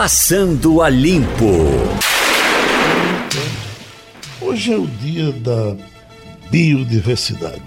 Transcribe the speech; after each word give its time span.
Passando 0.00 0.80
a 0.80 0.88
Limpo. 0.88 1.66
Hoje 4.40 4.72
é 4.72 4.76
o 4.76 4.86
dia 4.86 5.32
da 5.32 5.74
biodiversidade. 6.48 7.60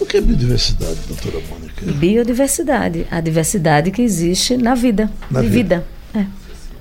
O 0.00 0.04
que 0.04 0.16
é 0.16 0.20
biodiversidade, 0.20 0.98
doutora 1.06 1.38
Mônica? 1.48 1.92
Biodiversidade, 1.92 3.06
a 3.08 3.20
diversidade 3.20 3.92
que 3.92 4.02
existe 4.02 4.56
na 4.56 4.74
vida. 4.74 5.08
Na 5.30 5.42
de 5.42 5.46
vida. 5.46 5.86
vida. 6.12 6.28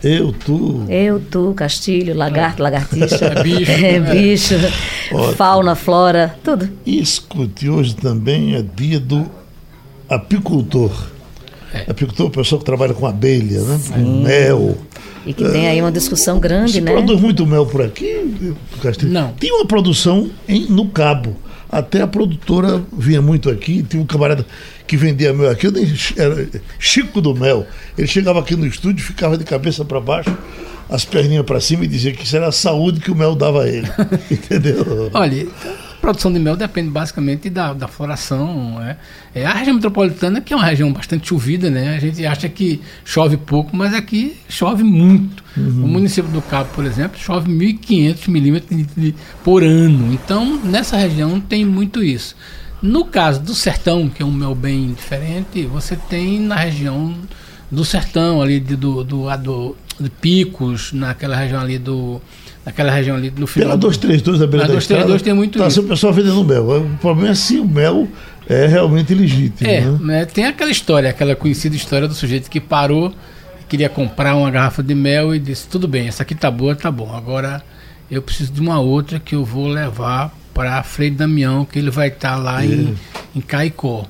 É. 0.02 0.18
Eu, 0.18 0.34
tu. 0.34 0.84
Eu, 0.90 1.20
tu, 1.20 1.54
castilho, 1.56 2.16
lagarto, 2.16 2.64
lagartixa. 2.64 3.28
É 3.30 3.44
bicho. 3.44 3.72
É, 3.72 4.00
bicho 4.00 4.56
Ótimo. 5.12 5.34
fauna, 5.34 5.76
flora, 5.76 6.36
tudo. 6.44 6.68
E 6.84 7.00
escute, 7.00 7.70
hoje 7.70 7.96
também 7.96 8.56
é 8.56 8.64
dia 8.64 9.00
do 9.00 9.30
apicultor. 10.10 11.13
É 11.74 12.24
o 12.24 12.30
pessoal 12.30 12.60
que 12.60 12.66
trabalha 12.66 12.94
com 12.94 13.06
abelha, 13.08 13.62
né? 13.62 13.80
Com 13.92 14.22
mel. 14.24 14.78
E 15.26 15.34
que 15.34 15.44
tem 15.50 15.68
aí 15.68 15.82
uma 15.82 15.92
discussão 15.92 16.40
grande, 16.40 16.74
Se 16.74 16.82
né? 16.82 16.92
produz 16.92 17.20
muito 17.20 17.46
mel 17.48 17.66
por 17.66 17.82
aqui, 17.82 18.54
Castilho? 18.82 19.12
Não. 19.12 19.34
Tinha 19.40 19.56
uma 19.56 19.66
produção 19.66 20.30
em- 20.48 20.66
no 20.68 20.88
Cabo. 20.90 21.36
Até 21.72 22.02
a 22.02 22.08
produtora 22.08 22.84
vinha 22.96 23.22
muito 23.22 23.50
aqui. 23.50 23.82
Tinha 23.82 24.04
um 24.04 24.06
camarada 24.06 24.46
que 24.86 24.96
vendia 24.96 25.34
mel 25.34 25.50
aqui, 25.50 25.66
eu 25.68 25.72
nem- 25.72 25.92
era 26.18 26.48
Chico 26.78 27.20
do 27.22 27.34
Mel. 27.34 27.66
Ele 27.98 28.06
chegava 28.06 28.40
aqui 28.40 28.56
no 28.56 28.68
estúdio, 28.68 29.04
ficava 29.04 29.38
de 29.38 29.44
cabeça 29.44 29.84
para 29.84 30.00
baixo, 30.00 30.38
as 30.90 31.04
perninhas 31.06 31.46
para 31.46 31.60
cima 31.60 31.86
e 31.86 31.88
dizia 31.88 32.12
que 32.12 32.24
isso 32.26 32.36
era 32.36 32.48
a 32.50 32.52
saúde 32.52 33.00
que 33.00 33.10
o 33.10 33.16
mel 33.16 33.34
dava 33.34 33.64
a 33.64 33.68
ele. 33.68 33.88
Entendeu? 34.30 35.10
Olha, 35.14 35.48
produção 36.04 36.32
de 36.34 36.38
mel 36.38 36.58
depende 36.58 36.90
basicamente 36.90 37.50
da, 37.50 37.72
da 37.74 37.88
floração. 37.88 38.78
É. 38.84 38.98
É, 39.34 39.46
a 39.46 39.54
região 39.54 39.74
metropolitana, 39.76 40.42
que 40.42 40.52
é 40.54 40.56
uma 40.56 40.66
região 40.66 40.92
bastante 40.92 41.30
chovida, 41.30 41.70
né? 41.70 41.96
A 41.96 42.00
gente 42.00 42.26
acha 42.26 42.50
que 42.50 42.82
chove 43.06 43.38
pouco, 43.38 43.74
mas 43.76 43.94
aqui 43.94 44.36
chove 44.50 44.84
muito. 44.84 45.42
O 45.56 45.88
município 45.88 46.30
do 46.30 46.42
Cabo, 46.42 46.70
por 46.76 46.84
exemplo, 46.84 47.18
chove 47.18 47.50
1.500 47.50 48.28
milímetros 48.30 48.86
por 49.46 49.64
ano. 49.64 50.14
Então, 50.14 50.60
nessa 50.64 50.98
região 50.98 51.40
tem 51.40 51.64
muito 51.66 52.04
isso. 52.04 52.36
No 52.82 53.06
caso 53.06 53.40
do 53.40 53.56
sertão, 53.56 54.10
que 54.10 54.22
é 54.22 54.26
um 54.26 54.32
mel 54.32 54.54
bem 54.54 54.92
diferente, 54.94 55.66
você 55.66 55.96
tem 55.96 56.38
na 56.40 56.56
região 56.56 57.16
do 57.72 57.86
sertão, 57.86 58.42
ali 58.42 58.60
de- 58.60 58.76
do, 58.76 59.04
do, 59.06 59.38
do, 59.38 59.76
de 60.00 60.10
Picos, 60.10 60.92
naquela 60.92 61.36
região 61.38 61.62
ali 61.62 61.78
do. 61.80 62.22
Naquela 62.66 62.92
região 62.92 63.18
ali 63.18 63.32
no 63.36 63.46
final. 63.46 63.70
Pela 63.70 63.78
do- 63.78 63.88
232 63.88 64.40
da 64.40 64.48
beira 64.48 64.64
Na 64.64 64.68
da 64.70 64.74
232 64.76 65.16
estrada, 65.16 65.24
tem 65.24 65.34
muito 65.34 65.60
tá 65.60 65.68
isso. 65.68 65.82
o 65.82 65.84
pessoal 65.84 66.14
vendendo 66.14 66.44
mel. 66.44 66.64
O 66.82 66.98
problema 66.98 67.32
é 67.32 67.36
se 67.36 67.60
o 67.60 67.66
mel 67.66 68.08
é 68.48 68.66
realmente 68.68 69.14
legítimo. 69.14 69.70
É, 69.70 69.82
né? 69.82 69.98
né, 70.02 70.26
tem 70.26 70.46
aquela 70.46 70.72
história, 70.72 71.10
aquela 71.10 71.36
conhecida 71.36 71.76
história 71.76 72.08
do 72.08 72.14
sujeito 72.14 72.50
que 72.50 72.60
parou, 72.62 73.14
queria 73.68 73.90
comprar 73.90 74.36
uma 74.36 74.50
garrafa 74.50 74.82
de 74.82 74.96
mel 74.96 75.36
e 75.36 75.40
disse: 75.40 75.68
tudo 75.68 75.88
bem, 75.88 76.08
essa 76.08 76.24
aqui 76.24 76.36
tá 76.36 76.50
boa, 76.50 76.74
tá 76.76 76.90
bom. 76.90 77.14
Agora 77.14 77.62
eu 78.10 78.22
preciso 78.22 78.52
de 78.54 78.62
uma 78.62 78.80
outra 78.80 79.20
que 79.20 79.36
eu 79.36 79.44
vou 79.44 79.68
levar 79.68 80.34
para 80.54 80.82
Frei 80.84 81.10
Damião, 81.10 81.66
que 81.66 81.80
ele 81.80 81.90
vai 81.90 82.08
estar 82.10 82.36
lá 82.36 82.64
em, 82.66 82.96
em 83.36 83.42
Caicó. 83.42 84.06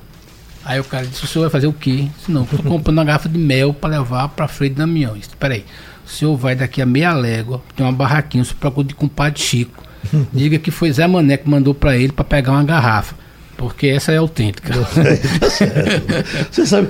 Aí 0.64 0.78
o 0.78 0.84
cara 0.84 1.06
disse: 1.06 1.24
o 1.24 1.26
senhor 1.26 1.44
vai 1.44 1.50
fazer 1.50 1.66
o 1.66 1.72
quê? 1.72 2.06
Disse, 2.18 2.30
Não, 2.30 2.42
estou 2.44 2.58
comprando 2.62 2.98
uma 2.98 3.04
garrafa 3.04 3.28
de 3.28 3.38
mel 3.38 3.74
para 3.74 3.98
levar 3.98 4.28
para 4.28 4.46
Frei 4.46 4.70
Damião. 4.70 5.12
Eu 5.12 5.18
disse: 5.18 5.30
peraí, 5.38 5.64
o 6.06 6.08
senhor 6.08 6.36
vai 6.36 6.54
daqui 6.54 6.82
a 6.82 6.86
meia 6.86 7.12
légua, 7.14 7.62
tem 7.74 7.84
uma 7.84 7.92
barraquinha, 7.92 8.42
o 8.42 8.46
senhor 8.46 8.58
procura 8.58 8.86
de 8.86 8.94
compadre 8.94 9.40
Chico. 9.40 9.82
Diga 10.32 10.58
que 10.58 10.70
foi 10.70 10.92
Zé 10.92 11.06
Mané 11.06 11.36
que 11.36 11.48
mandou 11.48 11.74
para 11.74 11.96
ele 11.96 12.12
para 12.12 12.24
pegar 12.24 12.52
uma 12.52 12.64
garrafa. 12.64 13.16
Porque 13.56 13.86
essa 13.86 14.12
é 14.12 14.16
autêntica. 14.16 14.74
Tá. 14.94 15.02
Você 16.50 16.66
sabe, 16.66 16.88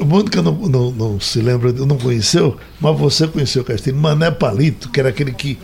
o 0.00 0.04
Mônica 0.04 0.40
não, 0.40 0.52
não, 0.52 0.90
não 0.90 1.20
se 1.20 1.40
lembra, 1.40 1.72
não 1.72 1.98
conheceu, 1.98 2.56
mas 2.80 2.96
você 2.96 3.26
conheceu 3.26 3.62
o 3.62 3.64
Castilho. 3.64 3.96
Mané 3.96 4.30
Palito, 4.30 4.88
que 4.90 5.00
era 5.00 5.08
aquele 5.08 5.32
que 5.32 5.58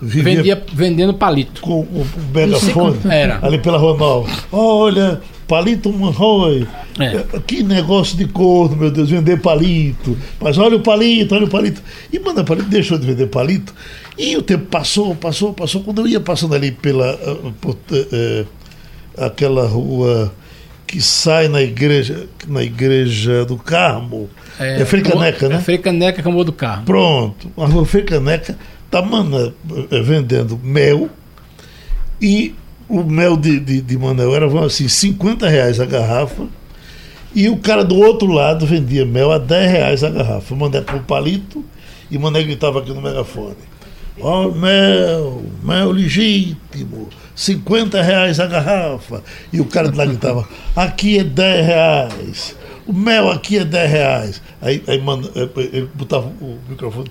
Vendia, 0.00 0.62
vendendo 0.72 1.12
palito. 1.12 1.60
com 1.60 1.80
o, 1.80 2.02
o 2.02 2.06
megafone 2.32 2.98
Era. 3.10 3.38
ali 3.42 3.58
pela 3.58 3.78
Ronaldo. 3.78 4.30
Olha, 4.52 5.20
palito 5.48 5.92
Manroy. 5.92 6.66
É. 7.00 7.40
Que 7.40 7.62
negócio 7.62 8.16
de 8.16 8.26
corno, 8.26 8.76
meu 8.76 8.90
Deus, 8.90 9.10
vender 9.10 9.40
palito. 9.40 10.16
Mas 10.40 10.58
olha 10.58 10.76
o 10.76 10.80
palito, 10.80 11.34
olha 11.34 11.46
o 11.46 11.48
palito. 11.48 11.82
E 12.12 12.18
Mané 12.20 12.44
Palito 12.44 12.68
deixou 12.68 12.98
de 12.98 13.06
vender 13.06 13.26
palito. 13.28 13.74
E 14.16 14.36
o 14.36 14.42
tempo 14.42 14.66
passou, 14.66 15.14
passou, 15.14 15.54
passou. 15.54 15.82
Quando 15.82 16.02
eu 16.02 16.06
ia 16.06 16.20
passando 16.20 16.54
ali 16.54 16.70
pela 16.70 17.10
ah, 17.10 17.50
por, 17.60 17.76
eh, 17.90 18.06
eh, 18.12 18.44
aquela 19.16 19.66
rua 19.66 20.32
que 20.86 21.00
sai 21.00 21.48
na 21.48 21.60
igreja, 21.60 22.26
na 22.46 22.62
igreja 22.62 23.44
do 23.44 23.56
Carmo. 23.56 24.28
É, 24.58 24.84
Frei 24.84 25.02
Caneca, 25.02 25.48
né? 25.48 25.56
É 25.56 25.60
Frei 25.60 25.78
Caneca 25.78 26.22
Camô 26.22 26.42
do 26.44 26.52
Carmo. 26.52 26.84
Pronto, 26.84 27.50
a 27.56 27.66
rua 27.66 27.84
Frei 27.84 28.04
Caneca 28.04 28.56
tá 28.90 29.02
mana, 29.02 29.52
eh, 29.90 30.00
vendendo 30.00 30.58
mel 30.62 31.10
e 32.20 32.54
o 32.88 33.04
mel 33.04 33.36
de, 33.36 33.60
de, 33.60 33.80
de 33.80 33.98
era 34.34 34.64
assim, 34.64 34.88
50 34.88 35.48
reais 35.48 35.78
a 35.78 35.84
garrafa 35.84 36.46
e 37.34 37.48
o 37.48 37.58
cara 37.58 37.84
do 37.84 37.96
outro 37.96 38.28
lado 38.28 38.66
vendia 38.66 39.04
mel 39.04 39.30
a 39.30 39.38
10 39.38 39.70
reais 39.70 40.04
a 40.04 40.10
garrafa. 40.10 40.54
Mané 40.54 40.80
com 40.80 40.98
palito 41.00 41.64
e 42.10 42.18
Mané 42.18 42.42
gritava 42.42 42.80
aqui 42.80 42.90
no 42.90 43.02
megafone. 43.02 43.56
Ó, 44.20 44.50
mel, 44.50 45.42
mel 45.62 45.92
legítimo, 45.92 47.08
50 47.36 48.02
reais 48.02 48.40
a 48.40 48.46
garrafa. 48.46 49.22
E 49.52 49.60
o 49.60 49.66
cara 49.66 49.90
de 49.90 49.96
lá 49.96 50.06
gritava, 50.06 50.48
aqui 50.74 51.18
é 51.18 51.24
10 51.24 51.66
reais. 51.66 52.56
O 52.86 52.92
mel 52.92 53.30
aqui 53.30 53.58
é 53.58 53.64
10 53.64 53.90
reais. 53.90 54.42
Aí, 54.60 54.82
aí 54.88 55.00
ele 55.72 55.88
botava 55.94 56.26
o 56.40 56.58
microfone, 56.68 57.08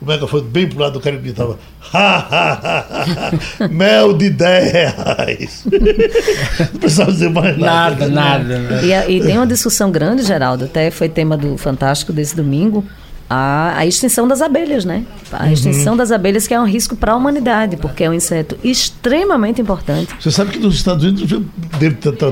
o 0.00 0.06
megafone 0.06 0.44
bem 0.44 0.66
pro 0.66 0.78
lado 0.78 0.94
do 0.94 1.00
cara 1.00 1.16
e 1.16 1.18
gritava, 1.18 1.58
ha, 1.92 2.16
ha, 2.16 2.52
ha, 2.62 3.32
ha, 3.60 3.68
mel 3.68 4.14
de 4.14 4.30
10 4.30 4.72
reais. 4.72 5.66
Não 6.72 6.80
precisava 6.80 7.12
dizer 7.12 7.28
mais 7.28 7.58
nada. 7.58 8.08
Nada, 8.08 8.58
nada. 8.58 8.58
né? 8.58 8.80
E, 8.82 9.16
e 9.16 9.20
tem 9.20 9.36
uma 9.36 9.46
discussão 9.46 9.90
grande, 9.90 10.22
Geraldo, 10.22 10.64
até 10.64 10.90
foi 10.90 11.08
tema 11.08 11.36
do 11.36 11.58
Fantástico 11.58 12.12
desse 12.14 12.34
domingo, 12.34 12.84
a, 13.32 13.74
a 13.78 13.86
extinção 13.86 14.26
das 14.26 14.42
abelhas, 14.42 14.84
né? 14.84 15.04
A 15.30 15.44
Uhum. 15.44 15.52
extinção 15.52 15.96
das 15.96 16.10
abelhas 16.10 16.48
que 16.48 16.52
é 16.52 16.60
um 16.60 16.64
risco 16.66 16.96
para 16.96 17.12
a 17.12 17.16
humanidade, 17.16 17.76
porque 17.76 18.02
é 18.02 18.10
um 18.10 18.12
inseto 18.12 18.58
extremamente 18.64 19.62
importante. 19.62 20.12
Você 20.20 20.32
sabe 20.32 20.50
que 20.50 20.58
nos 20.58 20.74
Estados 20.74 21.04
Unidos, 21.04 21.30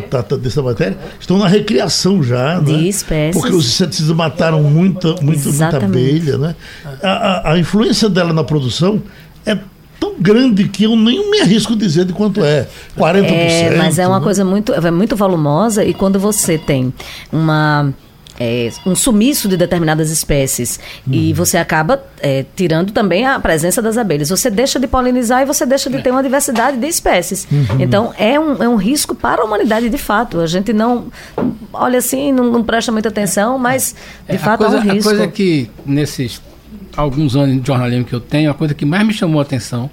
tratar 0.09 0.37
dessa 0.37 0.61
matéria, 0.63 0.99
estão 1.21 1.39
na 1.39 1.47
recriação 1.47 2.21
já, 2.23 2.59
De 2.59 2.73
né? 2.73 2.83
espécies. 2.83 3.41
Porque 3.41 3.55
os 3.55 3.65
inseticidas 3.67 4.11
mataram 4.17 4.61
muita, 4.65 5.15
muita, 5.23 5.49
muita 5.49 5.77
abelha, 5.77 6.37
né? 6.37 6.57
A, 7.03 7.09
a- 7.11 7.53
a 7.53 7.59
influência 7.59 8.09
dela 8.09 8.33
na 8.33 8.43
produção 8.43 9.01
é 9.47 9.57
tão 10.01 10.15
grande 10.19 10.67
que 10.69 10.83
eu 10.85 10.97
nem 10.97 11.31
me 11.31 11.41
arrisco 11.41 11.75
a 11.75 11.77
dizer 11.77 12.05
de 12.07 12.13
quanto 12.13 12.43
é. 12.45 12.67
40%. 12.97 13.25
É, 13.31 13.77
mas 13.77 13.99
é 14.01 14.07
uma 14.09 14.19
né? 14.19 14.25
coisa 14.25 14.45
muito, 14.45 14.73
é 14.75 14.91
muito 14.91 15.15
volumosa 15.15 15.85
e 15.85 15.95
quando 15.95 16.19
você 16.19 16.59
tem 16.59 16.93
uma 17.33 17.93
é, 18.39 18.71
um 18.87 18.95
sumiço 18.95 19.49
de 19.49 19.57
determinadas 19.57 20.11
espécies 20.11 20.79
Uhum. 21.07 21.13
e 21.15 21.33
você 21.33 21.57
acaba 21.59 22.03
é, 22.21 22.45
tirando 22.55 22.93
também 22.93 23.27
a 23.27 23.39
presença 23.41 23.81
das 23.83 23.97
abelhas. 23.99 24.29
Você 24.31 24.51
deixa 24.51 24.79
de 24.79 24.87
polinizar 24.87 25.43
e 25.43 25.45
você 25.45 25.67
deixa 25.67 25.91
de 25.91 26.01
ter 26.03 26.11
uma 26.11 26.23
diversidade 26.23 26.77
de 26.77 26.87
espécies. 26.87 27.47
Uhum. 27.51 27.81
Então 27.81 28.15
é 28.19 28.39
um, 28.39 28.63
é 28.63 28.69
um 28.69 28.77
risco 28.77 29.15
para 29.15 29.43
a 29.43 29.45
humanidade 29.45 29.89
de 29.89 29.99
fato. 29.99 30.41
A 30.41 30.47
gente 30.47 30.73
não 30.73 31.07
olha 31.73 31.99
assim, 31.99 32.33
não, 32.33 32.45
não 32.51 32.63
presta 32.63 32.93
muita 32.93 33.09
atenção, 33.09 33.59
mas 33.59 33.95
de 34.29 34.37
É, 34.37 34.39
fato 34.39 34.61
coisa, 34.61 34.77
é 34.77 34.81
um 34.81 34.83
risco. 34.83 35.09
A 35.09 35.13
coisa 35.13 35.29
que, 35.29 35.71
nesses 35.85 36.41
alguns 36.97 37.37
anos 37.37 37.61
de 37.61 37.67
jornalismo 37.67 38.05
que 38.05 38.13
eu 38.15 38.21
tenho, 38.21 38.51
a 38.51 38.55
coisa 38.55 38.75
que 38.75 38.85
mais 38.85 39.07
me 39.07 39.13
chamou 39.13 39.41
a 39.41 39.43
atenção 39.43 39.91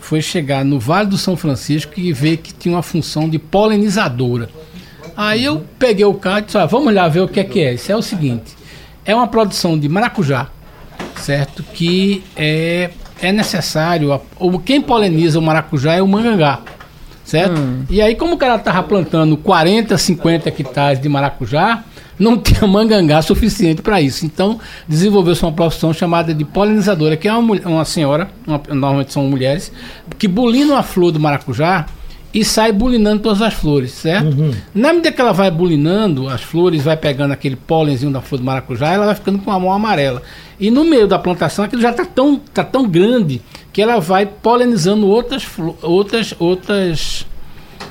foi 0.00 0.20
chegar 0.20 0.64
no 0.64 0.78
Vale 0.80 1.08
do 1.08 1.18
São 1.18 1.36
Francisco 1.36 1.92
e 1.96 2.12
ver 2.12 2.38
que 2.38 2.52
tinha 2.52 2.74
uma 2.74 2.82
função 2.82 3.28
de 3.28 3.38
polinizadora. 3.38 4.48
Aí 5.22 5.44
eu 5.44 5.62
peguei 5.78 6.04
o 6.06 6.14
carro 6.14 6.38
e 6.38 6.42
disse, 6.42 6.56
ah, 6.56 6.64
vamos 6.64 6.94
lá 6.94 7.06
ver 7.06 7.20
o 7.20 7.28
que 7.28 7.40
é 7.40 7.44
que 7.44 7.60
é. 7.60 7.74
Isso 7.74 7.92
é 7.92 7.96
o 7.96 8.00
seguinte, 8.00 8.56
é 9.04 9.14
uma 9.14 9.26
produção 9.26 9.78
de 9.78 9.86
maracujá, 9.86 10.46
certo? 11.16 11.62
Que 11.74 12.24
é, 12.34 12.88
é 13.20 13.30
necessário, 13.30 14.14
a- 14.14 14.20
quem 14.64 14.80
poliniza 14.80 15.38
o 15.38 15.42
maracujá 15.42 15.92
é 15.94 16.00
o 16.00 16.08
mangangá, 16.08 16.60
certo? 17.22 17.60
E 17.90 18.00
aí 18.00 18.14
como 18.14 18.34
o 18.34 18.38
cara 18.38 18.54
estava 18.54 18.82
plantando 18.82 19.36
40, 19.36 19.98
50 19.98 20.48
hectares 20.48 20.98
de 20.98 21.08
maracujá, 21.08 21.84
não 22.18 22.36
tinha 22.40 22.66
mangangá 22.66 23.20
suficiente 23.20 23.82
para 23.82 24.00
isso. 24.00 24.24
Então 24.24 24.58
desenvolveu-se 24.88 25.42
uma 25.42 25.52
profissão 25.52 25.92
chamada 25.92 26.32
de 26.32 26.46
polinizadora, 26.46 27.14
que 27.18 27.28
é 27.28 27.32
uma, 27.32 27.42
mulher- 27.42 27.66
uma 27.66 27.84
senhora, 27.84 28.30
uma- 28.46 28.62
normalmente 28.70 29.12
são 29.12 29.24
mulheres, 29.24 29.70
que 30.18 30.26
bulinam 30.26 30.78
a 30.78 30.82
flor 30.82 31.12
do 31.12 31.20
maracujá 31.20 31.84
e 32.32 32.44
sai 32.44 32.72
bulinando 32.72 33.22
todas 33.22 33.42
as 33.42 33.54
flores, 33.54 33.90
certo? 33.90 34.54
Na 34.74 34.92
medida 34.92 35.10
que 35.10 35.20
ela 35.20 35.32
vai 35.32 35.50
bulinando, 35.50 36.28
as 36.28 36.42
flores 36.42 36.82
vai 36.82 36.96
pegando 36.96 37.32
aquele 37.32 37.56
pólenzinho 37.56 38.12
da 38.12 38.20
flor 38.20 38.38
do 38.38 38.44
maracujá, 38.44 38.92
ela 38.92 39.06
vai 39.06 39.14
ficando 39.14 39.38
com 39.40 39.50
a 39.50 39.58
mão 39.58 39.72
amarela. 39.72 40.22
E 40.58 40.70
no 40.70 40.84
meio 40.84 41.08
da 41.08 41.18
plantação 41.18 41.64
aquilo 41.64 41.82
já 41.82 41.90
está 41.90 42.04
tão, 42.04 42.36
tá 42.36 42.62
tão 42.62 42.86
grande 42.86 43.42
que 43.72 43.82
ela 43.82 43.98
vai 43.98 44.26
polinizando 44.26 45.08
outras, 45.08 45.44
outras, 45.82 46.34
outras, 46.38 47.26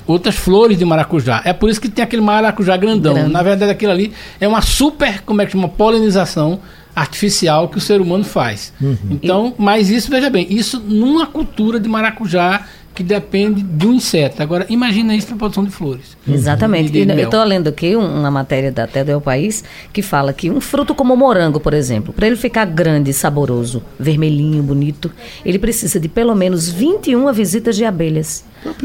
outras 0.07 0.36
flores 0.36 0.77
de 0.77 0.86
maracujá. 0.86 1.41
É 1.44 1.51
por 1.51 1.69
isso 1.69 1.81
que 1.81 1.89
tem 1.89 2.03
aquele 2.03 2.21
maracujá 2.21 2.77
grandão. 2.77 3.15
Grande. 3.15 3.33
Na 3.33 3.44
verdade, 3.44 3.71
aquilo 3.71 3.91
ali 3.91 4.13
é 4.39 4.47
uma 4.47 4.62
super, 4.62 5.21
como 5.21 5.41
é 5.41 5.45
que 5.45 5.51
chama, 5.51 5.68
polinização 5.68 6.59
artificial 6.95 7.69
que 7.69 7.77
o 7.77 7.81
ser 7.81 8.01
humano 8.01 8.24
faz. 8.24 8.74
Uhum. 8.81 8.97
Então, 9.09 9.53
mas 9.57 9.89
isso, 9.89 10.09
veja 10.09 10.30
bem, 10.30 10.47
isso 10.50 10.80
numa 10.80 11.25
cultura 11.25 11.80
de 11.80 11.88
maracujá 11.88 12.65
que 13.00 13.04
depende 13.04 13.62
de 13.63 13.88
um 13.88 13.94
inseto. 13.94 14.44
Agora, 14.44 14.66
imagina 14.69 15.16
isso 15.16 15.28
para 15.28 15.38
produção 15.38 15.63
de 15.63 15.69
flores. 15.72 16.18
Exatamente. 16.28 16.92
De- 16.92 17.06
de 17.06 17.12
eu 17.13 17.25
estou 17.25 17.42
lendo 17.46 17.69
aqui 17.69 17.96
um- 17.96 18.19
uma 18.19 18.30
matéria 18.30 18.74
da 18.74 18.84
até 18.84 19.06
do 19.06 19.10
El 19.12 19.22
País 19.22 19.63
que 19.94 20.01
fala 20.01 20.34
que 20.34 20.50
um 20.50 20.60
fruto 20.60 20.94
como 20.94 21.13
o 21.13 21.18
morango, 21.18 21.62
por 21.62 21.74
exemplo, 21.74 22.12
para 22.13 22.28
ele 22.28 22.36
ficar 22.36 22.66
grande, 22.66 23.13
saboroso, 23.13 23.81
vermelhinho, 23.98 24.62
bonito, 24.62 25.10
ele 25.46 25.57
precisa 25.57 25.98
de 25.98 26.10
pelo 26.10 26.36
menos 26.36 26.68
21 26.69 27.31
visitas 27.31 27.78
de 27.78 27.86
abelhas? 27.86 28.44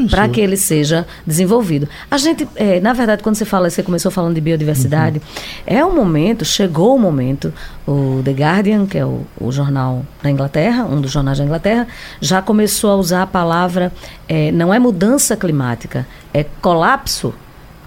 Para 0.09 0.27
que 0.29 0.39
ele 0.41 0.57
seja 0.57 1.05
desenvolvido. 1.25 1.87
A 2.09 2.17
gente, 2.17 2.47
é, 2.55 2.79
na 2.79 2.93
verdade, 2.93 3.23
quando 3.23 3.35
você 3.35 3.45
fala, 3.45 3.69
você 3.69 3.83
começou 3.83 4.11
falando 4.11 4.35
de 4.35 4.41
biodiversidade, 4.41 5.21
é 5.65 5.83
o 5.83 5.93
momento, 5.93 6.45
chegou 6.45 6.95
o 6.95 6.99
momento, 6.99 7.53
o 7.87 8.21
The 8.23 8.31
Guardian, 8.31 8.85
que 8.85 8.97
é 8.97 9.05
o, 9.05 9.25
o 9.39 9.51
jornal 9.51 10.05
da 10.21 10.29
Inglaterra, 10.29 10.85
um 10.85 11.01
dos 11.01 11.11
jornais 11.11 11.37
da 11.37 11.43
Inglaterra, 11.43 11.87
já 12.19 12.41
começou 12.41 12.91
a 12.91 12.95
usar 12.95 13.23
a 13.23 13.27
palavra, 13.27 13.91
é, 14.27 14.51
não 14.51 14.73
é 14.73 14.79
mudança 14.79 15.35
climática, 15.35 16.07
é 16.33 16.43
colapso 16.61 17.33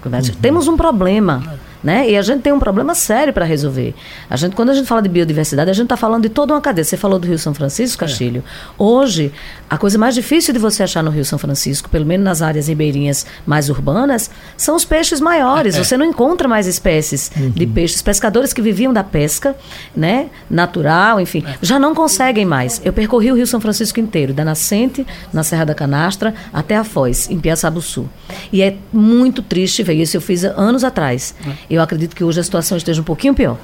climático. 0.02 0.36
Temos 0.38 0.68
um 0.68 0.76
problema. 0.76 1.58
Né? 1.82 2.10
E 2.10 2.16
a 2.16 2.22
gente 2.22 2.42
tem 2.42 2.52
um 2.52 2.58
problema 2.58 2.94
sério 2.94 3.32
para 3.32 3.44
resolver. 3.44 3.94
A 4.28 4.36
gente, 4.36 4.56
quando 4.56 4.70
a 4.70 4.74
gente 4.74 4.86
fala 4.86 5.00
de 5.00 5.08
biodiversidade, 5.08 5.70
a 5.70 5.72
gente 5.72 5.84
está 5.84 5.96
falando 5.96 6.22
de 6.22 6.28
toda 6.28 6.52
uma 6.52 6.60
cadeia. 6.60 6.84
Você 6.84 6.96
falou 6.96 7.18
do 7.18 7.26
Rio 7.26 7.38
São 7.38 7.54
Francisco, 7.54 8.00
Castilho. 8.00 8.42
Hoje, 8.76 9.32
a 9.70 9.78
coisa 9.78 9.96
mais 9.96 10.14
difícil 10.14 10.52
de 10.52 10.58
você 10.58 10.82
achar 10.82 11.02
no 11.02 11.10
Rio 11.10 11.24
São 11.24 11.38
Francisco, 11.38 11.88
pelo 11.88 12.04
menos 12.04 12.24
nas 12.24 12.42
áreas 12.42 12.68
ribeirinhas 12.68 13.26
mais 13.46 13.68
urbanas, 13.70 14.30
são 14.56 14.74
os 14.74 14.84
peixes 14.84 15.20
maiores. 15.20 15.76
Você 15.76 15.96
não 15.96 16.04
encontra 16.04 16.48
mais 16.48 16.66
espécies 16.66 17.30
de 17.36 17.66
peixes. 17.66 18.02
Pescadores 18.02 18.52
que 18.52 18.60
viviam 18.60 18.92
da 18.92 19.04
pesca, 19.04 19.54
né, 19.94 20.30
natural, 20.50 21.20
enfim, 21.20 21.44
já 21.62 21.78
não 21.78 21.94
conseguem 21.94 22.44
mais. 22.44 22.80
Eu 22.84 22.92
percorri 22.92 23.30
o 23.30 23.36
Rio 23.36 23.46
São 23.46 23.60
Francisco 23.60 24.00
inteiro, 24.00 24.32
da 24.32 24.44
nascente, 24.44 25.06
na 25.32 25.42
Serra 25.42 25.66
da 25.66 25.74
Canastra, 25.74 26.34
até 26.52 26.76
a 26.76 26.82
Foz, 26.82 27.30
em 27.30 27.38
Piaçabuçu. 27.38 28.08
E 28.52 28.62
é 28.62 28.76
muito 28.92 29.42
triste 29.42 29.82
ver 29.82 29.94
isso. 29.94 30.16
Eu 30.16 30.20
fiz 30.20 30.44
anos 30.44 30.82
atrás. 30.82 31.34
Eu 31.70 31.82
acredito 31.82 32.16
que 32.16 32.24
hoje 32.24 32.40
a 32.40 32.42
situação 32.42 32.76
esteja 32.78 33.00
um 33.00 33.04
pouquinho 33.04 33.34
pior. 33.34 33.56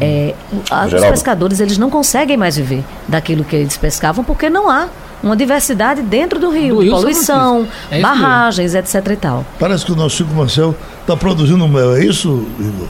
É, 0.00 0.34
a- 0.70 0.86
os 0.86 0.92
pescadores 1.10 1.60
eles 1.60 1.76
não 1.78 1.90
conseguem 1.90 2.36
mais 2.36 2.56
viver 2.56 2.82
daquilo 3.06 3.44
que 3.44 3.56
eles 3.56 3.76
pescavam 3.76 4.24
porque 4.24 4.48
não 4.48 4.70
há 4.70 4.88
uma 5.22 5.36
diversidade 5.36 6.02
dentro 6.02 6.40
do 6.40 6.50
rio, 6.50 6.76
Do 6.76 6.80
Rio 6.82 6.92
poluição. 6.92 7.68
É 7.90 8.00
barragens, 8.00 8.74
etc 8.74 9.06
e 9.12 9.16
tal. 9.16 9.44
Parece 9.58 9.84
que 9.84 9.92
o 9.92 9.96
nosso 9.96 10.16
Chico 10.16 10.34
Marcel 10.34 10.74
está 11.02 11.16
produzindo 11.16 11.66
mel, 11.68 11.94
é 11.94 12.04
isso, 12.04 12.46
Igor? 12.58 12.88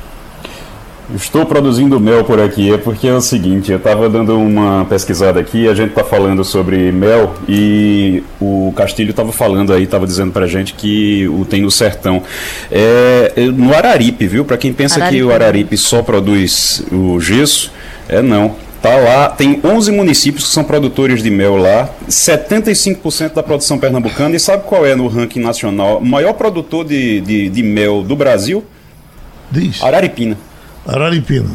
Estou 1.14 1.44
produzindo 1.44 1.98
mel 1.98 2.24
por 2.24 2.40
aqui, 2.40 2.72
é 2.72 2.78
porque 2.78 3.08
é 3.08 3.12
o 3.12 3.20
seguinte, 3.20 3.72
eu 3.72 3.76
estava 3.76 4.08
dando 4.08 4.38
uma 4.38 4.84
pesquisada 4.84 5.40
aqui, 5.40 5.68
a 5.68 5.74
gente 5.74 5.90
está 5.90 6.04
falando 6.04 6.44
sobre 6.44 6.92
mel 6.92 7.34
e 7.48 8.22
o 8.40 8.72
Castilho 8.76 9.10
estava 9.10 9.32
falando 9.32 9.72
aí, 9.72 9.82
estava 9.82 10.06
dizendo 10.06 10.32
pra 10.32 10.46
gente 10.46 10.74
que 10.74 11.28
o 11.28 11.44
tem 11.44 11.60
no 11.60 11.70
sertão. 11.70 12.22
É, 12.70 13.32
é 13.36 13.44
no 13.46 13.74
Araripe, 13.74 14.26
viu? 14.26 14.44
Para 14.44 14.56
quem 14.56 14.72
pensa 14.72 14.96
que 14.96 15.02
Araripe. 15.02 15.22
o 15.24 15.32
Araripe 15.32 15.76
só 15.76 16.02
produz 16.02 16.84
o 16.90 17.20
gesso, 17.20 17.72
é 18.08 18.22
não. 18.22 18.54
Tá 18.80 18.96
lá, 18.96 19.28
tem 19.28 19.60
11 19.62 19.92
municípios 19.92 20.46
que 20.48 20.50
são 20.50 20.64
produtores 20.64 21.22
de 21.22 21.30
mel 21.30 21.56
lá, 21.56 21.88
75% 22.08 23.32
da 23.32 23.42
produção 23.42 23.78
pernambucana. 23.78 24.34
E 24.34 24.40
sabe 24.40 24.64
qual 24.64 24.84
é 24.84 24.96
no 24.96 25.06
ranking 25.06 25.40
nacional 25.40 25.98
o 25.98 26.04
maior 26.04 26.32
produtor 26.32 26.84
de, 26.84 27.20
de, 27.20 27.48
de 27.48 27.62
mel 27.62 28.02
do 28.02 28.16
Brasil? 28.16 28.64
Diz. 29.52 29.82
Araripina. 29.82 30.36
Araripina. 30.86 31.50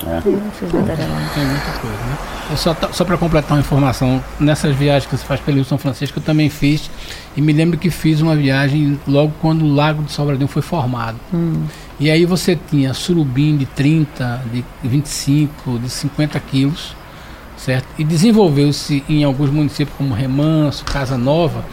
Tem 0.00 1.44
muita 1.44 1.72
coisa, 1.80 1.96
né? 1.96 2.18
É 2.52 2.56
só 2.56 2.74
só 2.90 3.04
para 3.04 3.16
completar 3.16 3.52
uma 3.52 3.60
informação, 3.60 4.22
nessas 4.40 4.74
viagens 4.74 5.06
que 5.06 5.16
você 5.16 5.24
faz 5.24 5.40
pelo 5.40 5.56
Rio 5.56 5.64
São 5.64 5.78
Francisco, 5.78 6.18
eu 6.18 6.22
também 6.22 6.48
fiz. 6.48 6.90
E 7.36 7.40
me 7.40 7.52
lembro 7.52 7.78
que 7.78 7.90
fiz 7.90 8.20
uma 8.20 8.34
viagem 8.34 8.98
logo 9.06 9.32
quando 9.40 9.64
o 9.64 9.72
Lago 9.72 10.02
de 10.02 10.10
Sobradinho 10.10 10.48
foi 10.48 10.62
formado. 10.62 11.16
E 12.00 12.10
aí 12.10 12.24
você 12.24 12.58
tinha 12.68 12.92
surubim 12.94 13.56
de 13.56 13.66
30, 13.66 14.42
de 14.52 14.64
25, 14.82 15.78
de 15.78 15.90
50 15.90 16.40
quilos, 16.40 16.96
certo? 17.56 17.86
E 17.98 18.02
desenvolveu-se 18.02 19.04
em 19.08 19.22
alguns 19.22 19.50
municípios 19.50 19.96
como 19.96 20.14
Remanso, 20.14 20.84
Casa 20.84 21.16
Nova, 21.16 21.64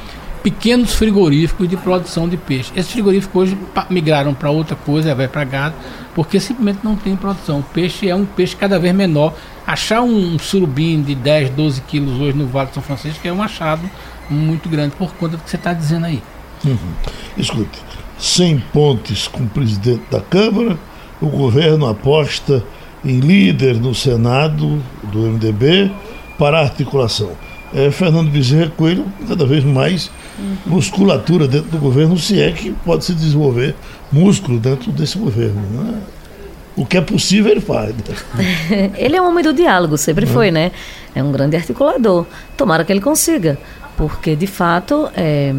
pequenos 0.47 0.94
frigoríficos 0.94 1.67
de 1.67 1.75
produção 1.75 2.29
de 2.29 2.38
peixe. 2.38 2.71
Esses 2.73 2.94
frigoríficos 2.94 3.49
hoje 3.49 3.57
migraram 3.89 4.33
para 4.33 4.49
outra 4.49 4.77
coisa, 4.77 5.13
vai 5.13 5.27
para 5.27 5.44
gado, 5.44 5.75
porque 6.15 6.39
simplesmente 6.39 6.79
não 6.85 6.95
tem 6.95 7.17
produção. 7.17 7.59
O 7.59 7.63
peixe 7.63 8.07
é 8.07 8.15
um 8.15 8.23
peixe 8.23 8.55
cada 8.55 8.79
vez 8.79 8.95
menor. 8.95 9.33
Achar 9.65 10.01
um 10.01 10.39
surubim 10.39 11.01
de 11.01 11.15
10, 11.15 11.49
12 11.49 11.81
quilos 11.81 12.21
hoje 12.21 12.38
no 12.38 12.47
Vale 12.47 12.69
de 12.69 12.75
São 12.75 12.81
Francisco 12.81 13.27
é 13.27 13.33
um 13.33 13.44
achado 13.44 13.81
muito 14.29 14.69
grande 14.69 14.95
por 14.95 15.13
conta 15.15 15.35
do 15.35 15.44
que 15.44 15.49
você 15.49 15.57
está 15.57 15.73
dizendo 15.73 16.05
aí. 16.05 16.23
Escute, 17.38 17.77
sem 18.17 18.57
pontes 18.71 19.27
com 19.27 19.43
o 19.43 19.50
presidente 19.50 20.03
da 20.09 20.21
Câmara, 20.21 20.79
o 21.21 21.27
governo 21.27 21.88
aposta 21.88 22.63
em 23.03 23.19
líder 23.19 23.81
no 23.81 23.93
Senado 23.93 24.81
do 25.03 25.19
MDB 25.19 25.91
para 26.39 26.61
articulação. 26.61 27.31
É, 27.73 27.91
Fernando 27.91 28.29
Bezerra 28.31 28.71
Coelho, 28.75 29.05
cada 29.27 29.45
vez 29.45 29.63
mais 29.63 30.09
musculatura 30.65 31.47
dentro 31.47 31.69
do 31.69 31.77
governo, 31.77 32.17
se 32.17 32.41
é 32.41 32.51
que 32.51 32.71
pode 32.85 33.03
se 33.03 33.13
desenvolver 33.13 33.75
músculo 34.11 34.59
dentro 34.59 34.91
desse 34.91 35.17
governo. 35.17 35.61
né? 35.71 35.99
O 36.75 36.85
que 36.85 36.95
é 36.95 37.01
possível 37.01 37.51
ele 37.51 37.59
faz. 37.59 37.93
Ele 38.95 39.15
é 39.15 39.21
um 39.21 39.27
homem 39.27 39.43
do 39.43 39.51
diálogo, 39.51 39.97
sempre 39.97 40.27
foi, 40.27 40.51
né? 40.51 40.71
É 41.15 41.23
um 41.23 41.31
grande 41.31 41.55
articulador. 41.55 42.23
Tomara 42.55 42.85
que 42.85 42.93
ele 42.93 43.01
consiga, 43.01 43.57
porque 43.97 44.35
de 44.35 44.45
fato 44.45 45.09
é, 45.17 45.55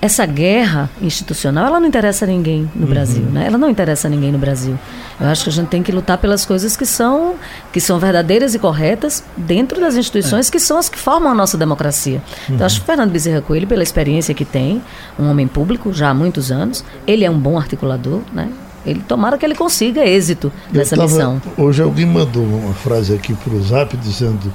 essa 0.00 0.24
guerra 0.24 0.88
institucional 1.02 1.66
ela 1.66 1.80
não 1.80 1.86
interessa 1.88 2.24
a 2.24 2.28
ninguém 2.28 2.70
no 2.74 2.86
Brasil, 2.86 3.22
né? 3.22 3.46
Ela 3.46 3.58
não 3.58 3.68
interessa 3.68 4.06
a 4.06 4.10
ninguém 4.10 4.30
no 4.30 4.38
Brasil. 4.38 4.78
Eu 5.20 5.26
acho 5.26 5.42
que 5.42 5.50
a 5.50 5.52
gente 5.52 5.66
tem 5.68 5.82
que 5.82 5.90
lutar 5.90 6.18
pelas 6.18 6.46
coisas 6.46 6.76
que 6.76 6.86
são 6.86 7.34
que 7.72 7.80
são 7.80 7.98
verdadeiras 7.98 8.54
e 8.54 8.58
corretas 8.60 9.24
dentro 9.36 9.80
das 9.80 9.96
instituições 9.96 10.48
que 10.48 10.60
são 10.60 10.78
as 10.78 10.88
que 10.88 10.96
formam 10.98 11.32
a 11.32 11.34
nossa 11.34 11.58
democracia. 11.58 12.22
Então 12.48 12.64
acho 12.64 12.76
que 12.76 12.82
o 12.82 12.86
Fernando 12.86 13.10
Bezerra 13.10 13.40
Coelho, 13.40 13.66
pela 13.66 13.82
experiência 13.82 14.32
que 14.34 14.44
tem, 14.44 14.80
um 15.18 15.28
homem 15.28 15.48
público 15.48 15.92
já 15.92 16.10
há 16.10 16.14
muitos 16.14 16.52
anos, 16.52 16.84
ele 17.04 17.24
é 17.24 17.30
um 17.30 17.38
bom 17.38 17.58
articulador, 17.58 18.20
né? 18.32 18.48
Ele 18.86 19.00
tomara 19.00 19.36
que 19.36 19.44
ele 19.44 19.56
consiga 19.56 20.06
êxito 20.06 20.52
nessa 20.72 20.94
tava- 20.96 21.08
missão. 21.08 21.42
Hoje 21.56 21.82
alguém 21.82 22.06
mandou 22.06 22.44
uma 22.44 22.72
frase 22.72 23.12
aqui 23.12 23.34
para 23.34 23.52
o 23.52 23.62
Zap 23.62 23.96
dizendo: 23.96 24.54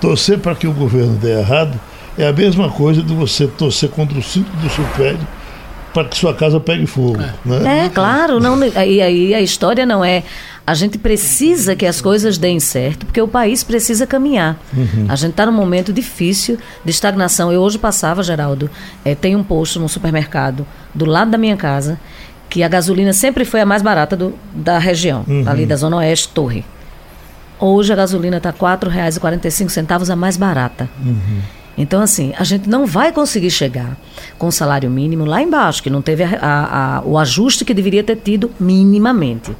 torcer 0.00 0.38
para 0.38 0.54
que 0.54 0.68
o 0.68 0.72
governo 0.72 1.14
dê 1.16 1.38
errado 1.40 1.78
é 2.18 2.28
a 2.28 2.32
mesma 2.32 2.70
coisa 2.70 3.02
de 3.02 3.14
você 3.14 3.46
torcer 3.46 3.90
contra 3.90 4.18
o 4.18 4.22
cinto 4.22 4.50
do 4.56 4.70
seu 4.70 4.84
pé 4.96 5.16
para 5.92 6.08
que 6.08 6.16
sua 6.18 6.34
casa 6.34 6.60
pegue 6.60 6.86
fogo. 6.86 7.16
Né? 7.44 7.86
É, 7.86 7.88
claro, 7.88 8.38
não, 8.38 8.62
e 8.62 9.00
aí 9.00 9.34
a 9.34 9.40
história 9.40 9.86
não 9.86 10.04
é. 10.04 10.24
A 10.66 10.74
gente 10.74 10.98
precisa 10.98 11.74
que 11.74 11.86
as 11.86 12.02
coisas 12.02 12.36
deem 12.36 12.60
certo, 12.60 13.06
porque 13.06 13.20
o 13.22 13.26
país 13.26 13.62
precisa 13.62 14.06
caminhar. 14.06 14.58
A 15.08 15.16
gente 15.16 15.30
está 15.30 15.46
num 15.46 15.52
momento 15.52 15.94
difícil 15.94 16.58
de 16.84 16.90
estagnação. 16.90 17.50
Eu 17.50 17.62
hoje 17.62 17.78
passava, 17.78 18.22
Geraldo, 18.22 18.68
eh, 19.06 19.14
tem 19.14 19.34
um 19.34 19.42
posto 19.42 19.80
no 19.80 19.88
supermercado 19.88 20.66
do 20.94 21.06
lado 21.06 21.30
da 21.30 21.38
minha 21.38 21.56
casa, 21.56 21.98
que 22.50 22.62
a 22.62 22.68
gasolina 22.68 23.14
sempre 23.14 23.46
foi 23.46 23.60
a 23.60 23.66
mais 23.66 23.80
barata 23.80 24.16
do, 24.16 24.34
da 24.52 24.78
região, 24.78 25.24
ali 25.46 25.64
da 25.64 25.76
Zona 25.76 25.96
Oeste, 25.96 26.28
Torre. 26.28 26.62
Hoje 27.58 27.92
a 27.92 27.96
gasolina 27.96 28.36
está 28.36 28.50
R$ 28.50 28.56
4,45 28.58 30.10
a 30.10 30.16
mais 30.16 30.36
barata. 30.36 30.90
Então, 31.78 32.00
assim, 32.00 32.32
a 32.38 32.44
gente 32.44 32.68
não 32.68 32.86
vai 32.86 33.12
conseguir 33.12 33.50
chegar 33.50 33.96
com 34.38 34.46
o 34.46 34.52
salário 34.52 34.90
mínimo 34.90 35.24
lá 35.24 35.42
embaixo, 35.42 35.82
que 35.82 35.90
não 35.90 36.00
teve 36.00 36.24
a- 36.24 36.38
a- 36.40 36.96
a- 36.98 37.02
o 37.04 37.18
ajuste 37.18 37.64
que 37.64 37.74
deveria 37.74 38.02
ter 38.02 38.16
tido 38.16 38.50
minimamente. 38.58 39.54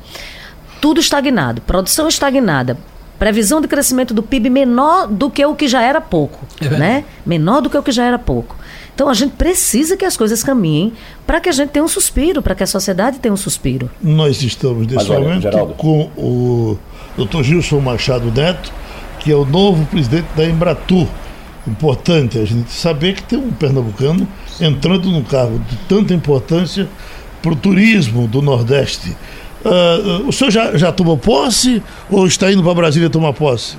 Tudo 0.80 1.00
estagnado, 1.00 1.60
produção 1.62 2.08
estagnada, 2.08 2.76
previsão 3.18 3.60
de 3.60 3.68
crescimento 3.68 4.12
do 4.14 4.22
PIB 4.22 4.48
menor 4.50 5.06
do 5.08 5.30
que 5.30 5.44
o 5.44 5.54
que 5.54 5.66
já 5.68 5.82
era 5.82 6.00
pouco, 6.00 6.38
verdade. 6.60 6.80
né? 6.80 7.04
Menor 7.24 7.60
do 7.62 7.68
que 7.70 7.76
o 7.76 7.82
que 7.82 7.92
já 7.92 8.04
era 8.04 8.18
pouco. 8.18 8.56
Então 8.94 9.08
a 9.10 9.14
gente 9.14 9.32
precisa 9.32 9.94
que 9.96 10.04
as 10.04 10.16
coisas 10.16 10.42
caminhem 10.42 10.92
para 11.26 11.38
que 11.40 11.48
a 11.50 11.52
gente 11.52 11.68
tenha 11.70 11.84
um 11.84 11.88
suspiro, 11.88 12.40
para 12.40 12.54
que 12.54 12.62
a 12.62 12.66
sociedade 12.66 13.18
tenha 13.18 13.32
um 13.32 13.36
suspiro. 13.36 13.90
Nós 14.02 14.42
estamos 14.42 14.86
nesse 14.86 14.96
Mas 14.96 15.08
momento 15.08 15.42
Geraldo. 15.42 15.74
com 15.74 16.10
o 16.16 16.78
Dr. 17.18 17.42
Gilson 17.42 17.80
Machado 17.80 18.30
Neto, 18.32 18.72
que 19.20 19.30
é 19.30 19.34
o 19.34 19.44
novo 19.44 19.84
presidente 19.86 20.26
da 20.34 20.46
Embratur. 20.46 21.06
Importante 21.66 22.38
a 22.38 22.44
gente 22.44 22.70
saber 22.70 23.14
que 23.14 23.22
tem 23.24 23.38
um 23.38 23.52
pernambucano 23.52 24.26
entrando 24.60 25.10
num 25.10 25.24
cargo 25.24 25.58
de 25.58 25.76
tanta 25.88 26.14
importância 26.14 26.88
para 27.42 27.52
o 27.52 27.56
turismo 27.56 28.26
do 28.28 28.40
Nordeste. 28.40 29.16
Ah, 29.64 30.22
o 30.28 30.32
senhor 30.32 30.50
já, 30.50 30.76
já 30.76 30.92
tomou 30.92 31.18
posse 31.18 31.82
ou 32.10 32.26
está 32.26 32.50
indo 32.52 32.62
para 32.62 32.74
Brasília 32.74 33.10
tomar 33.10 33.32
posse? 33.32 33.76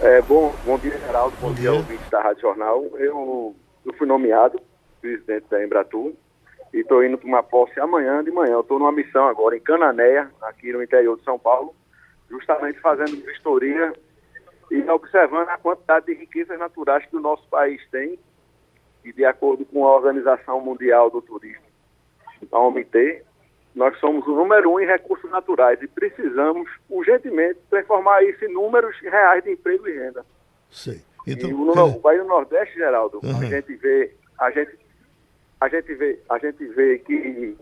É, 0.00 0.20
bom, 0.22 0.54
bom 0.64 0.78
dia, 0.78 0.98
Geraldo. 1.06 1.34
Bom, 1.40 1.48
Bom 1.48 1.54
dia, 1.54 1.70
dia. 1.70 1.72
ouvintes 1.72 2.10
da 2.10 2.20
Rádio 2.20 2.42
Jornal. 2.42 2.84
Eu, 2.98 3.54
eu 3.84 3.94
fui 3.94 4.06
nomeado 4.06 4.60
presidente 5.00 5.46
da 5.50 5.64
Embratur 5.64 6.12
e 6.74 6.80
estou 6.80 7.02
indo 7.04 7.16
para 7.16 7.28
uma 7.28 7.42
posse 7.42 7.78
amanhã 7.80 8.22
de 8.22 8.30
manhã. 8.30 8.54
Eu 8.54 8.60
estou 8.60 8.78
numa 8.78 8.92
missão 8.92 9.26
agora 9.26 9.56
em 9.56 9.60
Cananéia, 9.60 10.30
aqui 10.42 10.72
no 10.72 10.82
interior 10.82 11.16
de 11.16 11.24
São 11.24 11.38
Paulo, 11.38 11.74
justamente 12.28 12.78
fazendo 12.80 13.16
vistoria 13.24 13.92
e 14.70 14.82
observando 14.90 15.48
a 15.48 15.58
quantidade 15.58 16.06
de 16.06 16.14
riquezas 16.14 16.58
naturais 16.58 17.04
que 17.06 17.16
o 17.16 17.20
nosso 17.20 17.46
país 17.48 17.80
tem, 17.90 18.18
e 19.04 19.12
de 19.12 19.24
acordo 19.24 19.64
com 19.64 19.86
a 19.86 19.94
Organização 19.94 20.60
Mundial 20.60 21.10
do 21.10 21.22
Turismo, 21.22 21.62
a 22.50 22.58
OMT, 22.58 23.22
nós 23.74 23.96
somos 24.00 24.26
o 24.26 24.34
número 24.34 24.72
um 24.72 24.80
em 24.80 24.86
recursos 24.86 25.30
naturais 25.30 25.80
e 25.82 25.86
precisamos 25.86 26.68
urgentemente 26.88 27.60
transformar 27.68 28.22
isso 28.24 28.44
em 28.44 28.52
números 28.52 28.98
reais 29.00 29.44
de 29.44 29.52
emprego 29.52 29.86
e 29.86 29.98
renda. 29.98 30.24
Sei. 30.70 31.02
Então, 31.26 31.50
e 31.50 31.54
o, 31.54 31.64
no, 31.64 31.88
é... 31.88 31.98
Bahia 31.98 32.22
do 32.22 32.28
Nordeste, 32.28 32.74
Geraldo, 32.74 33.20
uhum. 33.22 33.38
a 33.38 33.44
gente 33.44 33.74
vê, 33.76 34.14
a 34.40 34.50
gente, 34.50 34.78
a 35.60 35.68
gente 35.68 35.94
vê, 35.94 36.18
a 36.28 36.38
gente 36.38 36.64
vê 36.66 36.98
que 36.98 37.56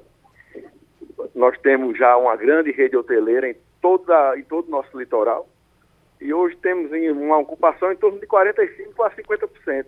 nós 1.35 1.59
temos 1.59 1.99
já 1.99 2.17
uma 2.17 2.37
grande 2.37 2.71
rede 2.71 2.97
hoteleira 2.97 3.51
em 3.51 3.57
toda 3.81 4.39
em 4.39 4.43
todo 4.43 4.69
o 4.69 4.71
nosso 4.71 4.99
litoral 4.99 5.49
e 6.25 6.33
hoje 6.33 6.57
temos 6.57 6.91
uma 6.91 7.37
ocupação 7.37 7.93
em 7.93 7.97
torno 7.97 8.19
de 8.19 8.27
45 8.27 9.03
a 9.03 9.11
50%. 9.11 9.85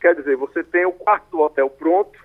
Quer 0.00 0.14
dizer, 0.14 0.36
você 0.36 0.62
tem 0.62 0.86
o 0.86 0.92
quarto 0.92 1.28
do 1.32 1.40
hotel 1.40 1.68
pronto, 1.68 2.16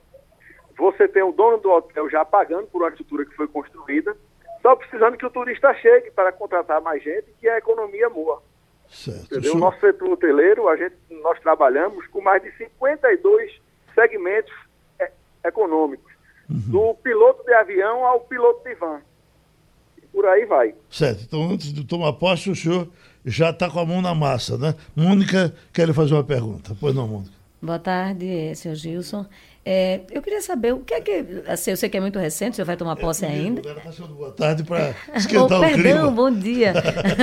você 0.77 1.07
tem 1.07 1.23
o 1.23 1.31
dono 1.31 1.57
do 1.57 1.71
hotel 1.71 2.07
já 2.11 2.23
pagando 2.23 2.67
por 2.67 2.83
uma 2.83 2.89
estrutura 2.89 3.25
que 3.25 3.35
foi 3.35 3.47
construída, 3.47 4.15
só 4.61 4.75
precisando 4.75 5.17
que 5.17 5.25
o 5.25 5.31
turista 5.31 5.73
chegue 5.73 6.11
para 6.11 6.31
contratar 6.31 6.79
mais 6.79 7.03
gente 7.03 7.27
e 7.27 7.33
que 7.41 7.49
a 7.49 7.57
economia 7.57 8.07
morra. 8.07 8.39
Certo. 8.87 9.35
O 9.51 9.57
nosso 9.57 9.79
setor 9.79 10.11
hoteleiro, 10.11 10.69
a 10.69 10.77
gente, 10.77 10.95
nós 11.09 11.39
trabalhamos 11.39 12.05
com 12.07 12.21
mais 12.21 12.43
de 12.43 12.55
52 12.55 13.59
segmentos 13.95 14.53
é, 14.99 15.11
econômicos, 15.43 16.13
uhum. 16.47 16.59
do 16.67 16.93
piloto 17.01 17.43
de 17.43 17.53
avião 17.53 18.05
ao 18.05 18.19
piloto 18.19 18.63
de 18.63 18.75
van. 18.75 19.01
E 19.97 20.05
por 20.05 20.27
aí 20.27 20.45
vai. 20.45 20.75
Certo. 20.91 21.23
Então, 21.23 21.49
antes 21.49 21.73
de 21.73 21.83
tomar 21.83 22.13
posse, 22.13 22.51
o 22.51 22.55
senhor 22.55 22.87
já 23.25 23.49
está 23.49 23.69
com 23.69 23.79
a 23.79 23.85
mão 23.85 24.01
na 24.01 24.13
massa, 24.13 24.57
né? 24.57 24.75
Mônica, 24.95 25.53
quer 25.71 25.87
lhe 25.87 25.93
fazer 25.93 26.13
uma 26.13 26.23
pergunta. 26.23 26.75
Pois 26.79 26.93
não, 26.93 27.07
Mônica. 27.07 27.31
Boa 27.61 27.79
tarde, 27.79 28.53
senhor 28.55 28.75
Gilson. 28.75 29.25
É, 29.65 30.01
eu 30.11 30.21
queria 30.21 30.41
saber 30.41 30.73
o 30.73 30.79
que 30.79 30.93
é 30.93 31.01
que. 31.01 31.43
Assim, 31.47 31.71
eu 31.71 31.77
sei 31.77 31.89
que 31.89 31.95
é 31.95 32.01
muito 32.01 32.19
recente, 32.19 32.53
o 32.53 32.55
senhor 32.55 32.65
vai 32.65 32.75
tomar 32.75 32.97
posse 32.97 33.23
é, 33.23 33.29
ainda. 33.29 33.61
Tá 33.61 34.05
boa 34.07 34.31
tarde 34.31 34.63
para 34.63 34.93
esquentar 35.15 35.61
oh, 35.61 35.63
o 35.63 35.67
clima. 35.69 35.83
Perdão, 35.83 36.13
bom 36.13 36.31
dia. 36.31 36.73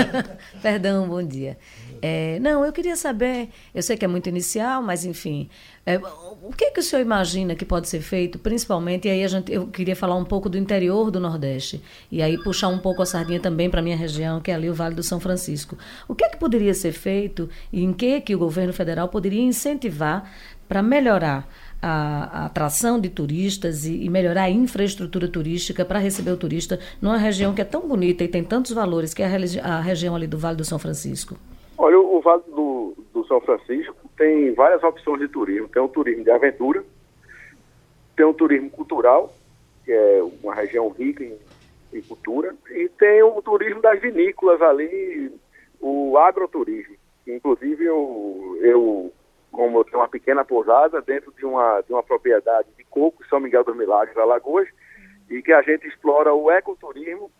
perdão, 0.62 1.08
bom 1.08 1.22
dia. 1.22 1.58
É, 2.02 2.38
não, 2.40 2.64
eu 2.64 2.72
queria 2.72 2.96
saber, 2.96 3.50
eu 3.74 3.82
sei 3.82 3.94
que 3.96 4.04
é 4.04 4.08
muito 4.08 4.26
inicial, 4.26 4.82
mas 4.82 5.04
enfim, 5.04 5.50
é, 5.84 5.98
o 5.98 6.50
que, 6.56 6.64
é 6.64 6.70
que 6.70 6.80
o 6.80 6.82
senhor 6.82 7.02
imagina 7.02 7.54
que 7.54 7.64
pode 7.64 7.88
ser 7.90 8.00
feito, 8.00 8.38
principalmente, 8.38 9.06
e 9.06 9.10
aí 9.10 9.22
a 9.22 9.28
gente, 9.28 9.52
eu 9.52 9.66
queria 9.66 9.94
falar 9.94 10.16
um 10.16 10.24
pouco 10.24 10.48
do 10.48 10.56
interior 10.56 11.10
do 11.10 11.20
Nordeste, 11.20 11.82
e 12.10 12.22
aí 12.22 12.42
puxar 12.42 12.68
um 12.68 12.78
pouco 12.78 13.02
a 13.02 13.06
sardinha 13.06 13.38
também 13.38 13.68
para 13.68 13.80
a 13.80 13.82
minha 13.82 13.96
região, 13.96 14.40
que 14.40 14.50
é 14.50 14.54
ali 14.54 14.70
o 14.70 14.74
Vale 14.74 14.94
do 14.94 15.02
São 15.02 15.20
Francisco. 15.20 15.76
O 16.08 16.14
que 16.14 16.24
é 16.24 16.30
que 16.30 16.38
poderia 16.38 16.72
ser 16.72 16.92
feito 16.92 17.50
e 17.70 17.84
em 17.84 17.92
que, 17.92 18.22
que 18.22 18.34
o 18.34 18.38
governo 18.38 18.72
federal 18.72 19.08
poderia 19.08 19.42
incentivar 19.42 20.30
para 20.66 20.82
melhorar 20.82 21.46
a, 21.82 22.42
a, 22.42 22.46
atração 22.46 23.00
de 23.00 23.08
turistas 23.08 23.84
e, 23.84 24.04
e, 24.04 24.10
melhorar 24.10 24.44
a 24.44 24.50
infraestrutura 24.50 25.28
turística 25.28 25.84
para 25.84 25.98
receber 25.98 26.30
o 26.30 26.36
turista 26.36 26.78
numa 27.00 27.16
região 27.16 27.54
que 27.54 27.60
é 27.60 27.64
tão 27.64 27.86
bonita 27.88 28.24
e 28.24 28.28
tem 28.28 28.44
tantos 28.44 28.72
valores, 28.72 29.14
que 29.14 29.22
é 29.22 29.26
a, 29.26 29.76
a 29.76 29.80
região 29.80 30.14
ali 30.14 30.26
do 30.26 30.38
Vale 30.38 30.56
do 30.56 30.64
São 30.64 30.78
Francisco? 30.78 31.36
Olha, 31.78 31.98
o 31.98 32.20
Vale 32.20 32.42
do, 32.48 32.94
do 33.12 33.26
São 33.26 33.40
Francisco 33.40 33.96
tem 34.16 34.52
várias 34.52 34.82
opções 34.82 35.20
de 35.20 35.28
turismo. 35.28 35.68
Tem 35.68 35.80
o 35.80 35.88
turismo 35.88 36.22
de 36.22 36.30
aventura, 36.30 36.84
tem 38.14 38.26
o 38.26 38.34
turismo 38.34 38.68
cultural, 38.68 39.32
que 39.84 39.92
é 39.92 40.22
uma 40.42 40.54
região 40.54 40.90
rica 40.90 41.24
em, 41.24 41.34
em 41.92 42.02
cultura, 42.02 42.54
e 42.70 42.88
tem 42.90 43.22
o 43.22 43.40
turismo 43.40 43.80
das 43.80 43.98
vinícolas 43.98 44.60
ali, 44.60 45.32
o 45.80 46.18
agroturismo. 46.18 46.94
Inclusive, 47.26 47.84
eu, 47.84 48.58
eu 48.60 49.12
como 49.50 49.84
tenho 49.84 49.98
uma 49.98 50.08
pequena 50.08 50.44
pousada 50.44 51.00
dentro 51.02 51.32
de 51.32 51.44
uma, 51.44 51.80
de 51.82 51.92
uma 51.92 52.02
propriedade 52.02 52.68
de 52.76 52.84
coco, 52.84 53.26
São 53.26 53.40
Miguel 53.40 53.64
dos 53.64 53.76
Milagres, 53.76 54.16
Alagoas, 54.16 54.68
e 55.28 55.42
que 55.42 55.52
a 55.52 55.62
gente 55.62 55.86
explora 55.86 56.32
o 56.32 56.50
ecoturismo 56.50 57.30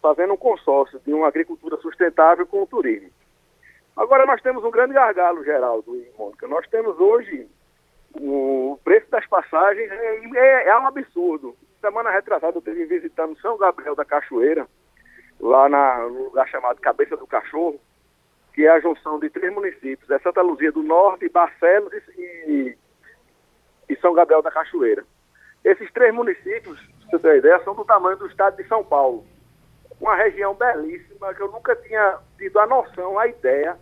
fazendo 0.00 0.32
um 0.32 0.36
consórcio 0.36 1.00
de 1.04 1.12
uma 1.12 1.28
agricultura 1.28 1.76
sustentável 1.78 2.46
com 2.46 2.62
o 2.62 2.66
turismo. 2.66 3.10
Agora 3.96 4.24
nós 4.24 4.40
temos 4.40 4.64
um 4.64 4.70
grande 4.70 4.94
gargalo, 4.94 5.44
Geraldo 5.44 5.94
e 5.94 6.10
Mônica. 6.16 6.48
Nós 6.48 6.66
temos 6.68 6.98
hoje 6.98 7.46
o 8.14 8.78
preço 8.82 9.10
das 9.10 9.26
passagens 9.26 9.90
é, 9.90 10.20
é, 10.34 10.68
é 10.68 10.78
um 10.78 10.86
absurdo. 10.86 11.56
Semana 11.80 12.10
retrasada 12.10 12.56
eu 12.56 12.58
estive 12.58 12.86
visitando 12.86 13.38
São 13.40 13.56
Gabriel 13.58 13.94
da 13.94 14.04
Cachoeira, 14.04 14.66
lá 15.38 15.68
na, 15.68 15.98
no 16.08 16.24
lugar 16.24 16.48
chamado 16.48 16.80
Cabeça 16.80 17.16
do 17.16 17.26
Cachorro, 17.26 17.80
que 18.52 18.66
é 18.66 18.70
a 18.70 18.80
junção 18.80 19.18
de 19.18 19.30
três 19.30 19.52
municípios, 19.52 20.10
é 20.10 20.18
Santa 20.18 20.42
Luzia 20.42 20.72
do 20.72 20.82
Norte, 20.82 21.28
Barcelos 21.28 21.92
e, 22.16 22.76
e 23.88 23.96
São 23.96 24.12
Gabriel 24.14 24.42
da 24.42 24.50
Cachoeira. 24.50 25.04
Esses 25.64 25.90
três 25.92 26.14
municípios, 26.14 26.78
se 26.80 27.10
você 27.10 27.18
ter 27.18 27.38
ideia, 27.38 27.62
são 27.64 27.74
do 27.74 27.84
tamanho 27.84 28.16
do 28.16 28.26
estado 28.26 28.56
de 28.56 28.66
São 28.66 28.84
Paulo. 28.84 29.24
Uma 30.00 30.16
região 30.16 30.54
belíssima 30.54 31.34
que 31.34 31.42
eu 31.42 31.50
nunca 31.50 31.76
tinha 31.76 32.18
tido 32.38 32.58
a 32.58 32.66
noção, 32.66 33.18
a 33.18 33.26
ideia 33.26 33.76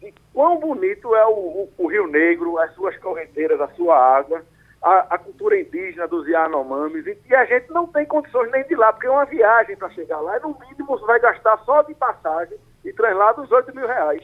de 0.00 0.12
quão 0.32 0.58
bonito 0.58 1.14
é 1.14 1.26
o, 1.26 1.30
o, 1.30 1.72
o 1.78 1.86
Rio 1.86 2.06
Negro, 2.06 2.58
as 2.58 2.72
suas 2.74 2.96
correnteiras, 2.98 3.60
a 3.60 3.68
sua 3.68 3.96
água, 3.96 4.42
a, 4.82 5.14
a, 5.14 5.18
cultura 5.18 5.58
indígena 5.58 6.06
dos 6.06 6.26
Yanomamis, 6.26 7.06
e, 7.06 7.18
e 7.26 7.34
a 7.34 7.44
gente 7.44 7.70
não 7.70 7.86
tem 7.86 8.04
condições 8.04 8.50
nem 8.50 8.64
de 8.64 8.74
ir 8.74 8.76
lá, 8.76 8.92
porque 8.92 9.06
é 9.06 9.10
uma 9.10 9.24
viagem 9.24 9.76
para 9.76 9.90
chegar 9.90 10.20
lá, 10.20 10.36
e 10.36 10.40
no 10.40 10.58
mínimo 10.60 10.86
você 10.86 11.04
vai 11.06 11.18
gastar 11.20 11.58
só 11.64 11.82
de 11.82 11.94
passagem 11.94 12.58
e 12.84 12.92
translado 12.92 13.42
os 13.42 13.50
8 13.50 13.74
mil 13.74 13.86
reais. 13.86 14.22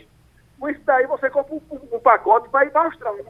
Com 0.59 0.69
isso 0.69 0.81
daí 0.85 1.07
você 1.07 1.31
compra 1.31 1.55
um, 1.55 1.61
um, 1.93 2.01
pacote 2.01 2.49
para 2.51 2.67
ir 2.67 2.71
para 2.71 2.83
a 2.83 2.85
Austrália, 2.85 3.25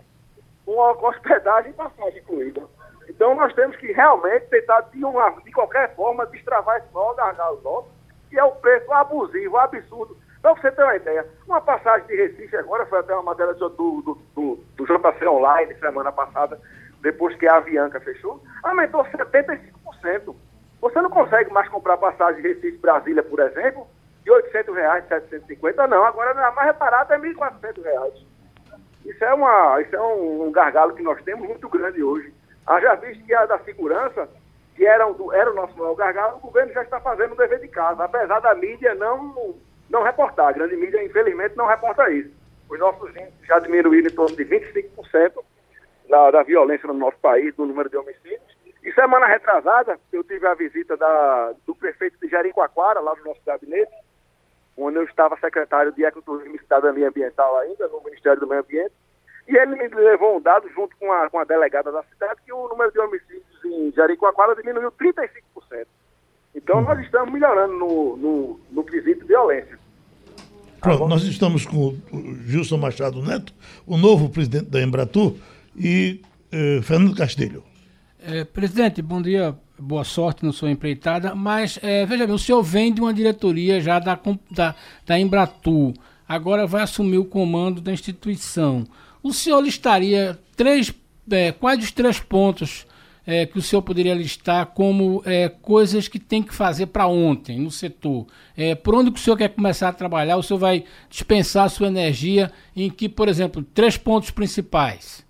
com 0.64 1.06
hospedagem 1.06 1.70
e 1.70 1.74
passagem 1.74 2.18
incluída. 2.18 2.62
Então 3.08 3.34
nós 3.34 3.54
temos 3.54 3.76
que 3.76 3.92
realmente 3.92 4.46
tentar, 4.46 4.80
de, 4.82 5.04
uma, 5.04 5.30
de 5.30 5.52
qualquer 5.52 5.94
forma, 5.94 6.26
destravar 6.26 6.78
esse 6.78 6.92
maior 6.92 7.14
gargalo 7.14 7.60
nosso, 7.62 7.88
que 8.28 8.38
é 8.38 8.44
o 8.44 8.52
preço 8.52 8.92
abusivo, 8.92 9.56
absurdo. 9.56 10.16
Para 10.42 10.54
você 10.54 10.70
ter 10.70 10.82
uma 10.82 10.96
ideia, 10.96 11.26
uma 11.46 11.60
passagem 11.60 12.06
de 12.06 12.16
Recife 12.16 12.56
agora, 12.56 12.86
foi 12.86 12.98
até 13.00 13.12
uma 13.14 13.22
matéria 13.22 13.52
do, 13.54 13.68
do, 13.68 14.18
do, 14.34 14.64
do 14.76 14.84
JC 14.86 15.26
Online 15.26 15.74
semana 15.74 16.10
passada, 16.10 16.58
depois 17.02 17.36
que 17.36 17.46
a 17.46 17.56
Avianca 17.56 18.00
fechou, 18.00 18.42
aumentou 18.62 19.04
75%. 19.04 20.34
Você 20.80 21.02
não 21.02 21.10
consegue 21.10 21.52
mais 21.52 21.68
comprar 21.68 21.98
passagem 21.98 22.40
de 22.40 22.48
Recife-Brasília, 22.48 23.22
por 23.22 23.38
exemplo, 23.40 23.86
800 24.50 24.74
reais, 24.74 25.08
750, 25.08 25.86
não. 25.86 26.04
Agora 26.04 26.32
a 26.32 26.52
mais 26.52 26.66
reparada 26.68 27.14
é 27.14 27.18
1.400 27.18 27.82
reais. 27.82 28.14
Isso 29.04 29.24
é, 29.24 29.32
uma, 29.32 29.80
isso 29.80 29.96
é 29.96 30.02
um, 30.02 30.50
gargalo 30.52 30.94
que 30.94 31.02
nós 31.02 31.22
temos 31.22 31.48
muito 31.48 31.68
grande 31.68 32.02
hoje. 32.02 32.32
Haja 32.66 32.94
visto 32.96 33.24
que 33.24 33.34
a 33.34 33.46
da 33.46 33.58
segurança, 33.60 34.28
que 34.76 34.84
era, 34.84 35.06
um, 35.06 35.32
era 35.32 35.50
o 35.50 35.54
nosso 35.54 35.76
maior 35.78 35.94
gargalo, 35.94 36.36
o 36.36 36.40
governo 36.40 36.72
já 36.72 36.82
está 36.82 37.00
fazendo 37.00 37.32
o 37.32 37.36
dever 37.36 37.60
de 37.60 37.68
casa, 37.68 38.04
apesar 38.04 38.40
da 38.40 38.54
mídia 38.54 38.94
não, 38.94 39.56
não 39.88 40.02
reportar. 40.02 40.48
A 40.48 40.52
grande 40.52 40.76
mídia, 40.76 41.02
infelizmente, 41.02 41.56
não 41.56 41.66
reporta 41.66 42.10
isso. 42.10 42.30
Os 42.68 42.78
nossos 42.78 43.10
índices 43.10 43.46
já 43.46 43.58
diminuíram 43.58 44.08
em 44.08 44.14
torno 44.14 44.36
de 44.36 44.44
25% 44.44 45.42
da, 46.08 46.30
da 46.30 46.42
violência 46.42 46.86
no 46.86 46.94
nosso 46.94 47.18
país, 47.18 47.54
do 47.54 47.64
número 47.64 47.88
de 47.88 47.96
homicídios. 47.96 48.60
E 48.82 48.92
semana 48.92 49.26
retrasada, 49.26 49.98
eu 50.12 50.22
tive 50.24 50.46
a 50.46 50.54
visita 50.54 50.96
da, 50.96 51.52
do 51.66 51.74
prefeito 51.74 52.18
de 52.20 52.28
Jericoacoara, 52.28 53.00
lá 53.00 53.14
no 53.16 53.24
nosso 53.24 53.40
gabinete, 53.44 53.92
onde 54.82 54.98
eu 54.98 55.04
estava 55.04 55.38
secretário 55.38 55.92
de 55.92 56.04
Ecoturismo 56.04 56.56
e 56.56 56.58
Cidadania 56.60 57.08
Ambiental 57.08 57.58
ainda, 57.58 57.88
no 57.88 58.02
Ministério 58.04 58.40
do 58.40 58.46
Meio 58.46 58.62
Ambiente, 58.62 58.92
e 59.48 59.56
ele 59.56 59.76
me 59.76 59.88
levou 59.88 60.36
um 60.36 60.40
dado 60.40 60.68
junto 60.70 60.96
com 60.96 61.12
a, 61.12 61.28
com 61.28 61.38
a 61.38 61.44
delegada 61.44 61.90
da 61.90 62.02
cidade 62.04 62.40
que 62.44 62.52
o 62.52 62.68
número 62.68 62.92
de 62.92 63.00
homicídios 63.00 63.64
em 63.64 63.92
Jericoacoara 63.92 64.54
diminuiu 64.54 64.92
35%. 64.92 65.86
Então 66.54 66.76
uhum. 66.76 66.82
nós 66.82 67.00
estamos 67.00 67.32
melhorando 67.32 67.74
no, 67.74 68.16
no, 68.16 68.60
no 68.70 68.84
quesito 68.84 69.26
violência. 69.26 69.78
Pronto, 70.80 71.08
nós 71.08 71.22
estamos 71.24 71.66
com 71.66 71.88
o 72.12 72.34
Gilson 72.46 72.78
Machado 72.78 73.20
Neto, 73.22 73.52
o 73.86 73.98
novo 73.98 74.30
presidente 74.30 74.70
da 74.70 74.80
Embratur, 74.80 75.36
e 75.76 76.22
eh, 76.50 76.80
Fernando 76.82 77.14
Castilho. 77.14 77.62
É, 78.22 78.44
presidente, 78.44 79.02
bom 79.02 79.20
dia 79.20 79.54
boa 79.80 80.04
sorte 80.04 80.44
na 80.44 80.52
sua 80.52 80.70
empreitada, 80.70 81.34
mas 81.34 81.78
é, 81.82 82.04
veja 82.04 82.26
bem, 82.26 82.34
o 82.34 82.38
senhor 82.38 82.62
vem 82.62 82.92
de 82.92 83.00
uma 83.00 83.14
diretoria 83.14 83.80
já 83.80 83.98
da, 83.98 84.18
da, 84.50 84.74
da 85.06 85.18
Embratur, 85.18 85.94
agora 86.28 86.66
vai 86.66 86.82
assumir 86.82 87.18
o 87.18 87.24
comando 87.24 87.80
da 87.80 87.92
instituição. 87.92 88.86
O 89.22 89.32
senhor 89.32 89.60
listaria 89.60 90.38
três, 90.56 90.92
é, 91.30 91.52
quais 91.52 91.82
os 91.82 91.90
três 91.90 92.20
pontos 92.20 92.86
é, 93.26 93.46
que 93.46 93.58
o 93.58 93.62
senhor 93.62 93.82
poderia 93.82 94.14
listar 94.14 94.66
como 94.66 95.22
é, 95.24 95.48
coisas 95.48 96.08
que 96.08 96.18
tem 96.18 96.42
que 96.42 96.54
fazer 96.54 96.86
para 96.86 97.06
ontem 97.06 97.58
no 97.58 97.70
setor? 97.70 98.26
É, 98.56 98.74
por 98.74 98.94
onde 98.94 99.10
que 99.10 99.18
o 99.18 99.22
senhor 99.22 99.36
quer 99.36 99.48
começar 99.48 99.88
a 99.88 99.92
trabalhar? 99.92 100.36
O 100.36 100.42
senhor 100.42 100.58
vai 100.58 100.84
dispensar 101.08 101.66
a 101.66 101.68
sua 101.68 101.88
energia 101.88 102.50
em 102.74 102.90
que, 102.90 103.08
por 103.08 103.28
exemplo, 103.28 103.62
três 103.62 103.96
pontos 103.96 104.30
principais? 104.30 105.24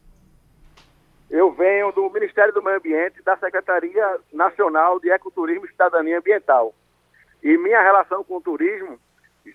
Eu 1.30 1.52
venho 1.52 1.92
do 1.92 2.10
Ministério 2.10 2.52
do 2.52 2.62
Meio 2.62 2.78
Ambiente, 2.78 3.22
da 3.22 3.36
Secretaria 3.36 4.18
Nacional 4.32 4.98
de 4.98 5.10
Ecoturismo 5.10 5.64
e 5.64 5.70
Cidadania 5.70 6.18
Ambiental. 6.18 6.74
E 7.42 7.56
minha 7.56 7.80
relação 7.80 8.24
com 8.24 8.36
o 8.36 8.40
turismo 8.40 8.98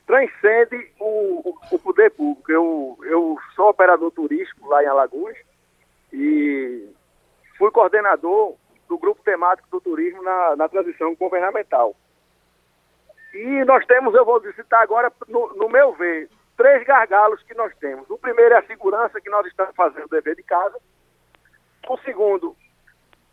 transcende 0.07 0.89
o, 0.99 1.49
o, 1.49 1.75
o 1.75 1.79
poder 1.79 2.11
público. 2.11 2.49
Eu, 2.49 2.97
eu 3.03 3.37
sou 3.55 3.69
operador 3.69 4.09
turístico 4.11 4.69
lá 4.69 4.83
em 4.83 4.87
Alagoas 4.87 5.37
e 6.13 6.89
fui 7.57 7.69
coordenador 7.71 8.55
do 8.87 8.97
grupo 8.97 9.21
temático 9.23 9.67
do 9.69 9.81
turismo 9.81 10.23
na, 10.23 10.55
na 10.55 10.69
transição 10.69 11.13
governamental. 11.15 11.95
E 13.33 13.65
nós 13.65 13.85
temos, 13.85 14.15
eu 14.15 14.23
vou 14.23 14.41
citar 14.53 14.81
agora, 14.81 15.11
no, 15.27 15.53
no, 15.55 15.67
meu 15.67 15.91
ver, 15.93 16.29
três 16.55 16.85
gargalos 16.85 17.43
que 17.43 17.53
nós 17.53 17.75
temos. 17.79 18.09
O 18.09 18.17
primeiro 18.17 18.55
é 18.55 18.59
a 18.59 18.65
segurança, 18.65 19.19
que 19.19 19.29
nós 19.29 19.45
estamos 19.45 19.75
fazendo 19.75 20.05
o 20.05 20.09
dever 20.09 20.35
de 20.35 20.43
casa. 20.43 20.79
O 21.87 21.97
segundo 21.99 22.55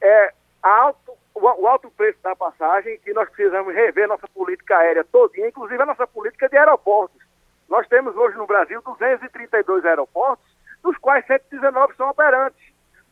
é 0.00 0.32
alto, 0.62 1.12
o, 1.34 1.66
alto 1.66 1.90
preço 1.90 2.18
da 2.22 2.36
passagem, 2.36 2.98
que 2.98 3.12
nós 3.12 3.28
precisamos 3.30 3.74
rever 3.74 4.06
nossa 4.06 4.28
política 4.28 4.76
aérea 4.76 5.04
todinha, 5.04 5.48
inclusive 5.48 5.82
a 5.82 5.86
nossa 5.86 6.06
política 6.06 6.48
de 6.48 6.56
aeroportos. 6.56 7.20
Nós 7.68 7.86
temos 7.88 8.14
hoje 8.16 8.36
no 8.36 8.46
Brasil 8.46 8.82
232 8.82 9.84
aeroportos, 9.84 10.44
dos 10.82 10.96
quais 10.98 11.26
119 11.26 11.94
são 11.96 12.10
operantes. 12.10 12.60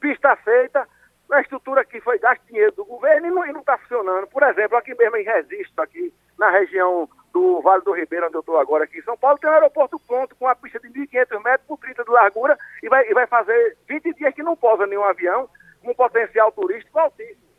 Pista 0.00 0.37
feita, 0.37 0.87
a 1.30 1.40
estrutura 1.40 1.85
que 1.85 2.00
foi 2.00 2.18
gasto 2.18 2.42
dinheiro 2.47 2.73
do 2.73 2.85
governo 2.85 3.47
e 3.47 3.52
não 3.52 3.61
está 3.61 3.78
funcionando. 3.78 4.26
Por 4.26 4.42
exemplo, 4.42 4.76
aqui 4.76 4.94
mesmo 4.94 5.16
em 5.16 5.25
Resisto, 5.25 5.80
aqui 5.80 6.12
na 6.38 6.50
região 6.50 7.09
do 7.33 7.61
Vale 7.61 7.83
do 7.83 7.93
Ribeiro, 7.93 8.27
onde 8.27 8.37
eu 8.37 8.41
estou 8.41 8.59
agora 8.59 8.85
aqui 8.85 8.99
em 8.99 9.03
São 9.03 9.17
Paulo, 9.17 9.39
tem 9.39 9.49
um 9.49 9.53
aeroporto 9.53 9.99
pronto 10.07 10.35
com 10.37 10.45
uma 10.45 10.57
pista 10.57 10.81
de 10.81 10.89
1.500 10.89 11.43
metros 11.43 11.67
por 11.67 11.79
30 11.79 12.05
de 12.05 12.11
largura 12.11 12.59
e 12.83 12.89
vai, 12.89 13.09
e 13.09 13.15
vai 13.15 13.27
fazer 13.27 13.77
20 13.89 14.15
dias 14.15 14.35
que 14.35 14.43
não 14.43 14.57
pousa 14.57 14.87
nenhum 14.87 15.05
avião, 15.05 15.49
com 15.83 15.91
um 15.91 15.95
potencial 15.95 16.53
turístico 16.53 16.99
altíssimo. 16.99 17.51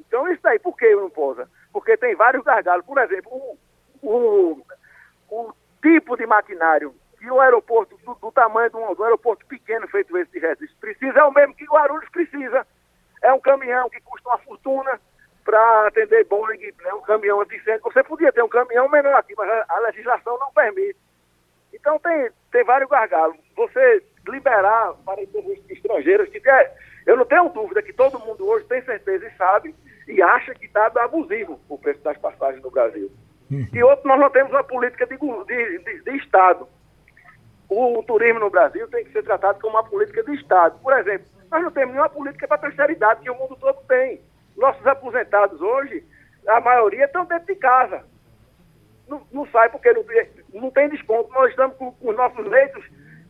Então 0.00 0.30
isso 0.30 0.42
daí, 0.42 0.58
por 0.58 0.76
que 0.76 0.94
não 0.94 1.10
pousa? 1.10 1.48
Porque 1.72 1.96
tem 1.96 2.14
vários 2.14 2.44
gargalos. 2.44 2.84
Por 2.84 2.98
exemplo, 2.98 3.32
o, 3.32 3.58
o, 4.02 4.62
o 5.30 5.52
tipo 5.80 6.16
de 6.16 6.26
maquinário 6.26 6.94
que 7.18 7.30
o 7.30 7.40
aeroporto, 7.40 7.96
do, 7.98 8.14
do 8.14 8.32
tamanho 8.32 8.68
de 8.68 8.76
um, 8.76 9.04
aeroporto 9.04 9.46
pequeno 9.46 9.86
feito 9.88 10.16
esse 10.18 10.32
de 10.32 10.40
Resisto, 10.40 10.76
precisa, 10.80 11.20
é 11.20 11.24
o 11.24 11.32
mesmo 11.32 11.54
que 11.54 11.64
Guarulhos 11.64 12.08
precisa. 12.10 12.66
É 13.22 13.32
um 13.32 13.40
caminhão 13.40 13.88
que 13.88 14.00
custa 14.00 14.28
uma 14.28 14.38
fortuna 14.38 15.00
para 15.44 15.88
atender 15.88 16.24
Boeing, 16.26 16.72
né, 16.82 16.94
um 16.94 17.02
caminhão 17.02 17.40
anticêndio. 17.40 17.82
Você 17.82 18.02
podia 18.02 18.32
ter 18.32 18.42
um 18.42 18.48
caminhão 18.48 18.88
menor 18.88 19.14
aqui, 19.14 19.34
mas 19.36 19.48
a, 19.48 19.64
a 19.68 19.78
legislação 19.80 20.38
não 20.38 20.52
permite. 20.52 20.98
Então 21.72 21.98
tem, 21.98 22.30
tem 22.50 22.64
vários 22.64 22.88
gargalos. 22.88 23.36
Você 23.56 24.02
liberar 24.28 24.94
para 25.04 25.22
estrangeiros, 25.68 26.28
que 26.28 26.40
eu 27.06 27.16
não 27.16 27.24
tenho 27.24 27.48
dúvida 27.48 27.82
que 27.82 27.92
todo 27.92 28.20
mundo 28.20 28.46
hoje 28.46 28.64
tem 28.66 28.82
certeza 28.82 29.26
e 29.26 29.36
sabe 29.36 29.74
e 30.06 30.22
acha 30.22 30.54
que 30.54 30.66
está 30.66 30.86
abusivo 30.86 31.60
o 31.68 31.78
preço 31.78 32.02
das 32.02 32.16
passagens 32.18 32.62
no 32.62 32.70
Brasil. 32.70 33.10
Uhum. 33.50 33.66
E 33.72 33.82
outro, 33.82 34.06
nós 34.06 34.20
não 34.20 34.30
temos 34.30 34.52
uma 34.52 34.64
política 34.64 35.06
de, 35.06 35.16
de, 35.16 35.78
de, 35.78 36.00
de 36.02 36.16
Estado. 36.16 36.68
O, 37.68 37.98
o 37.98 38.02
turismo 38.02 38.40
no 38.40 38.50
Brasil 38.50 38.86
tem 38.88 39.04
que 39.04 39.12
ser 39.12 39.22
tratado 39.22 39.60
como 39.60 39.76
uma 39.76 39.84
política 39.84 40.22
de 40.22 40.34
Estado. 40.34 40.78
Por 40.80 40.92
exemplo, 40.98 41.26
nós 41.50 41.62
não 41.62 41.70
temos 41.70 41.94
nenhuma 41.94 42.08
política 42.08 42.46
para 42.46 42.56
a 42.56 42.60
terceira 42.60 42.92
idade 42.92 43.22
que 43.22 43.30
o 43.30 43.34
mundo 43.34 43.56
todo 43.56 43.78
tem. 43.86 44.20
Nossos 44.56 44.86
aposentados 44.86 45.60
hoje, 45.60 46.04
a 46.46 46.60
maioria 46.60 47.04
estão 47.04 47.24
dentro 47.24 47.46
de 47.46 47.56
casa. 47.56 48.04
Não, 49.08 49.22
não 49.32 49.46
sai 49.46 49.68
porque 49.68 49.92
não, 49.92 50.04
não 50.54 50.70
tem 50.70 50.88
desconto. 50.88 51.32
Nós 51.32 51.50
estamos 51.50 51.76
com, 51.76 51.92
com 51.92 52.10
os 52.10 52.16
nossos 52.16 52.46
leitos 52.46 52.84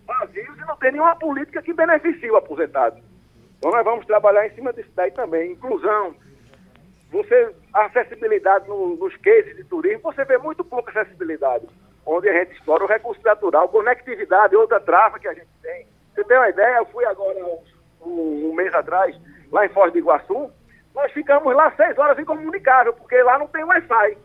vazios 0.06 0.56
e 0.56 0.60
não 0.60 0.76
tem 0.76 0.92
nenhuma 0.92 1.16
política 1.16 1.62
que 1.62 1.72
beneficie 1.72 2.30
o 2.30 2.36
aposentado. 2.36 3.00
Então 3.58 3.70
nós 3.70 3.84
vamos 3.84 4.06
trabalhar 4.06 4.46
em 4.46 4.54
cima 4.54 4.72
disso 4.72 4.90
daí 4.94 5.10
também. 5.10 5.52
Inclusão. 5.52 6.14
Você, 7.10 7.54
acessibilidade 7.74 8.66
no, 8.68 8.96
nos 8.96 9.14
cases 9.18 9.54
de 9.56 9.64
turismo, 9.64 10.02
você 10.02 10.24
vê 10.24 10.38
muito 10.38 10.64
pouca 10.64 10.90
acessibilidade. 10.90 11.66
Onde 12.04 12.28
a 12.28 12.32
gente 12.32 12.52
explora 12.54 12.82
o 12.82 12.88
recurso 12.88 13.22
natural, 13.22 13.68
conectividade, 13.68 14.56
outra 14.56 14.80
trava 14.80 15.18
que 15.18 15.28
a 15.28 15.34
gente 15.34 15.50
tem. 15.62 15.86
Você 16.14 16.24
tem 16.24 16.36
uma 16.36 16.48
ideia? 16.48 16.78
Eu 16.78 16.86
fui 16.86 17.04
agora 17.04 17.38
um, 18.00 18.48
um 18.48 18.54
mês 18.54 18.74
atrás, 18.74 19.16
lá 19.50 19.64
em 19.64 19.68
Foz 19.68 19.92
do 19.92 19.98
Iguaçu, 19.98 20.50
nós 20.94 21.10
ficamos 21.12 21.54
lá 21.54 21.72
seis 21.76 21.96
horas 21.98 22.18
incomunicável, 22.18 22.92
porque 22.92 23.22
lá 23.22 23.38
não 23.38 23.46
tem 23.46 23.64
Wi-Fi. 23.64 24.18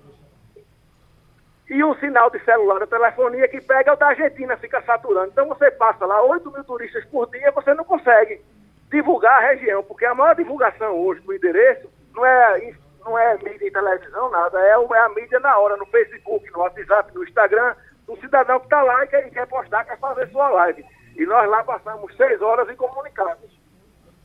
E 1.70 1.84
um 1.84 1.96
sinal 1.96 2.30
de 2.30 2.40
celular 2.46 2.80
da 2.80 2.88
telefonia 2.88 3.48
que 3.48 3.60
pega 3.60 3.92
é 3.92 3.94
o 3.94 3.98
da 3.98 4.08
Argentina, 4.08 4.56
fica 4.58 4.82
saturando. 4.84 5.28
Então 5.28 5.48
você 5.48 5.70
passa 5.72 6.06
lá 6.06 6.22
8 6.24 6.50
mil 6.52 6.64
turistas 6.64 7.04
por 7.06 7.30
dia, 7.30 7.52
você 7.52 7.74
não 7.74 7.84
consegue 7.84 8.42
divulgar 8.90 9.38
a 9.38 9.48
região, 9.48 9.84
porque 9.84 10.06
a 10.06 10.16
maior 10.16 10.34
divulgação 10.36 10.96
hoje 10.96 11.20
do 11.22 11.34
endereço 11.34 11.90
não 12.16 12.26
é, 12.26 12.74
não 13.04 13.20
é 13.20 13.38
mídia 13.38 13.68
em 13.68 13.72
televisão, 13.72 14.30
nada, 14.30 14.60
é, 14.62 14.70
é 14.70 15.00
a 15.00 15.10
mídia 15.10 15.40
na 15.42 15.58
hora, 15.58 15.76
no 15.76 15.86
Facebook, 15.88 16.50
no 16.52 16.60
WhatsApp, 16.60 17.14
no 17.14 17.24
Instagram, 17.24 17.76
do 18.06 18.16
cidadão 18.18 18.60
que 18.60 18.68
está 18.68 18.82
lá 18.82 19.04
e 19.04 19.08
quer, 19.08 19.30
quer 19.30 19.48
postar, 19.48 19.84
quer 19.84 20.00
fazer 20.00 20.30
sua 20.30 20.48
live. 20.48 20.86
E 21.18 21.26
nós 21.26 21.50
lá 21.50 21.64
passamos 21.66 22.16
seis 22.16 22.42
horas 22.42 22.70
incomunicados. 22.70 23.57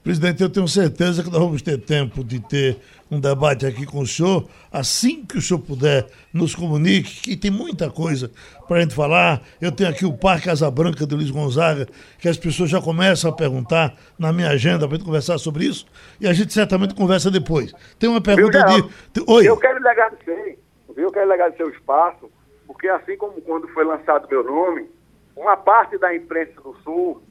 Presidente, 0.03 0.43
eu 0.43 0.51
tenho 0.51 0.67
certeza 0.67 1.23
que 1.23 1.31
nós 1.31 1.39
vamos 1.39 1.63
ter 1.63 1.79
tempo 1.79 2.25
de 2.25 2.41
ter 2.41 2.77
um 3.09 3.21
debate 3.21 3.65
aqui 3.65 3.87
com 3.87 4.01
o 4.01 4.07
senhor. 4.07 4.49
Assim 4.73 5.25
que 5.25 5.39
o 5.39 5.41
senhor 5.41 5.61
puder, 5.61 6.07
nos 6.33 6.57
comunique, 6.57 7.21
que 7.21 7.37
tem 7.37 7.53
muita 7.53 7.89
coisa 7.89 8.29
para 8.67 8.79
a 8.79 8.81
gente 8.81 8.97
falar. 8.97 9.41
Eu 9.61 9.71
tenho 9.71 9.89
aqui 9.89 10.05
o 10.05 10.13
Parque 10.13 10.51
Asa 10.51 10.69
Branca 10.69 11.07
de 11.07 11.15
Luiz 11.15 11.31
Gonzaga, 11.31 11.87
que 12.19 12.29
as 12.29 12.37
pessoas 12.37 12.69
já 12.69 12.83
começam 12.83 13.31
a 13.31 13.33
perguntar 13.33 13.95
na 14.19 14.33
minha 14.33 14.49
agenda 14.49 14.89
para 14.89 14.97
a 14.97 14.99
gente 14.99 15.07
conversar 15.07 15.39
sobre 15.39 15.67
isso. 15.67 15.87
E 16.21 16.27
a 16.27 16.33
gente 16.33 16.53
certamente 16.53 16.97
conversa 16.97 17.31
depois. 17.31 17.73
Tem 17.97 18.11
uma 18.11 18.21
pergunta 18.21 18.59
viu, 18.67 18.91
de. 19.13 19.25
Oi. 19.25 19.47
Eu 19.47 19.57
quero 19.57 19.79
lhe 19.81 19.89
agradecer, 19.89 20.59
viu? 20.97 21.05
Eu 21.05 21.13
quero 21.13 21.27
lhe 21.29 21.35
agradecer 21.35 21.63
o 21.63 21.71
espaço, 21.71 22.29
porque 22.67 22.89
assim 22.89 23.17
como 23.17 23.41
quando 23.43 23.69
foi 23.69 23.85
lançado 23.85 24.27
meu 24.29 24.43
nome, 24.43 24.91
uma 25.37 25.57
parte 25.57 25.97
da 25.97 26.13
imprensa 26.13 26.61
do 26.61 26.75
Sul 26.83 27.23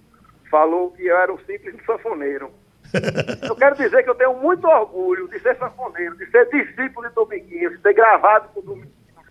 falou 0.51 0.91
que 0.91 1.07
eu 1.07 1.17
era 1.17 1.33
um 1.33 1.39
simples 1.39 1.75
sanfoneiro. 1.85 2.51
Eu 3.47 3.55
quero 3.55 3.77
dizer 3.77 4.03
que 4.03 4.09
eu 4.09 4.15
tenho 4.15 4.33
muito 4.33 4.67
orgulho 4.67 5.25
de 5.29 5.39
ser 5.39 5.55
sanfoneiro, 5.57 6.17
de 6.17 6.29
ser 6.29 6.45
discípulo 6.49 7.07
de 7.07 7.15
Dominguinhos, 7.15 7.71
de 7.71 7.81
ter 7.81 7.93
gravado 7.93 8.49
com, 8.49 8.61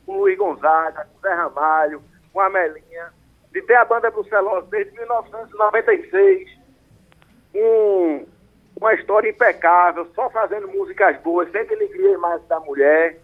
com 0.06 0.12
o 0.12 0.20
Luiz 0.20 0.38
Gonzaga, 0.38 1.06
com 1.12 1.18
o 1.18 1.20
Zé 1.20 1.34
Ramalho, 1.34 2.02
com 2.32 2.40
a 2.40 2.48
Melinha, 2.48 3.12
de 3.52 3.60
ter 3.62 3.74
a 3.74 3.84
banda 3.84 4.10
Brucelosa 4.10 4.66
desde 4.70 4.92
1996, 4.96 6.48
um, 7.54 8.26
uma 8.80 8.94
história 8.94 9.28
impecável, 9.28 10.06
só 10.14 10.30
fazendo 10.30 10.68
músicas 10.68 11.20
boas, 11.20 11.50
sempre 11.50 11.74
alegria 11.74 12.16
mais 12.16 12.42
da 12.46 12.58
mulher, 12.60 13.18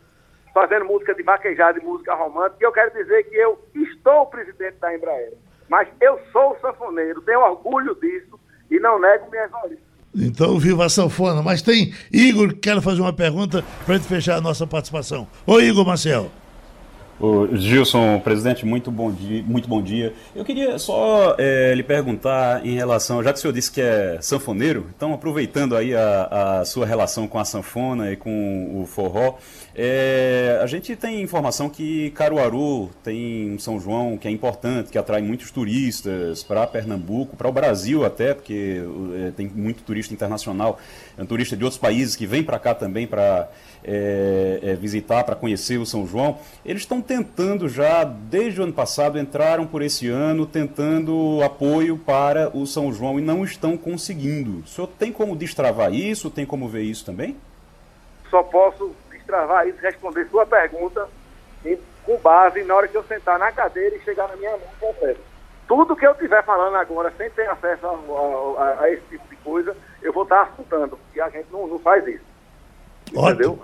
fazendo 0.52 0.84
música 0.84 1.14
de 1.14 1.22
vaquejada 1.22 1.78
e 1.78 1.82
música 1.82 2.14
romântica. 2.14 2.58
E 2.60 2.64
eu 2.66 2.72
quero 2.72 2.90
dizer 2.90 3.24
que 3.24 3.36
eu 3.36 3.58
estou 3.74 4.26
presidente 4.26 4.76
da 4.76 4.94
Embraer, 4.94 5.32
mas 5.68 5.88
eu 6.00 6.18
sou 6.32 6.56
sanfoneiro, 6.60 7.20
tenho 7.22 7.40
orgulho 7.40 7.94
disso 8.00 8.38
e 8.70 8.78
não 8.78 9.00
nego 9.00 9.30
minhas 9.30 9.52
origens. 9.52 9.86
Então, 10.18 10.58
viva 10.58 10.86
a 10.86 10.88
sanfona. 10.88 11.42
Mas 11.42 11.60
tem 11.60 11.92
Igor 12.10 12.48
que 12.48 12.60
quer 12.60 12.80
fazer 12.80 13.02
uma 13.02 13.12
pergunta 13.12 13.62
para 13.84 13.94
a 13.94 13.98
gente 13.98 14.08
fechar 14.08 14.36
a 14.36 14.40
nossa 14.40 14.66
participação. 14.66 15.28
Oi, 15.46 15.64
Igor 15.64 15.84
Marcel. 15.84 16.30
O 17.18 17.48
Gilson, 17.56 18.20
presidente, 18.20 18.66
muito 18.66 18.90
bom 18.90 19.10
dia. 19.10 19.42
Muito 19.42 19.66
bom 19.68 19.80
dia. 19.80 20.12
Eu 20.34 20.44
queria 20.44 20.78
só 20.78 21.34
é, 21.38 21.74
lhe 21.74 21.82
perguntar 21.82 22.64
em 22.64 22.74
relação, 22.74 23.22
já 23.22 23.32
que 23.32 23.38
o 23.38 23.40
senhor 23.40 23.54
disse 23.54 23.72
que 23.72 23.80
é 23.80 24.18
sanfoneiro, 24.20 24.86
então 24.94 25.14
aproveitando 25.14 25.74
aí 25.74 25.94
a, 25.94 26.58
a 26.60 26.64
sua 26.66 26.84
relação 26.84 27.26
com 27.26 27.38
a 27.38 27.44
sanfona 27.44 28.12
e 28.12 28.16
com 28.16 28.82
o 28.82 28.84
forró, 28.84 29.38
é, 29.78 30.58
a 30.62 30.66
gente 30.66 30.96
tem 30.96 31.20
informação 31.20 31.68
que 31.68 32.10
Caruaru 32.12 32.88
tem 33.04 33.52
um 33.52 33.58
São 33.58 33.78
João 33.78 34.16
que 34.16 34.26
é 34.26 34.30
importante, 34.30 34.90
que 34.90 34.96
atrai 34.96 35.20
muitos 35.20 35.50
turistas 35.50 36.42
para 36.42 36.66
Pernambuco, 36.66 37.36
para 37.36 37.46
o 37.46 37.52
Brasil 37.52 38.02
até, 38.02 38.32
porque 38.32 38.82
é, 39.14 39.32
tem 39.32 39.46
muito 39.46 39.82
turista 39.82 40.14
internacional, 40.14 40.78
é 41.18 41.22
um 41.22 41.26
turista 41.26 41.54
de 41.54 41.62
outros 41.62 41.78
países 41.78 42.16
que 42.16 42.26
vem 42.26 42.42
para 42.42 42.58
cá 42.58 42.74
também 42.74 43.06
para 43.06 43.50
é, 43.84 44.60
é, 44.62 44.74
visitar, 44.76 45.24
para 45.24 45.36
conhecer 45.36 45.76
o 45.76 45.84
São 45.84 46.06
João, 46.06 46.38
eles 46.64 46.80
estão 46.80 47.02
tentando 47.02 47.68
já, 47.68 48.02
desde 48.02 48.62
o 48.62 48.64
ano 48.64 48.72
passado, 48.72 49.18
entraram 49.18 49.66
por 49.66 49.82
esse 49.82 50.08
ano 50.08 50.46
tentando 50.46 51.42
apoio 51.44 51.98
para 51.98 52.48
o 52.56 52.66
São 52.66 52.90
João 52.94 53.18
e 53.18 53.22
não 53.22 53.44
estão 53.44 53.76
conseguindo. 53.76 54.60
O 54.60 54.66
senhor 54.66 54.86
tem 54.98 55.12
como 55.12 55.36
destravar 55.36 55.92
isso? 55.92 56.30
Tem 56.30 56.46
como 56.46 56.66
ver 56.66 56.84
isso 56.84 57.04
também? 57.04 57.36
Só 58.30 58.42
posso 58.42 58.90
destravar 59.26 59.66
isso, 59.66 59.78
responder 59.80 60.28
sua 60.30 60.46
pergunta 60.46 61.08
em, 61.64 61.78
com 62.04 62.16
base 62.18 62.62
na 62.62 62.74
hora 62.76 62.88
que 62.88 62.96
eu 62.96 63.02
sentar 63.02 63.38
na 63.38 63.50
cadeira 63.50 63.96
e 63.96 64.00
chegar 64.00 64.28
na 64.28 64.36
minha 64.36 64.52
mão 64.52 64.60
confesso. 64.78 65.20
Tudo 65.66 65.96
que 65.96 66.06
eu 66.06 66.12
estiver 66.12 66.44
falando 66.44 66.76
agora, 66.76 67.12
sem 67.16 67.28
ter 67.30 67.50
acesso 67.50 67.86
a, 67.86 68.62
a, 68.62 68.80
a, 68.82 68.90
esse 68.90 69.02
tipo 69.08 69.28
de 69.28 69.36
coisa, 69.36 69.76
eu 70.00 70.12
vou 70.12 70.22
estar 70.22 70.42
assustando, 70.42 70.96
porque 70.96 71.20
a 71.20 71.28
gente 71.28 71.50
não, 71.50 71.66
não 71.66 71.78
faz 71.80 72.06
isso. 72.06 72.24
Entendeu? 73.12 73.58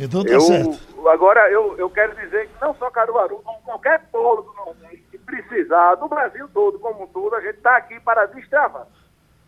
Então 0.00 0.24
tá 0.24 0.32
eu, 0.32 0.40
certo. 0.40 1.08
Agora, 1.08 1.50
eu, 1.50 1.76
eu 1.76 1.90
quero 1.90 2.14
dizer 2.16 2.48
que 2.48 2.60
não 2.60 2.74
só 2.76 2.90
Caruaru, 2.90 3.36
como 3.44 3.60
qualquer 3.62 4.00
polo 4.10 4.42
do 4.42 4.52
Nordeste 4.54 5.04
que 5.10 5.18
precisar, 5.18 5.96
do 5.96 6.08
Brasil 6.08 6.48
todo, 6.54 6.78
como 6.78 7.04
um 7.04 7.06
todo, 7.06 7.36
a 7.36 7.40
gente 7.42 7.56
está 7.56 7.76
aqui 7.76 8.00
para 8.00 8.24
destravar. 8.26 8.86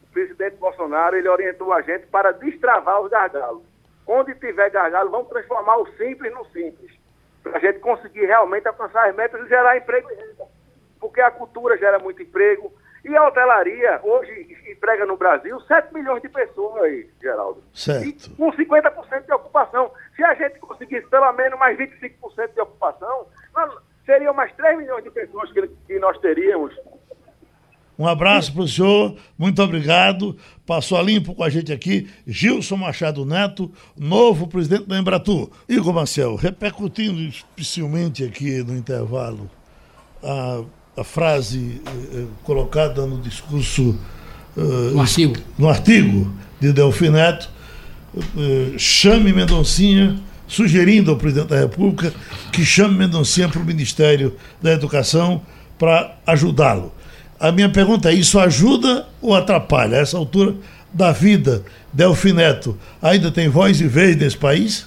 O 0.03 0.13
presidente 0.13 0.57
Bolsonaro, 0.57 1.17
ele 1.17 1.29
orientou 1.29 1.73
a 1.73 1.81
gente 1.81 2.07
para 2.07 2.33
destravar 2.33 3.01
os 3.01 3.11
gargalos. 3.11 3.63
Onde 4.07 4.35
tiver 4.35 4.71
gargalo, 4.71 5.11
vamos 5.11 5.29
transformar 5.29 5.77
o 5.79 5.87
simples 5.97 6.33
no 6.33 6.45
simples. 6.47 6.93
Para 7.43 7.57
a 7.57 7.61
gente 7.61 7.79
conseguir 7.81 8.27
realmente 8.27 8.67
alcançar 8.69 9.09
as 9.09 9.15
metas 9.15 9.45
e 9.45 9.49
gerar 9.49 9.77
emprego 9.77 10.11
e 10.11 10.15
renda. 10.15 10.45
Porque 11.01 11.21
a 11.21 11.31
cultura 11.31 11.77
gera 11.77 11.99
muito 11.99 12.23
emprego. 12.23 12.73
E 13.05 13.15
a 13.15 13.27
hotelaria, 13.27 14.01
hoje, 14.03 14.57
emprega 14.67 15.05
no 15.05 15.17
Brasil 15.17 15.61
7 15.61 15.93
milhões 15.93 16.23
de 16.23 16.29
pessoas 16.29 16.83
aí, 16.85 17.11
Geraldo. 17.21 17.63
Certo. 17.75 18.07
E 18.07 18.31
com 18.31 18.51
50% 18.51 19.27
de 19.27 19.33
ocupação. 19.33 19.93
Se 20.17 20.25
a 20.25 20.33
gente 20.35 20.59
conseguisse 20.59 21.07
pelo 21.09 21.31
menos 21.33 21.59
mais 21.59 21.77
25% 21.77 22.55
de 22.55 22.61
ocupação, 22.61 23.27
seriam 24.07 24.33
mais 24.33 24.55
3 24.55 24.79
milhões 24.79 25.05
de 25.05 25.11
pessoas 25.11 25.53
que, 25.53 25.69
que 25.87 25.99
nós 25.99 26.19
teríamos 26.19 26.75
Um 27.99 28.07
abraço 28.07 28.53
para 28.53 28.63
o 28.63 28.69
senhor, 28.69 29.15
muito 29.39 29.63
obrigado. 29.63 30.37
Passou 30.67 30.99
a 30.99 31.03
limpo 31.03 31.35
com 31.35 31.45
a 31.45 31.51
gente 31.51 31.73
aqui, 31.73 32.09
Gilson 32.27 32.77
Machado 32.77 33.25
Neto, 33.25 33.71
novo 33.97 34.47
presidente 34.49 34.87
da 34.87 34.99
Embratur. 34.99 35.51
Igor 35.69 35.93
Marcel, 35.95 36.35
repercutindo 36.35 37.21
especialmente 37.21 38.25
aqui 38.25 38.63
no 38.65 38.77
intervalo 38.77 39.49
a, 40.23 40.63
a 40.97 41.05
frase 41.05 41.81
eh, 41.87 41.91
eh, 42.15 42.25
colocada 42.43 43.07
no 43.07 43.21
discurso, 43.21 43.97
eh, 44.57 44.61
No 44.93 45.01
artigo. 45.01 45.37
no 45.59 45.69
artigo 45.69 46.33
de 46.61 46.73
Delfim 46.73 47.11
Neto, 47.11 47.49
eh, 48.17 48.73
chame 48.79 49.33
Mendoncinha, 49.33 50.19
sugerindo 50.49 51.11
ao 51.11 51.17
presidente 51.17 51.49
da 51.49 51.61
República 51.61 52.13
que 52.53 52.65
chame 52.65 52.97
Mendoncinha 52.99 53.49
para 53.49 53.61
o 53.61 53.65
Ministério 53.65 54.35
da 54.61 54.73
Educação 54.73 55.43
para 55.79 56.17
ajudá-lo. 56.27 56.93
A 57.39 57.51
minha 57.53 57.69
pergunta 57.69 58.11
é: 58.11 58.15
isso 58.15 58.39
ajuda 58.39 59.07
ou 59.21 59.35
atrapalha? 59.35 59.99
A 59.99 60.01
essa 60.01 60.17
altura 60.17 60.55
da 60.93 61.11
vida, 61.11 61.65
Delfim 61.93 62.33
Neto 62.33 62.79
ainda 63.03 63.31
tem 63.31 63.49
voz 63.49 63.81
e 63.81 63.87
vez 63.89 64.17
nesse 64.17 64.37
país? 64.37 64.87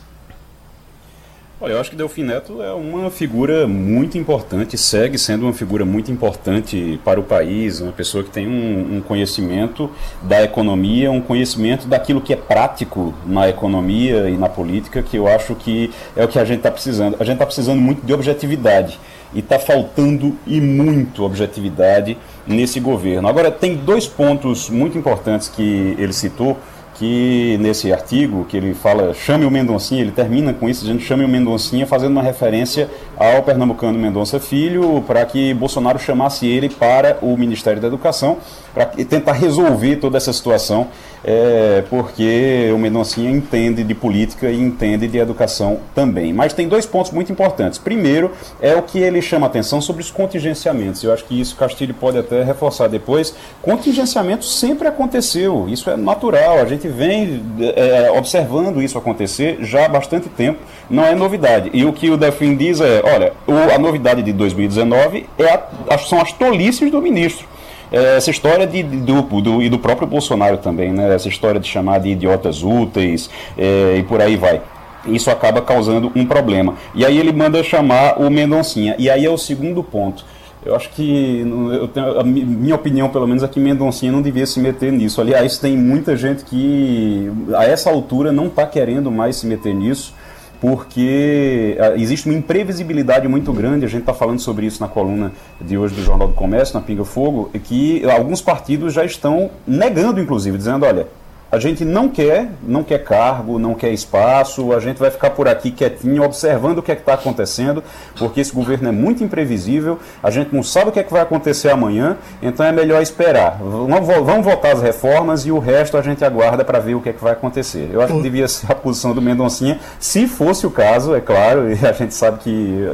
Olha, 1.60 1.72
eu 1.72 1.80
acho 1.82 1.90
que 1.90 1.96
Delfim 1.96 2.22
Neto 2.22 2.62
é 2.62 2.72
uma 2.72 3.10
figura 3.10 3.68
muito 3.68 4.16
importante, 4.16 4.78
segue 4.78 5.18
sendo 5.18 5.48
uma 5.48 5.54
figura 5.54 5.84
muito 5.84 6.12
importante 6.12 7.00
para 7.04 7.20
o 7.20 7.24
país, 7.24 7.82
uma 7.82 7.92
pessoa 7.92 8.24
que 8.24 8.30
tem 8.30 8.48
um, 8.48 8.98
um 8.98 9.02
conhecimento 9.02 9.90
da 10.22 10.44
economia, 10.44 11.12
um 11.12 11.20
conhecimento 11.20 11.88
daquilo 11.88 12.22
que 12.22 12.32
é 12.32 12.36
prático 12.36 13.12
na 13.26 13.50
economia 13.50 14.30
e 14.30 14.38
na 14.38 14.48
política, 14.48 15.02
que 15.02 15.18
eu 15.18 15.28
acho 15.28 15.56
que 15.56 15.90
é 16.16 16.24
o 16.24 16.28
que 16.28 16.38
a 16.38 16.46
gente 16.46 16.58
está 16.58 16.70
precisando. 16.70 17.16
A 17.20 17.24
gente 17.24 17.34
está 17.34 17.46
precisando 17.48 17.82
muito 17.82 18.06
de 18.06 18.14
objetividade 18.14 19.00
e 19.34 19.40
está 19.40 19.60
faltando 19.60 20.38
e 20.46 20.60
muito 20.62 21.24
objetividade 21.24 22.18
nesse 22.46 22.80
governo. 22.80 23.28
Agora, 23.28 23.52
tem 23.52 23.76
dois 23.76 24.08
pontos 24.08 24.70
muito 24.70 24.98
importantes 24.98 25.48
que 25.50 25.96
ele 25.98 26.14
citou 26.14 26.58
que 26.98 27.58
nesse 27.60 27.94
artigo 27.94 28.44
que 28.46 28.58
ele 28.58 28.74
fala 28.74 29.14
chame 29.14 29.46
o 29.46 29.52
Mendoncinha, 29.52 30.02
ele 30.02 30.12
termina 30.12 30.52
com 30.52 30.68
isso 30.68 30.82
dizendo 30.82 31.00
chame 31.00 31.24
o 31.24 31.28
Mendoncinha, 31.28 31.86
fazendo 31.86 32.12
uma 32.12 32.24
referência 32.24 32.90
ao 33.16 33.44
pernambucano 33.44 34.00
Mendonça 34.00 34.40
Filho, 34.40 35.04
para 35.06 35.24
que 35.26 35.54
Bolsonaro 35.54 36.00
chamasse 36.00 36.48
ele 36.48 36.70
para 36.70 37.20
o 37.22 37.38
Ministério 37.38 37.80
da 37.80 37.88
Educação, 37.88 38.38
para 38.74 38.86
tentar 38.86 39.34
resolver 39.34 39.98
toda 39.98 40.18
essa 40.18 40.34
situação, 40.34 40.88
é, 41.24 41.84
porque 41.90 42.70
o 42.74 42.78
Mendoncinha 42.78 43.30
entende 43.30 43.84
de 43.84 43.94
política 43.94 44.50
e 44.50 44.60
entende 44.60 45.08
de 45.08 45.18
educação 45.18 45.80
também. 45.94 46.34
Mas 46.34 46.54
tem 46.54 46.68
dois 46.68 46.86
pontos 46.86 47.12
muito 47.12 47.32
importantes. 47.32 47.80
Primeiro, 47.80 48.32
é 48.62 48.76
o 48.76 48.82
que 48.82 49.00
ele 49.00 49.22
chama 49.22 49.48
atenção 49.48 49.82
sobre 49.82 50.02
os 50.02 50.12
contingenciamentos. 50.12 51.04
Eu 51.04 51.14
acho 51.14 51.26
que 51.26 51.40
isso 51.40 51.56
Castilho 51.56 51.94
pode 51.94 52.18
até 52.18 52.44
reforçar 52.44 52.88
depois. 52.88 53.34
Contingenciamento 53.62 54.46
sempre 54.46 54.88
aconteceu, 54.88 55.68
isso 55.68 55.90
é 55.90 55.98
natural. 55.98 56.60
A 56.60 56.66
gente 56.66 56.88
vem 56.88 57.44
é, 57.76 58.12
observando 58.12 58.82
isso 58.82 58.98
acontecer 58.98 59.58
já 59.62 59.86
há 59.86 59.90
bastante 59.90 60.30
tempo, 60.30 60.60
não 60.90 61.04
é 61.04 61.16
novidade. 61.16 61.70
E 61.74 61.86
o 61.86 61.94
que 61.94 62.10
o 62.10 62.18
Defin 62.18 62.56
diz 62.56 62.80
é: 62.80 63.02
olha, 63.04 63.34
a 63.74 63.78
novidade 63.78 64.22
de 64.22 64.34
2019 64.34 65.28
é 65.38 65.46
a, 65.90 65.98
são 65.98 66.22
as 66.22 66.32
tolices 66.32 66.92
do 66.92 67.02
ministro. 67.02 67.48
É, 67.92 68.18
essa 68.18 68.30
história 68.30 68.68
de, 68.68 68.84
do, 68.84 69.22
do, 69.22 69.62
e 69.62 69.70
do 69.70 69.80
próprio 69.80 70.08
Bolsonaro 70.08 70.58
também, 70.58 70.92
né? 70.92 71.14
essa 71.14 71.28
história 71.28 71.60
de 71.60 71.68
chamar 71.68 72.00
de 72.00 72.10
idiotas 72.10 72.64
úteis 72.64 73.30
é, 73.58 73.98
e 73.98 74.04
por 74.04 74.22
aí 74.22 74.36
vai. 74.36 74.62
Isso 75.06 75.32
acaba 75.32 75.62
causando 75.62 76.12
um 76.16 76.26
problema. 76.26 76.76
E 76.94 77.06
aí 77.06 77.18
ele 77.18 77.32
manda 77.32 77.64
chamar 77.64 78.20
o 78.20 78.30
Mendoncinha. 78.30 78.96
E 79.00 79.10
aí 79.10 79.26
é 79.26 79.30
o 79.30 79.38
segundo 79.38 79.82
ponto. 79.82 80.26
Eu 80.66 80.76
acho 80.76 80.90
que, 80.90 81.46
eu 81.80 81.88
tenho, 81.88 82.20
a 82.20 82.24
minha 82.24 82.76
opinião, 82.76 83.08
pelo 83.08 83.26
menos, 83.26 83.42
é 83.42 83.48
que 83.48 83.60
Mendoncinha 83.60 84.12
não 84.12 84.22
devia 84.22 84.46
se 84.46 84.60
meter 84.60 84.92
nisso. 84.92 85.22
Aliás, 85.22 85.58
tem 85.58 85.78
muita 85.78 86.18
gente 86.18 86.44
que, 86.44 87.32
a 87.56 87.64
essa 87.64 87.90
altura, 87.90 88.34
não 88.34 88.48
está 88.48 88.66
querendo 88.66 89.10
mais 89.10 89.38
se 89.38 89.48
meter 89.48 89.74
nisso, 89.74 90.14
porque 90.60 91.78
existe 91.96 92.28
uma 92.28 92.38
imprevisibilidade 92.38 93.28
muito 93.28 93.52
grande. 93.54 93.86
A 93.86 93.90
gente 93.90 94.02
está 94.02 94.14
falando 94.14 94.40
sobre 94.40 94.66
isso 94.66 94.82
na 94.82 94.88
coluna 94.88 95.32
de 95.62 95.78
hoje 95.78 95.96
do 95.96 96.04
Jornal 96.04 96.28
do 96.28 96.34
Comércio, 96.34 96.76
na 96.76 96.82
Pinga 96.82 97.06
Fogo, 97.06 97.50
que 97.64 98.04
alguns 98.10 98.42
partidos 98.42 98.94
já 98.94 99.06
estão 99.06 99.50
negando, 99.66 100.20
inclusive, 100.20 100.58
dizendo: 100.58 100.86
olha, 100.86 101.08
a 101.52 101.60
gente 101.60 101.86
não 101.86 102.10
quer, 102.10 102.50
não 102.62 102.84
quer 102.84 103.04
cargo, 103.04 103.58
não 103.58 103.74
quer 103.74 103.92
espaço, 103.92 104.74
a 104.74 104.80
gente 104.80 104.98
vai 104.98 105.10
ficar 105.10 105.30
por 105.30 105.48
aqui 105.48 105.72
quietinho, 105.72 106.24
observando 106.24 106.80
o 106.80 106.84
que 106.84 106.92
é 106.92 106.96
está 106.96 107.14
acontecendo, 107.14 107.82
porque 108.18 108.42
esse 108.42 108.52
governo 108.52 108.90
é 108.90 108.92
muito 108.92 109.24
imprevisível, 109.24 109.98
a 110.22 110.30
gente 110.30 110.54
não 110.54 110.62
sabe 110.62 110.90
o 110.90 110.92
que 110.92 111.00
é 111.00 111.04
que 111.04 111.12
vai 111.12 111.22
acontecer 111.22 111.70
amanhã, 111.70 112.18
então 112.42 112.66
é 112.66 112.72
melhor 112.72 113.02
esperar. 113.02 113.60
Vamos 113.62 114.46
votar 114.46 114.74
as 114.74 114.82
reformas 114.82 115.46
e 115.46 115.52
o 115.52 115.60
resto 115.60 115.96
a 115.98 116.02
gente 116.02 116.24
aguarda 116.26 116.66
para 116.66 116.80
ver 116.80 116.96
o 116.96 117.02
que 117.02 117.10
é 117.10 117.14
que 117.14 117.24
vai 117.24 117.32
acontecer. 117.32 117.90
Eu 117.94 118.02
acho 118.02 118.14
que 118.16 118.22
devia 118.22 118.48
ser 118.48 118.72
a 118.72 118.76
posição 118.76 119.14
do 119.14 119.22
Mendoncinha, 119.22 119.80
se 120.00 120.28
fosse 120.28 120.68
o 120.68 120.72
caso, 120.72 121.16
é 121.16 121.22
claro, 121.22 121.72
e 121.72 121.86
a 121.86 121.94
gente 121.94 122.14
sabe 122.14 122.40
que 122.40 122.86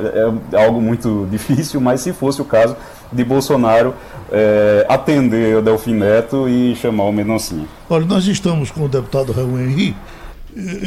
é 0.54 0.64
algo 0.64 0.80
muito 0.80 1.28
difícil, 1.32 1.82
mas 1.82 2.02
se 2.02 2.14
fosse 2.14 2.42
o 2.42 2.46
caso 2.46 2.76
de 3.14 3.24
Bolsonaro 3.24 3.94
é, 4.32 4.86
atender 4.90 5.58
o 5.58 5.62
Delfim 5.62 5.94
Neto 5.94 6.50
e 6.50 6.76
chamar 6.76 7.04
o 7.06 7.12
Mendoncinha. 7.12 7.68
Olha, 7.90 8.06
nós 8.06 8.26
estamos 8.26 8.72
com 8.72 8.86
o 8.86 8.90
deputado 8.90 9.32
Raul 9.32 9.60
Henri, 9.60 9.96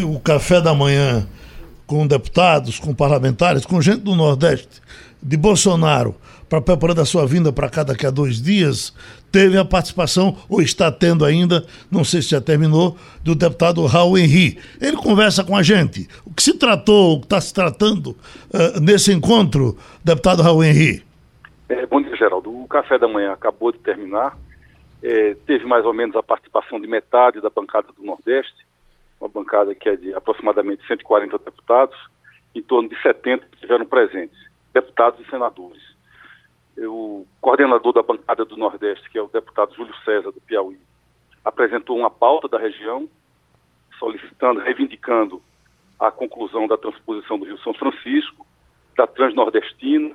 o 0.05 0.19
café 0.19 0.61
da 0.61 0.75
manhã 0.75 1.27
com 1.87 2.07
deputados, 2.07 2.79
com 2.79 2.93
parlamentares, 2.93 3.65
com 3.65 3.81
gente 3.81 4.01
do 4.01 4.17
Nordeste, 4.17 4.83
de 5.23 5.37
Bolsonaro, 5.37 6.15
para 6.49 6.61
preparar 6.61 6.99
a 7.01 7.05
sua 7.05 7.27
vinda 7.27 7.53
para 7.53 7.69
cá 7.69 7.83
daqui 7.83 8.07
a 8.07 8.11
dois 8.11 8.41
dias, 8.41 8.93
teve 9.33 9.59
a 9.59 9.65
participação, 9.65 10.37
ou 10.49 10.63
está 10.63 10.91
tendo 10.91 11.25
ainda, 11.25 11.65
não 11.91 12.05
sei 12.05 12.23
se 12.23 12.31
já 12.31 12.41
terminou, 12.41 12.97
do 13.23 13.35
deputado 13.35 13.85
Raul 13.87 14.19
Henri. 14.19 14.59
Ele 14.81 14.97
conversa 14.97 15.43
com 15.43 15.57
a 15.57 15.63
gente. 15.63 16.09
O 16.25 16.33
que 16.33 16.43
se 16.43 16.55
tratou, 16.55 17.15
o 17.15 17.21
que 17.21 17.27
está 17.27 17.41
se 17.41 17.53
tratando 17.53 18.17
uh, 18.53 18.81
nesse 18.81 19.13
encontro, 19.13 19.77
deputado 20.05 20.43
Raul 20.43 20.65
Henri? 20.65 21.06
É, 21.69 21.85
bom 21.85 22.01
dia, 22.01 22.15
Geraldo. 22.15 22.63
O 22.63 22.69
café 22.69 22.97
da 22.97 23.09
manhã 23.09 23.33
acabou 23.33 23.73
de 23.73 23.79
terminar. 23.79 24.39
É, 25.03 25.35
teve 25.47 25.65
mais 25.67 25.85
ou 25.85 25.93
menos 25.93 26.15
a 26.15 26.23
participação 26.23 26.81
de 26.81 26.87
metade 26.87 27.41
da 27.41 27.51
bancada 27.51 27.89
do 27.93 28.05
Nordeste, 28.05 28.65
uma 29.21 29.29
bancada 29.29 29.75
que 29.75 29.89
é 29.89 29.97
de 29.97 30.15
aproximadamente 30.15 30.87
140 30.87 31.39
deputados, 31.39 31.97
em 32.55 32.63
torno 32.63 32.89
de 32.89 33.01
70 33.03 33.47
estiveram 33.55 33.85
presentes, 33.85 34.39
deputados 34.73 35.21
e 35.21 35.29
senadores. 35.29 35.83
O 36.79 37.27
coordenador 37.41 37.93
da 37.93 38.03
bancada 38.03 38.45
do 38.45 38.57
Nordeste, 38.57 39.11
que 39.11 39.19
é 39.19 39.23
o 39.23 39.29
deputado 39.29 39.75
Júlio 39.75 39.95
César, 40.05 40.31
do 40.31 40.41
Piauí, 40.41 40.79
apresentou 41.45 41.99
uma 41.99 42.11
pauta 42.11 42.49
da 42.49 42.59
região, 42.59 43.09
solicitando, 43.99 44.61
reivindicando 44.61 45.43
a 45.99 46.11
conclusão 46.11 46.69
da 46.69 46.77
transposição 46.77 47.39
do 47.39 47.47
Rio 47.47 47.59
São 47.59 47.75
Francisco, 47.75 48.47
da 48.97 49.07
Transnordestina, 49.07 50.15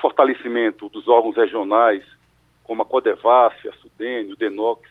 fortalecimento 0.00 0.88
dos 0.88 1.06
órgãos 1.08 1.36
regionais, 1.36 2.04
como 2.64 2.82
a 2.82 2.86
Codevasf, 2.86 3.68
a 3.68 3.72
Sudene, 3.74 4.32
o 4.32 4.36
Denox 4.36 4.88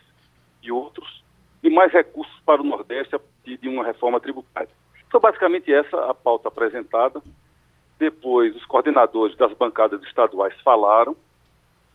e 0.61 0.71
outros, 0.71 1.23
e 1.63 1.69
mais 1.69 1.91
recursos 1.91 2.39
para 2.45 2.61
o 2.61 2.65
Nordeste 2.65 3.15
a 3.15 3.19
partir 3.19 3.57
de 3.57 3.67
uma 3.67 3.83
reforma 3.83 4.19
tributária. 4.19 4.69
Então, 5.07 5.19
basicamente, 5.19 5.73
essa 5.73 6.09
a 6.09 6.13
pauta 6.13 6.47
apresentada. 6.47 7.21
Depois, 7.97 8.55
os 8.55 8.65
coordenadores 8.65 9.35
das 9.35 9.51
bancadas 9.53 10.01
estaduais 10.03 10.53
falaram. 10.61 11.15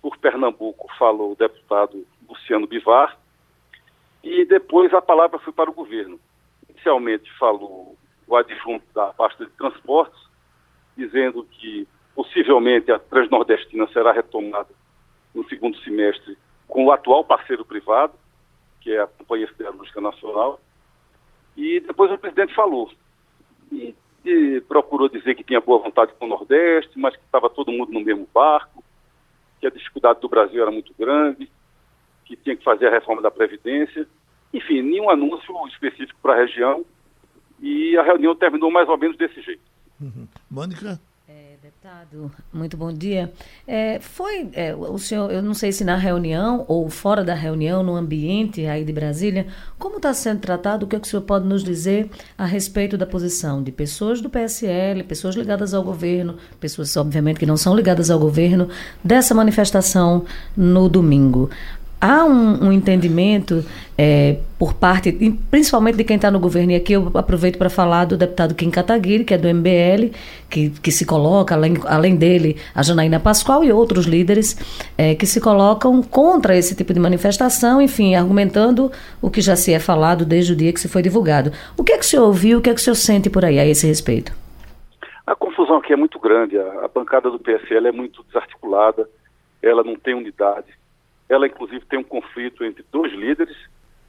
Por 0.02 0.18
Pernambuco, 0.18 0.88
falou 0.98 1.32
o 1.32 1.36
deputado 1.36 2.06
Luciano 2.28 2.66
Bivar. 2.66 3.16
E 4.22 4.44
depois 4.44 4.92
a 4.92 5.00
palavra 5.00 5.38
foi 5.38 5.52
para 5.52 5.70
o 5.70 5.74
governo. 5.74 6.18
Inicialmente 6.68 7.30
falou 7.38 7.96
o 8.26 8.36
adjunto 8.36 8.84
da 8.94 9.12
pasta 9.12 9.44
de 9.44 9.52
transportes, 9.52 10.18
dizendo 10.96 11.44
que 11.44 11.86
possivelmente 12.14 12.92
a 12.92 12.98
Transnordestina 12.98 13.86
será 13.88 14.12
retomada 14.12 14.70
no 15.34 15.46
segundo 15.48 15.76
semestre 15.78 16.38
com 16.68 16.86
o 16.86 16.92
atual 16.92 17.24
parceiro 17.24 17.64
privado, 17.64 18.14
que 18.80 18.92
é 18.92 19.00
a 19.00 19.06
Companhia 19.06 19.48
Siderúrgica 19.48 20.00
Nacional. 20.00 20.60
E 21.56 21.80
depois 21.80 22.10
o 22.10 22.18
presidente 22.18 22.54
falou. 22.54 22.90
E, 23.70 23.94
e, 24.24 24.60
procurou 24.68 25.08
dizer 25.08 25.34
que 25.34 25.44
tinha 25.44 25.60
boa 25.60 25.82
vontade 25.82 26.12
com 26.18 26.26
o 26.26 26.28
Nordeste, 26.28 26.98
mas 26.98 27.16
que 27.16 27.22
estava 27.24 27.50
todo 27.50 27.72
mundo 27.72 27.92
no 27.92 28.00
mesmo 28.00 28.28
barco, 28.32 28.82
que 29.60 29.66
a 29.66 29.70
dificuldade 29.70 30.20
do 30.20 30.28
Brasil 30.28 30.62
era 30.62 30.70
muito 30.70 30.92
grande, 30.98 31.50
que 32.24 32.36
tinha 32.36 32.56
que 32.56 32.64
fazer 32.64 32.88
a 32.88 32.90
reforma 32.90 33.22
da 33.22 33.30
Previdência. 33.30 34.06
Enfim, 34.52 34.82
nenhum 34.82 35.10
anúncio 35.10 35.54
específico 35.68 36.18
para 36.22 36.34
a 36.34 36.44
região. 36.44 36.84
E 37.60 37.96
a 37.96 38.02
reunião 38.02 38.34
terminou 38.34 38.70
mais 38.70 38.88
ou 38.88 38.98
menos 38.98 39.16
desse 39.16 39.40
jeito. 39.40 39.62
Uhum. 40.00 40.26
Mônica? 40.50 41.00
Deputado, 41.64 42.30
muito 42.52 42.76
bom 42.76 42.92
dia. 42.92 43.32
É, 43.66 43.98
foi 43.98 44.50
é, 44.52 44.74
o 44.74 44.98
senhor, 44.98 45.30
eu 45.30 45.40
não 45.40 45.54
sei 45.54 45.72
se 45.72 45.82
na 45.82 45.96
reunião 45.96 46.62
ou 46.68 46.90
fora 46.90 47.24
da 47.24 47.32
reunião, 47.32 47.82
no 47.82 47.96
ambiente 47.96 48.66
aí 48.66 48.84
de 48.84 48.92
Brasília, 48.92 49.46
como 49.78 49.96
está 49.96 50.12
sendo 50.12 50.40
tratado? 50.40 50.84
O 50.84 50.86
que, 50.86 50.94
é 50.94 51.00
que 51.00 51.06
o 51.06 51.10
senhor 51.10 51.22
pode 51.22 51.46
nos 51.46 51.64
dizer 51.64 52.10
a 52.36 52.44
respeito 52.44 52.98
da 52.98 53.06
posição 53.06 53.62
de 53.62 53.72
pessoas 53.72 54.20
do 54.20 54.28
PSL, 54.28 55.04
pessoas 55.04 55.36
ligadas 55.36 55.72
ao 55.72 55.82
governo, 55.82 56.36
pessoas 56.60 56.94
obviamente 56.98 57.40
que 57.40 57.46
não 57.46 57.56
são 57.56 57.74
ligadas 57.74 58.10
ao 58.10 58.18
governo, 58.18 58.68
dessa 59.02 59.34
manifestação 59.34 60.26
no 60.54 60.86
domingo? 60.86 61.48
Há 62.04 62.22
um, 62.22 62.66
um 62.66 62.72
entendimento 62.72 63.64
é, 63.96 64.36
por 64.58 64.74
parte, 64.74 65.10
principalmente 65.50 65.96
de 65.96 66.04
quem 66.04 66.16
está 66.16 66.30
no 66.30 66.38
governo, 66.38 66.72
e 66.72 66.74
aqui 66.74 66.92
eu 66.92 67.10
aproveito 67.14 67.56
para 67.56 67.70
falar 67.70 68.04
do 68.04 68.16
deputado 68.16 68.54
Kim 68.54 68.70
Kataguiri, 68.70 69.24
que 69.24 69.32
é 69.32 69.38
do 69.38 69.48
MBL, 69.48 70.12
que, 70.50 70.68
que 70.68 70.92
se 70.92 71.06
coloca, 71.06 71.54
além, 71.54 71.74
além 71.86 72.14
dele, 72.14 72.56
a 72.74 72.82
Janaína 72.82 73.18
Pascoal 73.18 73.64
e 73.64 73.72
outros 73.72 74.04
líderes 74.04 74.54
é, 74.98 75.14
que 75.14 75.24
se 75.24 75.40
colocam 75.40 76.02
contra 76.02 76.54
esse 76.54 76.76
tipo 76.76 76.92
de 76.92 77.00
manifestação, 77.00 77.80
enfim, 77.80 78.14
argumentando 78.14 78.92
o 79.22 79.30
que 79.30 79.40
já 79.40 79.56
se 79.56 79.72
é 79.72 79.78
falado 79.78 80.26
desde 80.26 80.52
o 80.52 80.56
dia 80.56 80.74
que 80.74 80.80
se 80.80 80.88
foi 80.88 81.00
divulgado. 81.00 81.52
O 81.74 81.82
que 81.82 81.92
é 81.92 81.96
que 81.96 82.04
o 82.04 82.06
senhor 82.06 82.26
ouviu, 82.26 82.58
o 82.58 82.60
que 82.60 82.68
é 82.68 82.74
que 82.74 82.80
o 82.80 82.84
senhor 82.84 82.96
sente 82.96 83.30
por 83.30 83.46
aí 83.46 83.58
a 83.58 83.64
esse 83.64 83.86
respeito? 83.86 84.32
A 85.26 85.34
confusão 85.34 85.78
aqui 85.78 85.94
é 85.94 85.96
muito 85.96 86.18
grande, 86.20 86.58
a, 86.58 86.84
a 86.84 86.88
bancada 86.88 87.30
do 87.30 87.38
PSL 87.38 87.88
é 87.88 87.92
muito 87.92 88.22
desarticulada, 88.24 89.08
ela 89.62 89.82
não 89.82 89.96
tem 89.96 90.14
unidade 90.14 90.83
ela, 91.28 91.46
inclusive, 91.46 91.84
tem 91.86 91.98
um 91.98 92.04
conflito 92.04 92.64
entre 92.64 92.84
dois 92.92 93.12
líderes, 93.12 93.56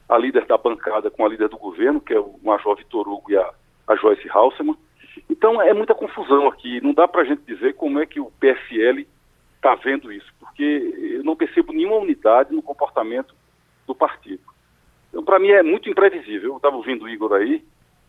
a 0.08 0.18
líder 0.18 0.46
da 0.46 0.56
bancada 0.56 1.10
com 1.10 1.24
a 1.24 1.28
líder 1.28 1.48
do 1.48 1.58
governo, 1.58 2.00
que 2.00 2.14
é 2.14 2.20
o 2.20 2.38
Major 2.42 2.76
Vitor 2.76 3.08
Hugo 3.08 3.30
e 3.30 3.36
a, 3.36 3.50
a 3.88 3.96
Joyce 3.96 4.28
Halseman. 4.28 4.76
Então, 5.28 5.60
é 5.60 5.72
muita 5.72 5.94
confusão 5.94 6.46
aqui. 6.46 6.80
Não 6.80 6.92
dá 6.92 7.08
para 7.08 7.22
a 7.22 7.24
gente 7.24 7.42
dizer 7.42 7.74
como 7.74 7.98
é 7.98 8.06
que 8.06 8.20
o 8.20 8.30
PSL 8.38 9.06
está 9.56 9.74
vendo 9.74 10.12
isso, 10.12 10.32
porque 10.38 10.62
eu 10.62 11.24
não 11.24 11.34
percebo 11.34 11.72
nenhuma 11.72 11.96
unidade 11.96 12.54
no 12.54 12.62
comportamento 12.62 13.34
do 13.86 13.94
partido. 13.94 14.42
Então, 15.08 15.24
para 15.24 15.38
mim, 15.38 15.48
é 15.48 15.62
muito 15.62 15.88
imprevisível. 15.88 16.50
Eu 16.50 16.56
estava 16.56 16.76
ouvindo 16.76 17.04
o 17.04 17.08
Igor 17.08 17.32
aí, 17.32 17.64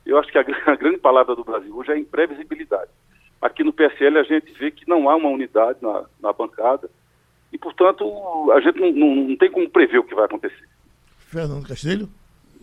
eu 0.06 0.18
acho 0.18 0.32
que 0.32 0.38
a, 0.38 0.42
a 0.72 0.76
grande 0.76 0.98
palavra 0.98 1.36
do 1.36 1.44
Brasil 1.44 1.76
hoje 1.76 1.92
é 1.92 1.98
imprevisibilidade. 1.98 2.92
Aqui 3.42 3.64
no 3.64 3.74
PSL, 3.74 4.18
a 4.18 4.24
gente 4.24 4.52
vê 4.54 4.72
que 4.72 4.88
não 4.88 5.10
há 5.10 5.16
uma 5.16 5.30
unidade 5.30 5.80
na, 5.82 6.06
na 6.20 6.34
bancada, 6.34 6.90
e, 7.52 7.58
portanto, 7.58 8.52
a 8.52 8.60
gente 8.62 8.80
não, 8.80 8.92
não, 8.92 9.16
não 9.30 9.38
tem 9.38 9.52
como 9.52 9.70
prever 9.70 10.00
o 10.00 10.04
que 10.04 10.16
vai 10.16 10.26
acontecer. 10.26 10.68
Fernando 11.18 11.68
Castilho? 11.68 12.10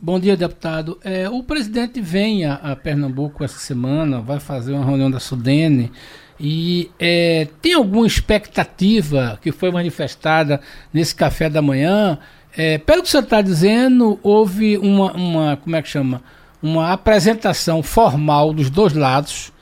Bom 0.01 0.19
dia, 0.19 0.37
deputado. 0.37 0.99
É, 1.03 1.29
o 1.31 1.43
presidente 1.43 2.01
vem 2.01 2.45
a, 2.45 2.55
a, 2.55 2.77
Pernambuco 2.77 3.45
essa 3.45 3.59
semana, 3.59 4.21
vai 4.21 4.41
fazer 4.41 4.73
uma 4.73 4.85
reunião 4.85 5.11
da 5.11 5.21
Sudene. 5.21 5.91
E 6.39 6.91
é, 6.99 7.49
tem 7.63 7.75
alguma 7.75 8.07
expectativa 8.07 9.39
que 9.41 9.53
foi 9.53 9.71
manifestada 9.71 10.61
nesse 10.93 11.15
café 11.15 11.49
da 11.49 11.63
manhã? 11.63 12.19
É, 12.57 12.79
pelo 12.79 13.03
que 13.03 13.09
o 13.09 13.11
senhor 13.11 13.25
está 13.25 13.41
dizendo, 13.41 14.19
houve 14.23 14.77
uma, 14.79 15.13
uma, 15.13 15.57
como 15.57 15.77
é 15.77 15.83
que 15.83 15.89
chama? 15.89 16.23
Uma 16.63 16.93
apresentação 16.93 17.83
formal 17.83 18.53
dos 18.53 18.69
dois 18.69 18.93
lados. 18.93 19.53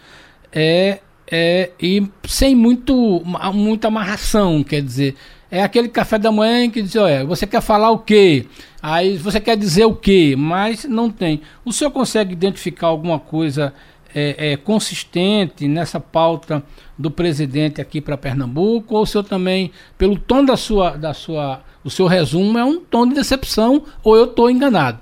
É, 0.53 0.99
é, 1.35 1.71
e 1.81 2.07
sem 2.25 2.55
muito, 2.55 3.23
muita 3.55 3.89
amarração, 3.89 4.63
quer 4.63 4.83
dizer, 4.83 5.17
é 5.51 5.63
aquele 5.63 5.89
café 5.89 6.19
da 6.19 6.31
manhã 6.31 6.69
que 6.71 6.83
diz, 6.83 6.95
olha, 6.95 7.25
você 7.25 7.47
quer 7.47 7.63
falar 7.63 7.91
o 7.91 8.01
quê? 8.01 8.47
Aí 8.83 9.17
você 9.17 9.41
quer 9.41 9.57
dizer 9.57 9.87
o 9.87 9.95
quê? 9.95 10.35
Mas 10.37 10.85
não 10.85 11.11
tem. 11.11 11.41
O 11.65 11.73
senhor 11.73 11.91
consegue 11.91 12.35
identificar 12.35 12.89
alguma 12.89 13.19
coisa 13.19 13.73
é, 14.15 14.53
é, 14.53 14.57
consistente 14.59 15.67
nessa 15.67 15.99
pauta 15.99 16.63
do 16.99 17.11
presidente 17.11 17.81
aqui 17.81 18.03
para 18.03 18.19
Pernambuco? 18.19 18.95
Ou 18.95 19.03
o 19.03 19.07
senhor 19.07 19.25
também, 19.25 19.73
pelo 19.97 20.19
tom 20.19 20.45
da 20.45 20.57
sua, 20.57 20.91
da 20.91 21.15
sua, 21.15 21.63
do 21.83 21.89
seu 21.89 22.07
resumo, 22.07 22.59
é 22.59 22.65
um 22.65 22.79
tom 22.79 23.07
de 23.07 23.15
decepção 23.15 23.85
ou 24.05 24.17
eu 24.17 24.25
estou 24.25 24.51
enganado? 24.51 25.01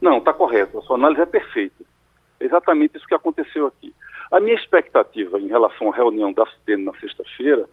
Não, 0.00 0.18
está 0.18 0.32
correto. 0.32 0.78
A 0.78 0.82
sua 0.82 0.96
análise 0.96 1.20
é 1.20 1.26
perfeita. 1.26 1.84
É 2.40 2.44
exatamente 2.44 2.96
isso 2.96 3.06
que 3.06 3.14
aconteceu 3.14 3.68
aqui. 3.68 3.94
A 4.30 4.40
minha 4.40 4.54
expectativa 4.54 5.40
em 5.40 5.48
relação 5.48 5.90
à 5.90 5.96
reunião 5.96 6.32
da 6.32 6.44
SUDENE 6.44 6.84
na 6.84 6.92
sexta-feira 6.94 7.66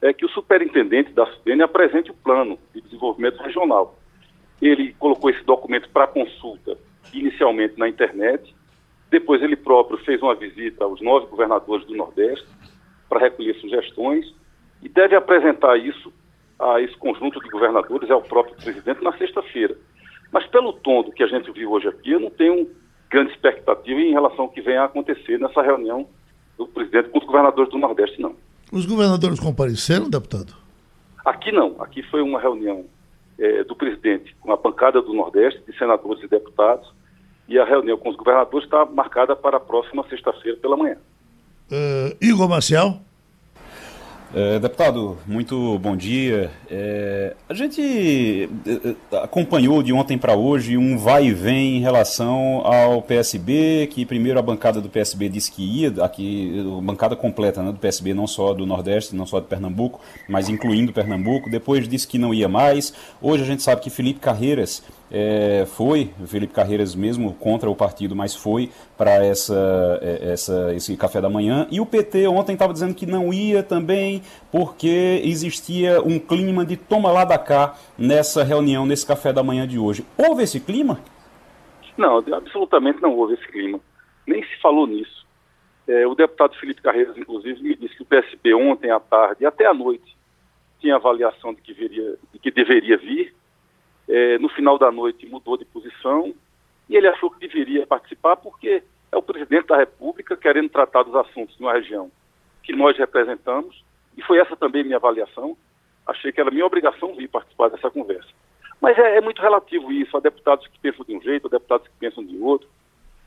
é 0.00 0.12
que 0.12 0.24
o 0.24 0.28
superintendente 0.30 1.12
da 1.12 1.26
SUDENE 1.26 1.62
apresente 1.62 2.10
o 2.10 2.14
plano 2.14 2.58
de 2.74 2.80
desenvolvimento 2.80 3.42
regional. 3.42 3.98
Ele 4.60 4.94
colocou 4.94 5.28
esse 5.28 5.44
documento 5.44 5.88
para 5.90 6.06
consulta 6.06 6.78
inicialmente 7.12 7.78
na 7.78 7.88
internet, 7.88 8.54
depois 9.10 9.42
ele 9.42 9.56
próprio 9.56 9.98
fez 9.98 10.20
uma 10.22 10.34
visita 10.34 10.84
aos 10.84 11.00
nove 11.00 11.26
governadores 11.26 11.86
do 11.86 11.94
Nordeste 11.94 12.46
para 13.08 13.20
recolher 13.20 13.54
sugestões 13.54 14.34
e 14.82 14.88
deve 14.88 15.14
apresentar 15.14 15.76
isso 15.76 16.12
a 16.58 16.80
esse 16.80 16.96
conjunto 16.96 17.40
de 17.40 17.48
governadores, 17.48 18.10
ao 18.10 18.20
próprio 18.20 18.56
presidente, 18.56 19.02
na 19.02 19.16
sexta-feira. 19.16 19.76
Mas 20.32 20.46
pelo 20.46 20.72
tom 20.72 21.02
do 21.02 21.12
que 21.12 21.22
a 21.22 21.26
gente 21.26 21.50
viu 21.52 21.70
hoje 21.70 21.88
aqui, 21.88 22.10
eu 22.10 22.20
não 22.20 22.30
tenho 22.30 22.68
grande 23.10 23.32
expectativa 23.32 24.00
em 24.00 24.12
relação 24.12 24.44
ao 24.44 24.48
que 24.48 24.60
vem 24.60 24.76
a 24.76 24.84
acontecer 24.84 25.38
nessa 25.38 25.62
reunião 25.62 26.06
do 26.56 26.66
presidente 26.66 27.08
com 27.08 27.18
os 27.18 27.24
governadores 27.24 27.70
do 27.70 27.78
Nordeste, 27.78 28.20
não. 28.20 28.34
Os 28.72 28.84
governadores 28.84 29.40
compareceram, 29.40 30.10
deputado? 30.10 30.54
Aqui 31.24 31.52
não. 31.52 31.76
Aqui 31.80 32.02
foi 32.02 32.20
uma 32.20 32.40
reunião 32.40 32.84
é, 33.38 33.64
do 33.64 33.74
presidente 33.74 34.34
com 34.40 34.52
a 34.52 34.56
bancada 34.56 35.00
do 35.00 35.14
Nordeste, 35.14 35.62
de 35.66 35.76
senadores 35.78 36.22
e 36.22 36.28
deputados, 36.28 36.92
e 37.48 37.58
a 37.58 37.64
reunião 37.64 37.96
com 37.96 38.10
os 38.10 38.16
governadores 38.16 38.64
está 38.64 38.84
marcada 38.84 39.34
para 39.34 39.56
a 39.56 39.60
próxima 39.60 40.06
sexta-feira 40.08 40.58
pela 40.58 40.76
manhã. 40.76 40.96
Uh, 41.70 42.16
Igor 42.20 42.48
Marcial? 42.48 43.00
É, 44.34 44.58
deputado, 44.58 45.16
muito 45.26 45.78
bom 45.78 45.96
dia. 45.96 46.50
É, 46.70 47.34
a 47.48 47.54
gente 47.54 48.50
é, 48.66 49.16
é, 49.16 49.22
acompanhou 49.22 49.82
de 49.82 49.90
ontem 49.90 50.18
para 50.18 50.36
hoje 50.36 50.76
um 50.76 50.98
vai 50.98 51.26
e 51.26 51.32
vem 51.32 51.78
em 51.78 51.80
relação 51.80 52.60
ao 52.66 53.00
PSB, 53.00 53.88
que 53.90 54.04
primeiro 54.04 54.38
a 54.38 54.42
bancada 54.42 54.82
do 54.82 54.88
PSB 54.90 55.30
disse 55.30 55.50
que 55.50 55.62
ia, 55.62 56.04
aqui, 56.04 56.62
a 56.78 56.82
bancada 56.82 57.16
completa 57.16 57.62
né, 57.62 57.72
do 57.72 57.78
PSB, 57.78 58.12
não 58.12 58.26
só 58.26 58.52
do 58.52 58.66
Nordeste, 58.66 59.16
não 59.16 59.24
só 59.24 59.40
de 59.40 59.46
Pernambuco, 59.46 59.98
mas 60.28 60.50
incluindo 60.50 60.92
Pernambuco, 60.92 61.48
depois 61.48 61.88
disse 61.88 62.06
que 62.06 62.18
não 62.18 62.34
ia 62.34 62.48
mais. 62.48 62.92
Hoje 63.22 63.44
a 63.44 63.46
gente 63.46 63.62
sabe 63.62 63.80
que 63.80 63.88
Felipe 63.88 64.20
Carreiras 64.20 64.82
é, 65.10 65.64
foi, 65.66 66.10
Felipe 66.26 66.52
Carreiras 66.52 66.94
mesmo, 66.94 67.34
contra 67.34 67.70
o 67.70 67.74
partido, 67.74 68.14
mas 68.14 68.34
foi 68.34 68.70
para 68.96 69.24
essa, 69.24 69.98
é, 70.02 70.32
essa, 70.32 70.74
esse 70.74 70.96
café 70.96 71.20
da 71.20 71.28
manhã. 71.28 71.66
E 71.70 71.80
o 71.80 71.86
PT 71.86 72.26
ontem 72.28 72.52
estava 72.52 72.72
dizendo 72.72 72.94
que 72.94 73.06
não 73.06 73.32
ia 73.32 73.62
também, 73.62 74.22
porque 74.52 75.20
existia 75.24 76.02
um 76.02 76.18
clima 76.18 76.64
de 76.64 76.76
toma 76.76 77.10
lá 77.10 77.24
da 77.24 77.38
cá 77.38 77.74
nessa 77.96 78.42
reunião, 78.42 78.84
nesse 78.84 79.06
café 79.06 79.32
da 79.32 79.42
manhã 79.42 79.66
de 79.66 79.78
hoje. 79.78 80.04
Houve 80.16 80.42
esse 80.42 80.60
clima? 80.60 81.00
Não, 81.96 82.18
absolutamente 82.18 83.02
não 83.02 83.14
houve 83.16 83.34
esse 83.34 83.48
clima. 83.48 83.80
Nem 84.26 84.42
se 84.42 84.60
falou 84.60 84.86
nisso. 84.86 85.26
É, 85.88 86.06
o 86.06 86.14
deputado 86.14 86.54
Felipe 86.56 86.82
Carreiras, 86.82 87.16
inclusive, 87.16 87.62
me 87.62 87.74
disse 87.74 87.96
que 87.96 88.02
o 88.02 88.06
PSB 88.06 88.52
ontem 88.54 88.90
à 88.90 89.00
tarde 89.00 89.46
até 89.46 89.66
à 89.66 89.72
noite 89.72 90.16
tinha 90.78 90.96
avaliação 90.96 91.54
de 91.54 91.62
que, 91.62 91.72
viria, 91.72 92.16
de 92.32 92.38
que 92.38 92.50
deveria 92.50 92.96
vir 92.98 93.34
é, 94.08 94.38
no 94.38 94.48
final 94.48 94.78
da 94.78 94.90
noite 94.90 95.26
mudou 95.26 95.56
de 95.56 95.64
posição 95.64 96.34
e 96.88 96.96
ele 96.96 97.08
achou 97.08 97.30
que 97.30 97.46
deveria 97.46 97.86
participar 97.86 98.36
porque 98.36 98.82
é 99.12 99.16
o 99.16 99.22
presidente 99.22 99.66
da 99.66 99.76
República 99.76 100.36
querendo 100.36 100.70
tratar 100.70 101.02
dos 101.02 101.14
assuntos 101.14 101.58
uma 101.60 101.72
região 101.72 102.10
que 102.62 102.74
nós 102.74 102.96
representamos 102.96 103.84
e 104.16 104.22
foi 104.22 104.38
essa 104.38 104.56
também 104.56 104.82
minha 104.82 104.96
avaliação. 104.96 105.56
Achei 106.06 106.32
que 106.32 106.40
era 106.40 106.50
minha 106.50 106.66
obrigação 106.66 107.14
vir 107.14 107.28
participar 107.28 107.68
dessa 107.68 107.90
conversa. 107.90 108.28
Mas 108.80 108.98
é, 108.98 109.18
é 109.18 109.20
muito 109.20 109.42
relativo 109.42 109.92
isso. 109.92 110.16
Há 110.16 110.20
deputados 110.20 110.66
que 110.66 110.78
pensam 110.78 111.04
de 111.04 111.14
um 111.14 111.20
jeito, 111.20 111.46
há 111.46 111.50
deputados 111.50 111.86
que 111.86 111.94
pensam 111.98 112.24
de 112.24 112.36
outro, 112.38 112.68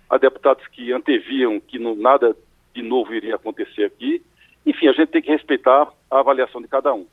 há 0.09 0.17
deputados 0.17 0.65
que 0.67 0.91
anteviam 0.91 1.59
que 1.59 1.77
não, 1.77 1.95
nada 1.95 2.35
de 2.73 2.81
novo 2.81 3.13
iria 3.13 3.35
acontecer 3.35 3.85
aqui. 3.85 4.23
Enfim, 4.65 4.87
a 4.87 4.93
gente 4.93 5.09
tem 5.09 5.21
que 5.21 5.31
respeitar 5.31 5.91
a 6.09 6.19
avaliação 6.19 6.61
de 6.61 6.67
cada 6.67 6.93
um. 6.93 7.05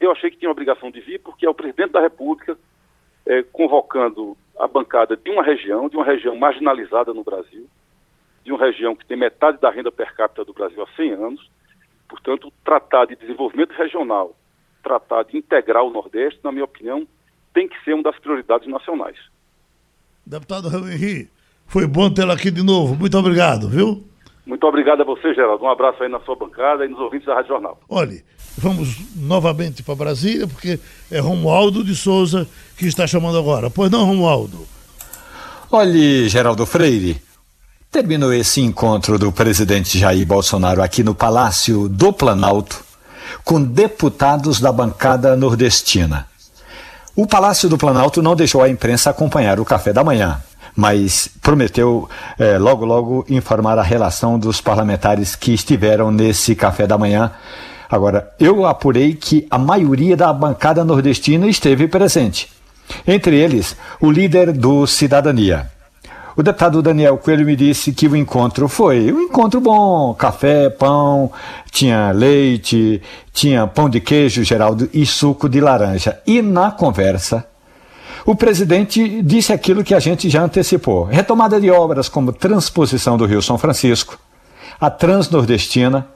Eu 0.00 0.12
achei 0.12 0.30
que 0.30 0.36
tinha 0.36 0.48
a 0.48 0.52
obrigação 0.52 0.90
de 0.90 1.00
vir 1.00 1.20
porque 1.20 1.46
é 1.46 1.50
o 1.50 1.54
presidente 1.54 1.92
da 1.92 2.00
República 2.00 2.56
é, 3.26 3.42
convocando 3.42 4.36
a 4.58 4.66
bancada 4.66 5.16
de 5.16 5.30
uma 5.30 5.42
região, 5.42 5.88
de 5.88 5.96
uma 5.96 6.04
região 6.04 6.36
marginalizada 6.36 7.12
no 7.12 7.24
Brasil, 7.24 7.66
de 8.44 8.52
uma 8.52 8.64
região 8.64 8.94
que 8.94 9.04
tem 9.04 9.16
metade 9.16 9.58
da 9.60 9.70
renda 9.70 9.90
per 9.90 10.14
capita 10.14 10.44
do 10.44 10.52
Brasil 10.52 10.82
há 10.82 10.96
100 10.96 11.12
anos. 11.12 11.50
Portanto, 12.08 12.52
tratar 12.64 13.06
de 13.06 13.16
desenvolvimento 13.16 13.72
regional, 13.72 14.34
tratar 14.82 15.24
de 15.24 15.36
integrar 15.36 15.82
o 15.82 15.90
Nordeste, 15.90 16.40
na 16.44 16.52
minha 16.52 16.64
opinião, 16.64 17.06
tem 17.52 17.68
que 17.68 17.82
ser 17.84 17.94
uma 17.94 18.04
das 18.04 18.18
prioridades 18.18 18.68
nacionais. 18.68 19.16
Deputado 20.24 20.68
Raul 20.68 20.88
Henri, 20.88 21.28
foi 21.66 21.86
bom 21.86 22.12
tê-lo 22.12 22.32
aqui 22.32 22.50
de 22.50 22.62
novo. 22.62 22.94
Muito 22.94 23.18
obrigado, 23.18 23.68
viu? 23.68 24.04
Muito 24.46 24.64
obrigado 24.64 25.00
a 25.00 25.04
você, 25.04 25.34
Geraldo. 25.34 25.64
Um 25.64 25.68
abraço 25.68 26.02
aí 26.02 26.08
na 26.08 26.20
sua 26.20 26.36
bancada 26.36 26.84
e 26.84 26.88
nos 26.88 27.00
ouvintes 27.00 27.26
da 27.26 27.34
Rádio 27.34 27.48
Jornal. 27.48 27.80
Olhe, 27.88 28.22
vamos 28.56 28.96
novamente 29.14 29.82
para 29.82 29.94
Brasília, 29.94 30.46
porque 30.46 30.78
é 31.10 31.18
Romualdo 31.18 31.84
de 31.84 31.94
Souza 31.94 32.46
que 32.76 32.86
está 32.86 33.06
chamando 33.06 33.38
agora. 33.38 33.70
Pois 33.70 33.90
não, 33.90 34.04
Romualdo? 34.04 34.66
Olhe, 35.70 36.28
Geraldo 36.28 36.64
Freire, 36.64 37.20
Terminou 37.90 38.30
esse 38.30 38.60
encontro 38.60 39.18
do 39.18 39.32
presidente 39.32 39.98
Jair 39.98 40.26
Bolsonaro 40.26 40.82
aqui 40.82 41.02
no 41.02 41.14
Palácio 41.14 41.88
do 41.88 42.12
Planalto 42.12 42.84
com 43.42 43.62
deputados 43.62 44.60
da 44.60 44.70
bancada 44.70 45.34
nordestina. 45.34 46.26
O 47.14 47.26
Palácio 47.26 47.68
do 47.68 47.78
Planalto 47.78 48.20
não 48.20 48.36
deixou 48.36 48.62
a 48.62 48.68
imprensa 48.68 49.08
acompanhar 49.08 49.58
o 49.58 49.64
café 49.64 49.94
da 49.94 50.04
manhã, 50.04 50.42
mas 50.76 51.28
prometeu 51.42 52.08
eh, 52.38 52.58
logo 52.58 52.84
logo 52.84 53.24
informar 53.30 53.78
a 53.78 53.82
relação 53.82 54.38
dos 54.38 54.60
parlamentares 54.60 55.34
que 55.34 55.54
estiveram 55.54 56.12
nesse 56.12 56.54
café 56.54 56.86
da 56.86 56.98
manhã. 56.98 57.32
Agora, 57.90 58.32
eu 58.38 58.66
apurei 58.66 59.14
que 59.14 59.46
a 59.50 59.58
maioria 59.58 60.16
da 60.16 60.32
bancada 60.32 60.84
nordestina 60.84 61.46
esteve 61.46 61.88
presente. 61.88 62.50
Entre 63.06 63.36
eles, 63.36 63.74
o 64.00 64.10
líder 64.10 64.52
do 64.52 64.86
Cidadania, 64.86 65.70
o 66.36 66.42
deputado 66.42 66.82
Daniel 66.82 67.16
Coelho 67.16 67.46
me 67.46 67.56
disse 67.56 67.92
que 67.92 68.06
o 68.06 68.14
encontro 68.14 68.68
foi 68.68 69.10
um 69.10 69.22
encontro 69.22 69.58
bom, 69.58 70.12
café, 70.12 70.68
pão, 70.68 71.32
tinha 71.70 72.10
leite, 72.10 73.00
tinha 73.32 73.66
pão 73.66 73.88
de 73.88 74.00
queijo, 74.00 74.44
Geraldo, 74.44 74.86
e 74.92 75.06
suco 75.06 75.48
de 75.48 75.62
laranja. 75.62 76.20
E 76.26 76.42
na 76.42 76.70
conversa, 76.70 77.46
o 78.26 78.34
presidente 78.34 79.22
disse 79.22 79.52
aquilo 79.52 79.84
que 79.84 79.94
a 79.94 80.00
gente 80.00 80.28
já 80.28 80.42
antecipou: 80.42 81.04
retomada 81.04 81.60
de 81.60 81.70
obras 81.70 82.08
como 82.08 82.32
transposição 82.32 83.16
do 83.16 83.24
Rio 83.24 83.40
São 83.40 83.56
Francisco, 83.56 84.18
a 84.80 84.90
Transnordestina 84.90 86.08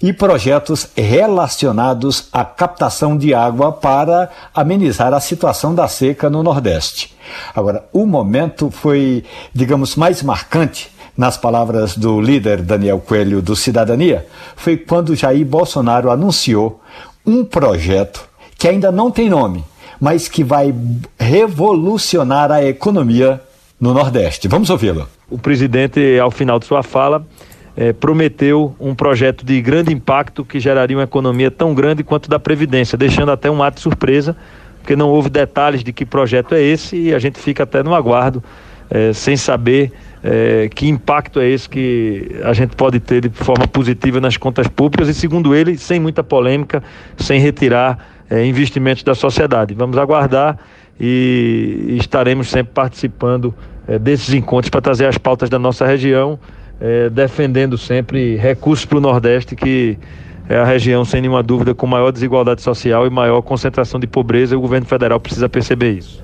e 0.00 0.12
projetos 0.12 0.88
relacionados 0.94 2.28
à 2.32 2.44
captação 2.44 3.16
de 3.16 3.34
água 3.34 3.72
para 3.72 4.30
amenizar 4.54 5.12
a 5.12 5.20
situação 5.20 5.74
da 5.74 5.88
seca 5.88 6.30
no 6.30 6.42
Nordeste. 6.42 7.16
Agora, 7.54 7.84
o 7.92 8.06
momento 8.06 8.70
foi, 8.70 9.24
digamos, 9.52 9.96
mais 9.96 10.22
marcante 10.22 10.92
nas 11.16 11.36
palavras 11.36 11.96
do 11.96 12.20
líder 12.20 12.60
Daniel 12.60 13.00
Coelho 13.00 13.40
do 13.40 13.56
Cidadania, 13.56 14.26
foi 14.56 14.76
quando 14.76 15.14
Jair 15.14 15.46
Bolsonaro 15.46 16.10
anunciou 16.10 16.80
um 17.24 17.44
projeto 17.44 18.28
que 18.58 18.68
ainda 18.68 18.90
não 18.90 19.10
tem 19.10 19.30
nome, 19.30 19.64
mas 20.04 20.28
que 20.28 20.44
vai 20.44 20.74
revolucionar 21.18 22.52
a 22.52 22.62
economia 22.62 23.40
no 23.80 23.94
Nordeste. 23.94 24.48
Vamos 24.48 24.68
ouvi-lo. 24.68 25.08
O 25.30 25.38
presidente, 25.38 26.18
ao 26.18 26.30
final 26.30 26.58
de 26.58 26.66
sua 26.66 26.82
fala, 26.82 27.26
é, 27.74 27.90
prometeu 27.90 28.76
um 28.78 28.94
projeto 28.94 29.46
de 29.46 29.62
grande 29.62 29.94
impacto 29.94 30.44
que 30.44 30.60
geraria 30.60 30.94
uma 30.94 31.04
economia 31.04 31.50
tão 31.50 31.72
grande 31.72 32.04
quanto 32.04 32.28
da 32.28 32.38
Previdência, 32.38 32.98
deixando 32.98 33.32
até 33.32 33.50
um 33.50 33.62
ato 33.62 33.76
de 33.76 33.80
surpresa, 33.80 34.36
porque 34.82 34.94
não 34.94 35.08
houve 35.08 35.30
detalhes 35.30 35.82
de 35.82 35.90
que 35.90 36.04
projeto 36.04 36.54
é 36.54 36.60
esse 36.60 36.94
e 36.94 37.14
a 37.14 37.18
gente 37.18 37.38
fica 37.38 37.62
até 37.62 37.82
no 37.82 37.94
aguardo, 37.94 38.44
é, 38.90 39.10
sem 39.14 39.38
saber 39.38 39.90
é, 40.22 40.68
que 40.68 40.86
impacto 40.86 41.40
é 41.40 41.48
esse 41.48 41.66
que 41.66 42.30
a 42.44 42.52
gente 42.52 42.76
pode 42.76 43.00
ter 43.00 43.22
de 43.22 43.30
forma 43.30 43.66
positiva 43.66 44.20
nas 44.20 44.36
contas 44.36 44.68
públicas 44.68 45.08
e, 45.08 45.14
segundo 45.14 45.54
ele, 45.54 45.78
sem 45.78 45.98
muita 45.98 46.22
polêmica, 46.22 46.82
sem 47.16 47.40
retirar 47.40 48.13
é, 48.30 48.44
investimentos 48.44 49.02
da 49.02 49.14
sociedade. 49.14 49.74
Vamos 49.74 49.98
aguardar 49.98 50.58
e 50.98 51.96
estaremos 51.98 52.48
sempre 52.48 52.72
participando 52.72 53.54
é, 53.86 53.98
desses 53.98 54.32
encontros 54.32 54.70
para 54.70 54.80
trazer 54.80 55.06
as 55.06 55.18
pautas 55.18 55.50
da 55.50 55.58
nossa 55.58 55.86
região 55.86 56.38
é, 56.80 57.08
defendendo 57.08 57.78
sempre 57.78 58.36
recursos 58.36 58.84
para 58.84 58.98
o 58.98 59.00
Nordeste, 59.00 59.54
que 59.54 59.98
é 60.48 60.58
a 60.58 60.64
região, 60.64 61.04
sem 61.04 61.22
nenhuma 61.22 61.42
dúvida, 61.42 61.74
com 61.74 61.86
maior 61.86 62.10
desigualdade 62.10 62.60
social 62.60 63.06
e 63.06 63.10
maior 63.10 63.40
concentração 63.42 63.98
de 63.98 64.06
pobreza, 64.06 64.54
e 64.54 64.58
o 64.58 64.60
governo 64.60 64.86
federal 64.86 65.18
precisa 65.18 65.48
perceber 65.48 65.92
isso. 65.92 66.22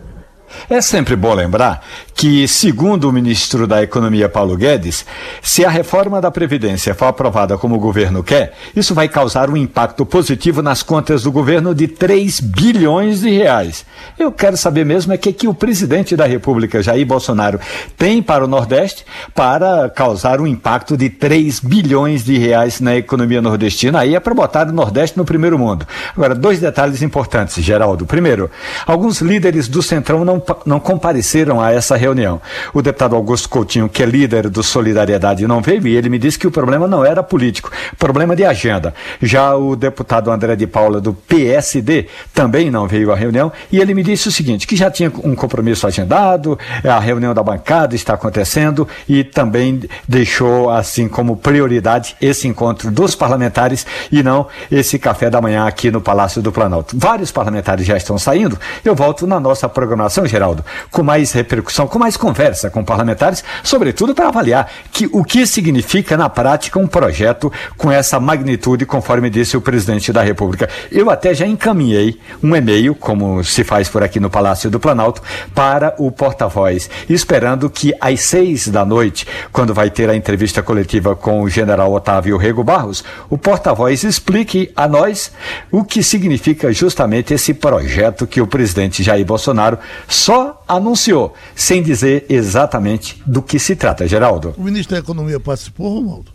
É 0.68 0.80
sempre 0.80 1.16
bom 1.16 1.34
lembrar 1.34 1.84
que, 2.14 2.46
segundo 2.46 3.08
o 3.08 3.12
ministro 3.12 3.66
da 3.66 3.82
Economia 3.82 4.28
Paulo 4.28 4.56
Guedes, 4.56 5.06
se 5.40 5.64
a 5.64 5.70
reforma 5.70 6.20
da 6.20 6.30
Previdência 6.30 6.94
for 6.94 7.06
aprovada 7.06 7.56
como 7.56 7.76
o 7.76 7.78
governo 7.78 8.22
quer, 8.22 8.52
isso 8.74 8.94
vai 8.94 9.08
causar 9.08 9.48
um 9.48 9.56
impacto 9.56 10.04
positivo 10.04 10.62
nas 10.62 10.82
contas 10.82 11.22
do 11.22 11.32
governo 11.32 11.74
de 11.74 11.88
3 11.88 12.40
bilhões 12.40 13.20
de 13.20 13.30
reais. 13.30 13.86
Eu 14.18 14.32
quero 14.32 14.56
saber 14.56 14.84
mesmo 14.84 15.12
é 15.12 15.16
que, 15.16 15.32
que 15.32 15.48
o 15.48 15.54
presidente 15.54 16.16
da 16.16 16.26
República, 16.26 16.82
Jair 16.82 17.06
Bolsonaro, 17.06 17.60
tem 17.96 18.22
para 18.22 18.44
o 18.44 18.48
Nordeste 18.48 19.04
para 19.34 19.88
causar 19.88 20.40
um 20.40 20.46
impacto 20.46 20.96
de 20.96 21.08
3 21.08 21.60
bilhões 21.60 22.24
de 22.24 22.36
reais 22.36 22.80
na 22.80 22.96
economia 22.96 23.40
nordestina. 23.40 24.00
Aí 24.00 24.14
é 24.14 24.20
para 24.20 24.34
botar 24.34 24.66
o 24.68 24.72
Nordeste 24.72 25.16
no 25.16 25.24
primeiro 25.24 25.58
mundo. 25.58 25.86
Agora, 26.14 26.34
dois 26.34 26.60
detalhes 26.60 27.02
importantes, 27.02 27.62
Geraldo. 27.62 28.06
Primeiro, 28.06 28.50
alguns 28.86 29.20
líderes 29.20 29.68
do 29.68 29.82
Centrão 29.82 30.24
não 30.24 30.39
não, 30.66 30.80
compareceram 30.80 31.60
a 31.60 31.72
essa 31.72 31.96
reunião. 31.96 32.40
O 32.72 32.82
deputado 32.82 33.16
Augusto 33.16 33.48
Coutinho, 33.48 33.88
que 33.88 34.02
é 34.02 34.06
líder 34.06 34.48
do 34.48 34.62
Solidariedade, 34.62 35.46
não 35.46 35.60
veio 35.60 35.86
e 35.86 35.96
ele 35.96 36.08
me 36.08 36.18
disse 36.18 36.38
que 36.38 36.46
o 36.46 36.50
problema 36.50 36.86
não 36.86 37.04
era 37.04 37.22
político, 37.22 37.70
problema 37.98 38.34
de 38.36 38.44
agenda. 38.44 38.94
Já 39.22 39.54
o 39.54 39.76
deputado 39.76 40.30
André 40.30 40.56
de 40.56 40.66
Paula, 40.66 41.00
do 41.00 41.12
PSD, 41.12 42.06
também 42.34 42.70
não 42.70 42.86
veio 42.86 43.12
à 43.12 43.16
reunião 43.16 43.52
e 43.70 43.78
ele 43.78 43.94
me 43.94 44.02
disse 44.02 44.28
o 44.28 44.32
seguinte: 44.32 44.66
que 44.66 44.76
já 44.76 44.90
tinha 44.90 45.12
um 45.24 45.34
compromisso 45.34 45.86
agendado, 45.86 46.58
a 46.84 46.98
reunião 46.98 47.34
da 47.34 47.42
bancada 47.42 47.94
está 47.94 48.14
acontecendo 48.14 48.86
e 49.08 49.24
também 49.24 49.82
deixou 50.06 50.70
assim 50.70 51.08
como 51.08 51.36
prioridade 51.36 52.16
esse 52.20 52.46
encontro 52.48 52.90
dos 52.90 53.14
parlamentares 53.14 53.86
e 54.10 54.22
não 54.22 54.46
esse 54.70 54.98
café 54.98 55.30
da 55.30 55.40
manhã 55.40 55.66
aqui 55.66 55.90
no 55.90 56.00
Palácio 56.00 56.42
do 56.42 56.52
Planalto. 56.52 56.96
Vários 56.98 57.30
parlamentares 57.30 57.86
já 57.86 57.96
estão 57.96 58.18
saindo. 58.18 58.58
Eu 58.84 58.94
volto 58.94 59.26
na 59.26 59.40
nossa 59.40 59.68
programação 59.68 60.26
Geraldo, 60.30 60.64
com 60.90 61.02
mais 61.02 61.32
repercussão, 61.32 61.86
com 61.86 61.98
mais 61.98 62.16
conversa 62.16 62.70
com 62.70 62.84
parlamentares, 62.84 63.44
sobretudo 63.62 64.14
para 64.14 64.28
avaliar 64.28 64.70
que, 64.92 65.08
o 65.12 65.24
que 65.24 65.46
significa 65.46 66.16
na 66.16 66.28
prática 66.28 66.78
um 66.78 66.86
projeto 66.86 67.52
com 67.76 67.90
essa 67.90 68.20
magnitude, 68.20 68.86
conforme 68.86 69.28
disse 69.28 69.56
o 69.56 69.60
presidente 69.60 70.12
da 70.12 70.22
República. 70.22 70.68
Eu 70.90 71.10
até 71.10 71.34
já 71.34 71.46
encaminhei 71.46 72.18
um 72.42 72.54
e-mail, 72.54 72.94
como 72.94 73.42
se 73.44 73.64
faz 73.64 73.88
por 73.88 74.02
aqui 74.02 74.20
no 74.20 74.30
Palácio 74.30 74.70
do 74.70 74.80
Planalto, 74.80 75.22
para 75.54 75.94
o 75.98 76.10
porta-voz, 76.10 76.88
esperando 77.08 77.68
que 77.68 77.92
às 78.00 78.20
seis 78.20 78.68
da 78.68 78.84
noite, 78.84 79.26
quando 79.52 79.74
vai 79.74 79.90
ter 79.90 80.08
a 80.08 80.16
entrevista 80.16 80.62
coletiva 80.62 81.16
com 81.16 81.42
o 81.42 81.48
general 81.48 81.92
Otávio 81.92 82.36
Rego 82.36 82.62
Barros, 82.62 83.04
o 83.28 83.36
porta-voz 83.36 84.04
explique 84.04 84.70
a 84.76 84.86
nós 84.86 85.32
o 85.70 85.84
que 85.84 86.02
significa 86.02 86.72
justamente 86.72 87.34
esse 87.34 87.54
projeto 87.54 88.26
que 88.26 88.40
o 88.40 88.46
presidente 88.46 89.02
Jair 89.02 89.24
Bolsonaro 89.24 89.78
só 90.20 90.62
anunciou, 90.68 91.34
sem 91.54 91.82
dizer 91.82 92.26
exatamente 92.28 93.22
do 93.26 93.40
que 93.40 93.58
se 93.58 93.74
trata, 93.74 94.06
Geraldo. 94.06 94.54
O 94.58 94.62
ministro 94.62 94.94
da 94.94 95.00
Economia 95.00 95.40
participou, 95.40 95.94
Romualdo? 95.94 96.30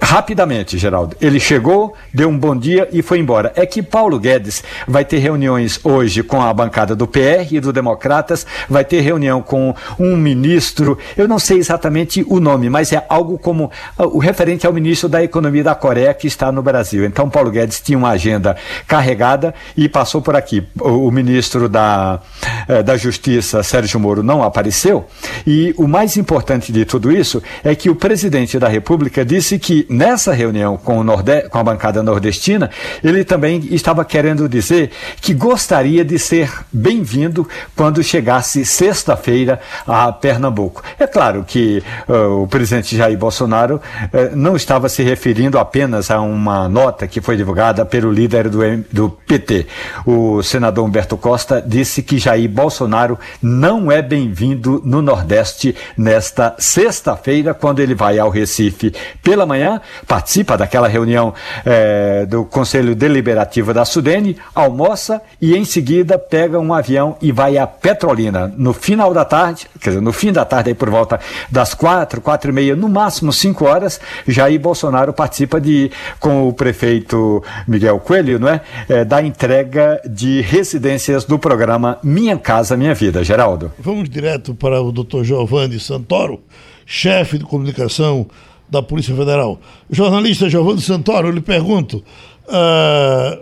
Rapidamente, 0.00 0.78
Geraldo. 0.78 1.16
Ele 1.20 1.38
chegou, 1.38 1.94
deu 2.12 2.28
um 2.28 2.38
bom 2.38 2.56
dia 2.56 2.88
e 2.90 3.02
foi 3.02 3.18
embora. 3.18 3.52
É 3.54 3.66
que 3.66 3.82
Paulo 3.82 4.18
Guedes 4.18 4.64
vai 4.88 5.04
ter 5.04 5.18
reuniões 5.18 5.78
hoje 5.84 6.22
com 6.22 6.40
a 6.40 6.52
bancada 6.54 6.96
do 6.96 7.06
PR 7.06 7.46
e 7.50 7.60
do 7.60 7.72
Democratas, 7.72 8.46
vai 8.68 8.84
ter 8.84 9.00
reunião 9.00 9.42
com 9.42 9.74
um 9.98 10.16
ministro, 10.16 10.98
eu 11.16 11.28
não 11.28 11.38
sei 11.38 11.58
exatamente 11.58 12.24
o 12.28 12.40
nome, 12.40 12.70
mas 12.70 12.92
é 12.92 13.04
algo 13.08 13.38
como 13.38 13.70
ah, 13.98 14.06
o 14.06 14.18
referente 14.18 14.66
ao 14.66 14.72
ministro 14.72 15.08
da 15.08 15.22
Economia 15.22 15.62
da 15.62 15.74
Coreia 15.74 16.14
que 16.14 16.26
está 16.26 16.50
no 16.50 16.62
Brasil. 16.62 17.04
Então, 17.04 17.28
Paulo 17.28 17.50
Guedes 17.50 17.80
tinha 17.80 17.98
uma 17.98 18.10
agenda 18.10 18.56
carregada 18.86 19.54
e 19.76 19.88
passou 19.88 20.22
por 20.22 20.34
aqui. 20.34 20.66
O, 20.80 21.10
ministro 21.10 21.68
da, 21.68 22.20
eh, 22.66 22.82
da 22.82 22.96
Justiça, 22.96 23.62
Sérgio 23.62 24.00
Moro, 24.00 24.22
não 24.22 24.42
apareceu. 24.42 25.06
E 25.46 25.74
o 25.76 25.86
mais 25.86 26.16
importante 26.16 26.72
de 26.72 26.84
tudo 26.84 27.12
isso 27.12 27.42
é 27.62 27.74
que 27.74 27.90
o 27.90 27.94
presidente 27.94 28.58
da 28.58 28.68
República 28.68 29.24
disse 29.24 29.43
disse 29.44 29.58
que 29.58 29.86
nessa 29.90 30.32
reunião 30.32 30.78
com, 30.78 30.98
o 30.98 31.04
Norde 31.04 31.42
com 31.50 31.58
a 31.58 31.62
bancada 31.62 32.02
nordestina, 32.02 32.70
ele 33.02 33.24
também 33.24 33.62
estava 33.70 34.02
querendo 34.02 34.48
dizer 34.48 34.90
que 35.20 35.34
gostaria 35.34 36.02
de 36.02 36.18
ser 36.18 36.50
bem-vindo 36.72 37.46
quando 37.76 38.02
chegasse 38.02 38.64
sexta-feira 38.64 39.60
a 39.86 40.10
Pernambuco. 40.10 40.82
É 40.98 41.06
claro 41.06 41.44
que 41.46 41.82
uh, 42.08 42.42
o 42.42 42.46
presidente 42.46 42.96
Jair 42.96 43.18
Bolsonaro 43.18 43.76
uh, 43.76 44.34
não 44.34 44.56
estava 44.56 44.88
se 44.88 45.02
referindo 45.02 45.58
apenas 45.58 46.10
a 46.10 46.22
uma 46.22 46.66
nota 46.66 47.06
que 47.06 47.20
foi 47.20 47.36
divulgada 47.36 47.84
pelo 47.84 48.10
líder 48.10 48.48
do, 48.48 48.60
do 48.90 49.10
PT. 49.10 49.66
O 50.06 50.42
senador 50.42 50.86
Humberto 50.86 51.18
Costa 51.18 51.62
disse 51.64 52.02
que 52.02 52.16
Jair 52.16 52.48
Bolsonaro 52.48 53.18
não 53.42 53.92
é 53.92 54.00
bem-vindo 54.00 54.80
no 54.86 55.02
Nordeste 55.02 55.76
nesta 55.98 56.54
sexta-feira, 56.58 57.52
quando 57.52 57.80
ele 57.80 57.94
vai 57.94 58.18
ao 58.18 58.30
Recife 58.30 58.94
pela 59.34 59.44
manhã, 59.44 59.80
participa 60.06 60.56
daquela 60.56 60.86
reunião 60.86 61.34
é, 61.66 62.24
do 62.24 62.44
Conselho 62.44 62.94
Deliberativo 62.94 63.74
da 63.74 63.84
Sudene, 63.84 64.36
almoça 64.54 65.20
e 65.42 65.56
em 65.56 65.64
seguida 65.64 66.16
pega 66.16 66.60
um 66.60 66.72
avião 66.72 67.16
e 67.20 67.32
vai 67.32 67.58
a 67.58 67.66
Petrolina. 67.66 68.46
No 68.56 68.72
final 68.72 69.12
da 69.12 69.24
tarde, 69.24 69.66
quer 69.80 69.90
dizer, 69.90 70.00
no 70.00 70.12
fim 70.12 70.32
da 70.32 70.44
tarde, 70.44 70.70
aí 70.70 70.74
por 70.74 70.88
volta 70.88 71.18
das 71.50 71.74
quatro, 71.74 72.20
quatro 72.20 72.52
e 72.52 72.54
meia, 72.54 72.76
no 72.76 72.88
máximo 72.88 73.32
cinco 73.32 73.64
horas, 73.64 74.00
Jair 74.24 74.60
Bolsonaro 74.60 75.12
participa 75.12 75.60
de, 75.60 75.90
com 76.20 76.46
o 76.46 76.52
prefeito 76.52 77.42
Miguel 77.66 77.98
Coelho, 77.98 78.38
não 78.38 78.48
é? 78.48 78.60
é 78.88 79.04
da 79.04 79.20
entrega 79.20 80.00
de 80.08 80.42
residências 80.42 81.24
do 81.24 81.40
programa 81.40 81.98
Minha 82.04 82.38
Casa 82.38 82.76
Minha 82.76 82.94
Vida. 82.94 83.24
Geraldo. 83.24 83.72
Vamos 83.80 84.08
direto 84.08 84.54
para 84.54 84.80
o 84.80 84.92
doutor 84.92 85.24
Giovanni 85.24 85.80
Santoro 85.80 86.40
chefe 86.86 87.38
de 87.38 87.44
comunicação 87.44 88.26
da 88.68 88.82
Polícia 88.82 89.14
Federal. 89.14 89.60
Jornalista 89.90 90.48
Giovanni 90.48 90.80
Santoro, 90.80 91.28
eu 91.28 91.32
lhe 91.32 91.40
pergunto, 91.40 92.02
ah, 92.48 93.38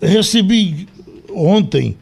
recebi 0.00 0.88
ontem 1.30 1.96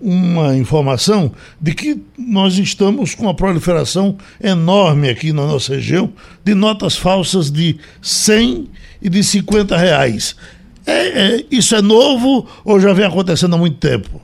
uma 0.00 0.56
informação 0.56 1.30
de 1.60 1.74
que 1.74 2.02
nós 2.18 2.56
estamos 2.56 3.14
com 3.14 3.24
uma 3.24 3.34
proliferação 3.34 4.16
enorme 4.42 5.10
aqui 5.10 5.32
na 5.32 5.46
nossa 5.46 5.74
região 5.74 6.10
de 6.42 6.54
notas 6.54 6.96
falsas 6.96 7.50
de 7.50 7.76
100 8.00 8.70
e 9.02 9.10
de 9.10 9.22
50 9.22 9.76
reais. 9.76 10.36
É, 10.86 11.36
é, 11.36 11.44
isso 11.50 11.76
é 11.76 11.82
novo 11.82 12.48
ou 12.64 12.80
já 12.80 12.94
vem 12.94 13.04
acontecendo 13.04 13.54
há 13.54 13.58
muito 13.58 13.78
tempo? 13.78 14.20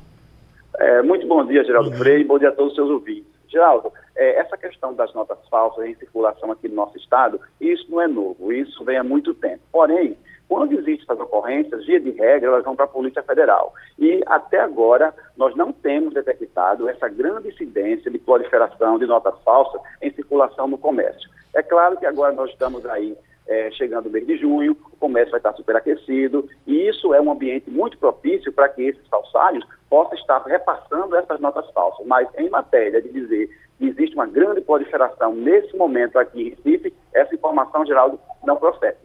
É, 0.79 1.03
muito 1.03 1.27
bom 1.27 1.45
dia, 1.45 1.63
Geraldo 1.65 1.93
Freire, 1.93 2.25
bom 2.25 2.39
dia 2.39 2.49
a 2.49 2.53
todos 2.53 2.71
os 2.71 2.77
seus 2.77 2.91
ouvintes. 2.91 3.27
Geraldo, 3.49 3.93
é, 4.17 4.41
essa 4.41 4.57
questão 4.57 4.95
das 4.95 5.13
notas 5.15 5.39
falsas 5.49 5.87
em 5.87 5.95
circulação 5.95 6.51
aqui 6.51 6.69
no 6.69 6.75
nosso 6.75 6.97
estado, 6.97 7.41
isso 7.61 7.91
não 7.91 8.01
é 8.01 8.09
novo, 8.09 8.53
isso 8.53 8.85
vem 8.85 8.97
há 8.97 9.05
muito 9.05 9.35
tempo. 9.35 9.63
Porém, 9.71 10.17
quando 10.49 10.73
existem 10.73 11.03
essas 11.03 11.21
ocorrências, 11.21 11.85
via 11.87 12.01
de 12.01 12.11
regra, 12.11 12.49
elas 12.49 12.65
vão 12.65 12.77
para 12.77 12.85
a 12.85 12.89
Polícia 12.89 13.23
Federal. 13.23 13.75
E 13.99 14.23
até 14.27 14.61
agora, 14.61 15.15
nós 15.37 15.55
não 15.57 15.73
temos 15.73 16.15
detectado 16.15 16.89
essa 16.89 17.09
grande 17.09 17.49
incidência 17.49 18.11
de 18.11 18.19
proliferação 18.19 18.99
de 18.99 19.07
notas 19.07 19.35
falsas 19.45 19.81
em 20.01 20.11
circulação 20.13 20.69
no 20.69 20.79
comércio. 20.79 21.29
É 21.55 21.63
claro 21.63 21.97
que 21.97 22.07
agora 22.07 22.33
nós 22.33 22.51
estamos 22.51 22.87
aí 22.87 23.17
é, 23.49 23.71
chegando 23.73 24.07
o 24.07 24.11
mês 24.11 24.27
de 24.27 24.37
junho, 24.37 24.77
o 24.93 24.97
comércio 24.97 25.31
vai 25.31 25.39
estar 25.39 25.53
superaquecido, 25.55 26.49
e 26.67 26.89
isso 26.89 27.15
é 27.15 27.21
um 27.21 27.31
ambiente 27.31 27.71
muito 27.71 27.97
propício 27.99 28.53
para 28.53 28.69
que 28.69 28.83
esses 28.83 29.07
falsários 29.09 29.65
possam 29.89 30.15
estar 30.15 30.43
repassando 30.45 31.17
essas 31.17 31.41
notas 31.41 31.69
falsas. 31.71 32.07
Mas 32.07 32.29
em 32.37 32.51
matéria 32.51 33.01
de 33.01 33.09
dizer 33.09 33.49
existe 33.81 34.15
uma 34.15 34.27
grande 34.27 34.61
proliferação 34.61 35.35
nesse 35.35 35.77
momento 35.77 36.19
aqui 36.19 36.43
em 36.43 36.51
Recife, 36.51 36.95
essa 37.13 37.35
informação, 37.35 37.85
Geraldo, 37.85 38.19
não 38.45 38.57
procede. 38.57 38.97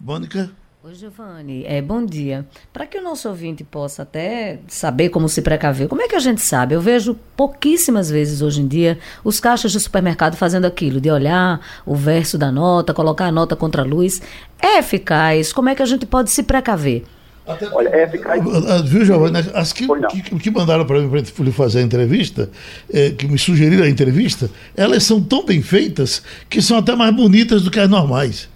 Mônica? 0.00 0.50
Oi, 0.86 0.94
Giovanni. 0.94 1.64
É, 1.66 1.82
bom 1.82 2.04
dia. 2.04 2.46
Para 2.72 2.86
que 2.86 2.96
o 2.96 3.02
nosso 3.02 3.28
ouvinte 3.28 3.64
possa 3.64 4.02
até 4.02 4.60
saber 4.68 5.08
como 5.08 5.28
se 5.28 5.42
precaver, 5.42 5.88
como 5.88 6.00
é 6.00 6.06
que 6.06 6.14
a 6.14 6.20
gente 6.20 6.40
sabe? 6.40 6.76
Eu 6.76 6.80
vejo 6.80 7.18
pouquíssimas 7.36 8.08
vezes 8.08 8.40
hoje 8.40 8.62
em 8.62 8.68
dia 8.68 8.96
os 9.24 9.40
caixas 9.40 9.72
de 9.72 9.80
supermercado 9.80 10.36
fazendo 10.36 10.64
aquilo, 10.64 11.00
de 11.00 11.10
olhar 11.10 11.60
o 11.84 11.96
verso 11.96 12.38
da 12.38 12.52
nota, 12.52 12.94
colocar 12.94 13.26
a 13.26 13.32
nota 13.32 13.56
contra 13.56 13.82
a 13.82 13.84
luz. 13.84 14.22
É 14.62 14.78
eficaz? 14.78 15.52
Como 15.52 15.68
é 15.68 15.74
que 15.74 15.82
a 15.82 15.86
gente 15.86 16.06
pode 16.06 16.30
se 16.30 16.44
precaver? 16.44 17.04
Até... 17.46 17.68
Olha, 17.72 17.88
é 17.90 18.02
eficaz. 18.02 18.40
Ah, 18.68 18.82
viu, 18.84 19.04
Giovanni? 19.04 19.38
As 19.54 19.72
que, 19.72 19.86
que, 19.86 20.38
que, 20.38 20.50
mandaram 20.50 20.84
para 20.84 20.98
mim 20.98 21.08
para 21.08 21.44
lhe 21.44 21.52
fazer 21.52 21.78
a 21.78 21.82
entrevista, 21.82 22.50
é, 22.92 23.10
que 23.10 23.28
me 23.28 23.38
sugeriram 23.38 23.84
a 23.84 23.88
entrevista, 23.88 24.50
elas 24.76 25.04
são 25.04 25.22
tão 25.22 25.44
bem 25.44 25.62
feitas 25.62 26.24
que 26.50 26.60
são 26.60 26.76
até 26.76 26.94
mais 26.96 27.14
bonitas 27.14 27.62
do 27.62 27.70
que 27.70 27.78
as 27.78 27.88
normais. 27.88 28.48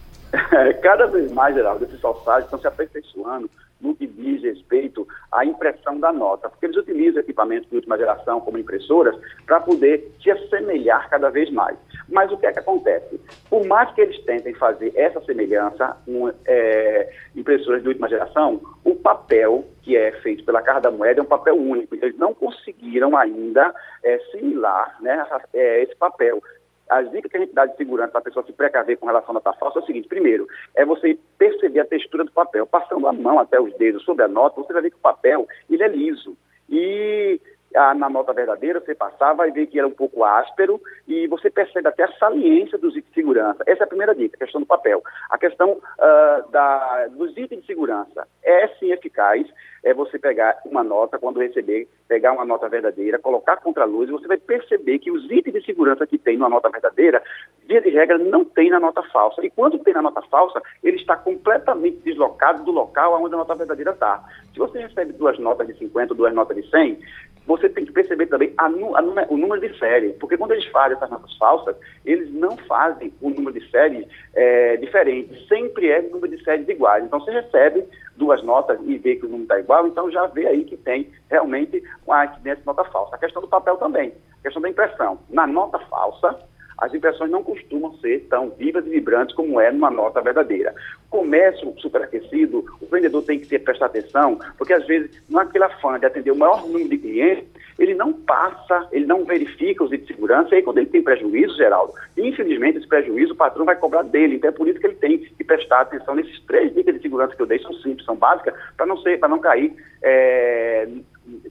Cada 0.82 1.06
vez 1.06 1.30
mais, 1.32 1.54
Geraldo, 1.54 1.84
esses 1.84 2.00
falsários 2.00 2.44
estão 2.44 2.60
se 2.60 2.66
aperfeiçoando 2.66 3.48
no 3.80 3.94
que 3.94 4.06
diz 4.06 4.42
respeito 4.42 5.06
à 5.32 5.44
impressão 5.44 5.98
da 5.98 6.12
nota, 6.12 6.50
porque 6.50 6.66
eles 6.66 6.76
utilizam 6.76 7.20
equipamentos 7.20 7.68
de 7.70 7.76
última 7.76 7.96
geração, 7.96 8.40
como 8.40 8.58
impressoras, 8.58 9.16
para 9.46 9.60
poder 9.60 10.12
se 10.22 10.30
assemelhar 10.30 11.08
cada 11.08 11.30
vez 11.30 11.50
mais. 11.50 11.78
Mas 12.10 12.30
o 12.32 12.36
que 12.36 12.46
é 12.46 12.52
que 12.52 12.58
acontece? 12.58 13.20
Por 13.48 13.64
mais 13.66 13.92
que 13.94 14.00
eles 14.00 14.18
tentem 14.24 14.54
fazer 14.54 14.92
essa 14.96 15.20
semelhança 15.22 15.96
com 16.04 16.32
é, 16.46 17.12
impressoras 17.36 17.82
de 17.82 17.88
última 17.88 18.08
geração, 18.08 18.60
o 18.84 18.94
papel 18.94 19.64
que 19.82 19.96
é 19.96 20.12
feito 20.20 20.44
pela 20.44 20.62
Casa 20.62 20.80
da 20.80 20.90
Moeda 20.90 21.20
é 21.20 21.22
um 21.22 21.26
papel 21.26 21.54
único. 21.54 21.94
Eles 21.94 22.18
não 22.18 22.34
conseguiram 22.34 23.16
ainda 23.16 23.74
é, 24.02 24.18
similar 24.32 24.96
né, 25.00 25.26
é, 25.54 25.82
esse 25.82 25.94
papel 25.96 26.42
as 26.90 27.08
dicas 27.12 27.30
que 27.30 27.36
a 27.36 27.40
gente 27.40 27.54
dá 27.54 27.66
de 27.66 27.76
segurança 27.76 28.10
para 28.10 28.20
a 28.20 28.24
pessoa 28.24 28.44
se 28.44 28.52
precaver 28.52 28.98
com 28.98 29.06
relação 29.06 29.30
à 29.30 29.34
nota 29.34 29.52
falsa 29.52 29.78
é 29.78 29.82
o 29.82 29.86
seguinte: 29.86 30.08
primeiro, 30.08 30.46
é 30.74 30.84
você 30.84 31.16
perceber 31.38 31.80
a 31.80 31.84
textura 31.84 32.24
do 32.24 32.32
papel. 32.32 32.66
Passando 32.66 33.06
a 33.06 33.12
mão 33.12 33.38
até 33.38 33.60
os 33.60 33.72
dedos 33.78 34.02
sobre 34.02 34.24
a 34.24 34.28
nota, 34.28 34.60
você 34.60 34.72
vai 34.72 34.82
ver 34.82 34.90
que 34.90 34.96
o 34.96 35.00
papel 35.00 35.46
ele 35.70 35.82
é 35.82 35.88
liso. 35.88 36.36
E 36.68 37.40
na 37.72 38.08
nota 38.08 38.32
verdadeira, 38.32 38.80
você 38.80 38.94
passar, 38.94 39.32
vai 39.32 39.50
ver 39.50 39.66
que 39.66 39.78
era 39.78 39.86
um 39.86 39.92
pouco 39.92 40.24
áspero 40.24 40.80
e 41.06 41.26
você 41.28 41.50
percebe 41.50 41.88
até 41.88 42.04
a 42.04 42.12
saliência 42.12 42.76
dos 42.76 42.96
itens 42.96 43.08
de 43.08 43.14
segurança. 43.14 43.62
Essa 43.66 43.84
é 43.84 43.84
a 43.84 43.88
primeira 43.88 44.14
dica, 44.14 44.36
a 44.36 44.44
questão 44.44 44.60
do 44.60 44.66
papel. 44.66 45.02
A 45.30 45.38
questão 45.38 45.72
uh, 45.72 46.50
da, 46.50 47.06
dos 47.08 47.36
itens 47.36 47.60
de 47.60 47.66
segurança 47.66 48.26
é 48.42 48.68
sim 48.78 48.90
eficaz, 48.90 49.46
é 49.82 49.94
você 49.94 50.18
pegar 50.18 50.58
uma 50.64 50.82
nota, 50.82 51.18
quando 51.18 51.40
receber, 51.40 51.88
pegar 52.06 52.32
uma 52.32 52.44
nota 52.44 52.68
verdadeira, 52.68 53.18
colocar 53.18 53.56
contra 53.58 53.84
a 53.84 53.86
luz 53.86 54.08
e 54.08 54.12
você 54.12 54.26
vai 54.26 54.36
perceber 54.36 54.98
que 54.98 55.10
os 55.10 55.30
itens 55.30 55.54
de 55.54 55.64
segurança 55.64 56.06
que 56.06 56.18
tem 56.18 56.36
numa 56.36 56.48
nota 56.48 56.68
verdadeira, 56.68 57.22
via 57.66 57.80
de 57.80 57.90
regra, 57.90 58.18
não 58.18 58.44
tem 58.44 58.68
na 58.70 58.80
nota 58.80 59.02
falsa. 59.04 59.44
E 59.44 59.50
quando 59.50 59.78
tem 59.78 59.94
na 59.94 60.02
nota 60.02 60.20
falsa, 60.22 60.60
ele 60.82 60.96
está 60.96 61.16
completamente 61.16 61.98
deslocado 61.98 62.64
do 62.64 62.72
local 62.72 63.22
onde 63.22 63.34
a 63.34 63.38
nota 63.38 63.54
verdadeira 63.54 63.92
está. 63.92 64.22
Se 64.52 64.58
você 64.58 64.80
recebe 64.80 65.12
duas 65.12 65.38
notas 65.38 65.66
de 65.66 65.74
50, 65.78 66.14
duas 66.14 66.34
notas 66.34 66.56
de 66.56 66.68
100, 66.68 66.98
você 67.46 67.68
tem 67.68 67.84
que 67.84 67.92
perceber 67.92 68.26
também 68.26 68.52
a, 68.56 68.66
a, 68.66 69.26
o 69.28 69.36
número 69.36 69.60
de 69.60 69.78
série, 69.78 70.10
porque 70.14 70.36
quando 70.36 70.52
eles 70.52 70.66
fazem 70.66 70.96
essas 70.96 71.10
notas 71.10 71.36
falsas, 71.36 71.76
eles 72.04 72.32
não 72.32 72.56
fazem 72.56 73.12
o 73.20 73.30
número 73.30 73.58
de 73.58 73.70
série 73.70 74.06
é, 74.34 74.76
diferente, 74.76 75.46
sempre 75.48 75.88
é 75.88 76.02
número 76.02 76.36
de 76.36 76.42
séries 76.44 76.68
iguais. 76.68 77.04
Então 77.04 77.20
você 77.20 77.30
recebe 77.32 77.84
duas 78.16 78.42
notas 78.42 78.78
e 78.84 78.98
vê 78.98 79.16
que 79.16 79.26
o 79.26 79.28
número 79.28 79.44
está 79.44 79.58
igual, 79.58 79.86
então 79.86 80.10
já 80.10 80.26
vê 80.26 80.46
aí 80.46 80.64
que 80.64 80.76
tem 80.76 81.10
realmente 81.30 81.82
uma 82.06 82.24
incidência 82.26 82.60
de 82.60 82.66
nota 82.66 82.84
falsa. 82.84 83.16
A 83.16 83.18
questão 83.18 83.42
do 83.42 83.48
papel 83.48 83.76
também, 83.76 84.12
a 84.38 84.42
questão 84.42 84.62
da 84.62 84.68
impressão. 84.68 85.18
Na 85.28 85.46
nota 85.46 85.78
falsa, 85.78 86.38
as 86.80 86.94
impressões 86.94 87.30
não 87.30 87.42
costumam 87.42 87.94
ser 87.98 88.26
tão 88.30 88.50
vivas 88.50 88.86
e 88.86 88.90
vibrantes 88.90 89.34
como 89.34 89.60
é 89.60 89.70
numa 89.70 89.90
nota 89.90 90.20
verdadeira. 90.20 90.74
Comércio 91.10 91.74
superaquecido, 91.78 92.64
o 92.80 92.86
vendedor 92.86 93.22
tem 93.22 93.38
que 93.38 93.46
ter, 93.46 93.58
prestar 93.58 93.86
atenção, 93.86 94.38
porque 94.56 94.72
às 94.72 94.86
vezes, 94.86 95.10
naquele 95.28 95.64
afã 95.64 95.98
de 95.98 96.06
atender 96.06 96.30
o 96.30 96.36
maior 96.36 96.66
número 96.66 96.88
de 96.88 96.98
clientes, 96.98 97.44
ele 97.78 97.94
não 97.94 98.12
passa, 98.12 98.88
ele 98.92 99.06
não 99.06 99.24
verifica 99.24 99.84
os 99.84 99.92
itens 99.92 100.08
de 100.08 100.14
segurança, 100.14 100.54
e 100.54 100.56
aí 100.56 100.62
quando 100.62 100.78
ele 100.78 100.86
tem 100.86 101.02
prejuízo, 101.02 101.56
Geraldo, 101.56 101.92
infelizmente 102.16 102.78
esse 102.78 102.88
prejuízo 102.88 103.32
o 103.32 103.36
patrão 103.36 103.64
vai 103.64 103.76
cobrar 103.76 104.02
dele, 104.02 104.36
então 104.36 104.48
é 104.48 104.52
por 104.52 104.68
isso 104.68 104.78
que 104.78 104.86
ele 104.86 104.96
tem 104.96 105.18
que 105.18 105.44
prestar 105.44 105.80
atenção 105.80 106.14
nesses 106.14 106.40
três 106.44 106.74
dicas 106.74 106.94
de 106.94 107.02
segurança 107.02 107.34
que 107.34 107.42
eu 107.42 107.46
dei, 107.46 107.58
são 107.58 107.72
simples, 107.74 108.04
são 108.04 108.16
básicas, 108.16 108.54
para 108.76 108.86
não 108.86 108.96
ser, 108.98 109.18
para 109.18 109.28
não 109.28 109.38
cair, 109.38 109.74
é, 110.02 110.88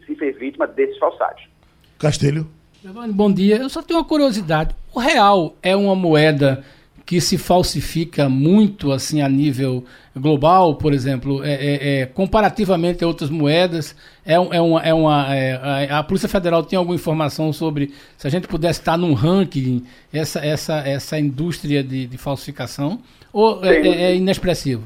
se 0.05 0.15
ser 0.15 0.33
vítima 0.33 0.67
desses 0.67 0.97
falsários. 0.97 1.47
Castelho. 1.99 2.58
Giovanni, 2.81 3.11
bom 3.11 3.29
dia. 3.29 3.57
Eu 3.57 3.67
só 3.67 3.81
tenho 3.81 3.99
uma 3.99 4.05
curiosidade. 4.05 4.73
O 4.95 4.99
real 4.99 5.53
é 5.61 5.75
uma 5.75 5.95
moeda 5.95 6.63
que 7.05 7.19
se 7.19 7.37
falsifica 7.37 8.29
muito 8.29 8.93
assim 8.93 9.21
a 9.21 9.27
nível 9.27 9.83
global, 10.15 10.75
por 10.75 10.93
exemplo, 10.93 11.43
é, 11.43 11.53
é, 11.53 12.01
é 12.01 12.05
comparativamente 12.05 13.03
a 13.03 13.07
outras 13.07 13.29
moedas, 13.29 13.95
é, 14.25 14.35
é 14.35 14.61
uma, 14.61 14.81
é 14.81 14.93
uma 14.93 15.35
é, 15.35 15.91
a 15.91 16.03
Polícia 16.03 16.29
Federal 16.29 16.63
tem 16.63 16.77
alguma 16.77 16.95
informação 16.95 17.51
sobre 17.51 17.91
se 18.15 18.27
a 18.27 18.29
gente 18.29 18.47
pudesse 18.47 18.79
estar 18.79 18.97
num 18.97 19.13
ranking 19.13 19.83
essa 20.13 20.39
essa 20.39 20.87
essa 20.87 21.19
indústria 21.19 21.83
de, 21.83 22.05
de 22.05 22.17
falsificação 22.17 22.99
ou 23.33 23.65
é, 23.65 24.15
inexpressivo? 24.15 24.83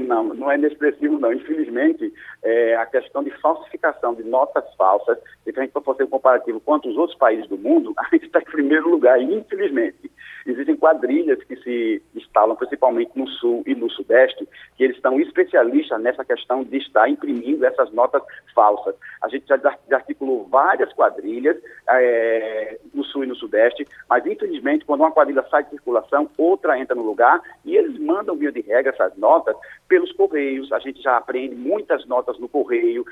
Não, 0.00 0.32
não 0.34 0.50
é 0.50 0.56
inexpressivo, 0.56 1.18
não. 1.18 1.32
Infelizmente, 1.32 2.12
é, 2.44 2.76
a 2.76 2.86
questão 2.86 3.24
de 3.24 3.30
falsificação 3.40 4.14
de 4.14 4.22
notas 4.22 4.64
falsas, 4.76 5.18
se 5.42 5.50
a 5.56 5.62
gente 5.62 5.72
for 5.72 5.82
fazer 5.82 6.04
um 6.04 6.08
comparativo 6.08 6.60
com 6.60 6.76
os 6.76 6.96
outros 6.96 7.18
países 7.18 7.48
do 7.48 7.56
mundo, 7.56 7.92
a 7.98 8.04
gente 8.12 8.26
está 8.26 8.38
em 8.38 8.44
primeiro 8.44 8.88
lugar, 8.88 9.20
infelizmente. 9.20 10.12
Existem 10.46 10.76
quadrilhas 10.76 11.42
que 11.44 11.56
se 11.56 12.02
instalam 12.14 12.54
principalmente 12.54 13.12
no 13.14 13.26
sul 13.26 13.62
e 13.66 13.74
no 13.74 13.90
sudeste, 13.90 14.46
que 14.76 14.84
eles 14.84 15.00
são 15.00 15.18
especialistas 15.18 16.00
nessa 16.00 16.24
questão 16.24 16.62
de 16.62 16.76
estar 16.76 17.08
imprimindo 17.08 17.64
essas 17.64 17.90
notas 17.92 18.22
falsas. 18.54 18.94
A 19.22 19.28
gente 19.28 19.46
já 19.46 19.58
articulou 19.92 20.46
várias 20.46 20.92
quadrilhas 20.92 21.56
é, 21.88 22.78
no 22.92 23.04
sul 23.04 23.24
e 23.24 23.26
no 23.26 23.34
sudeste, 23.34 23.86
mas 24.08 24.24
infelizmente 24.26 24.84
quando 24.84 25.00
uma 25.00 25.12
quadrilha 25.12 25.44
sai 25.50 25.64
de 25.64 25.70
circulação, 25.70 26.28
outra 26.36 26.78
entra 26.78 26.94
no 26.94 27.02
lugar 27.02 27.40
e 27.64 27.76
eles 27.76 27.98
mandam, 27.98 28.36
via 28.36 28.52
de 28.52 28.60
regra, 28.60 28.92
essas 28.92 29.16
notas 29.16 29.56
pelos 29.88 30.12
correios. 30.12 30.72
A 30.72 30.78
gente 30.78 31.00
já 31.02 31.16
aprende 31.16 31.54
muitas 31.54 32.06
notas 32.06 32.38
no 32.38 32.48
correio, 32.48 33.04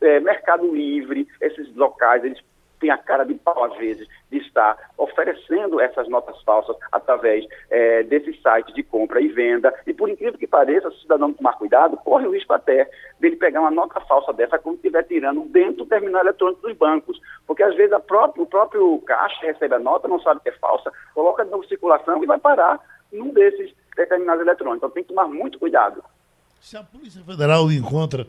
é, 0.00 0.20
Mercado 0.20 0.74
Livre, 0.74 1.26
esses 1.40 1.74
locais, 1.76 2.24
eles 2.24 2.40
tem 2.80 2.90
a 2.90 2.98
cara 2.98 3.24
de 3.24 3.34
pau, 3.34 3.62
às 3.62 3.76
vezes, 3.76 4.08
de 4.30 4.38
estar 4.38 4.76
oferecendo 4.96 5.80
essas 5.80 6.08
notas 6.08 6.40
falsas 6.42 6.76
através 6.90 7.46
é, 7.70 8.02
sites 8.02 8.74
de 8.74 8.82
compra 8.82 9.20
e 9.20 9.28
venda. 9.28 9.72
E 9.86 9.92
por 9.92 10.08
incrível 10.08 10.38
que 10.38 10.46
pareça, 10.46 10.90
se 10.90 10.96
o 10.96 11.00
cidadão 11.00 11.32
tomar 11.32 11.52
cuidado, 11.54 11.96
corre 11.98 12.26
o 12.26 12.32
risco 12.32 12.52
até 12.52 12.90
dele 13.20 13.36
pegar 13.36 13.60
uma 13.60 13.70
nota 13.70 14.00
falsa 14.00 14.32
dessa 14.32 14.58
quando 14.58 14.76
estiver 14.76 15.02
tirando 15.04 15.42
dentro 15.42 15.84
do 15.84 15.86
terminal 15.86 16.22
eletrônico 16.22 16.62
dos 16.62 16.76
bancos. 16.76 17.20
Porque 17.46 17.62
às 17.62 17.76
vezes 17.76 17.96
própria, 18.06 18.42
o 18.42 18.46
próprio 18.46 18.98
caixa 19.00 19.46
recebe 19.46 19.74
a 19.74 19.78
nota, 19.78 20.08
não 20.08 20.20
sabe 20.20 20.40
que 20.40 20.48
é 20.48 20.52
falsa, 20.52 20.90
coloca 21.14 21.44
de 21.44 21.50
novo 21.50 21.66
circulação 21.66 22.22
e 22.22 22.26
vai 22.26 22.38
parar 22.38 22.80
num 23.12 23.32
desses 23.32 23.72
terminais 23.94 24.40
eletrônicos. 24.40 24.78
Então 24.78 24.90
tem 24.90 25.02
que 25.02 25.10
tomar 25.10 25.28
muito 25.28 25.58
cuidado. 25.58 26.02
Se 26.60 26.76
a 26.76 26.82
Polícia 26.82 27.22
Federal 27.22 27.70
encontra 27.70 28.26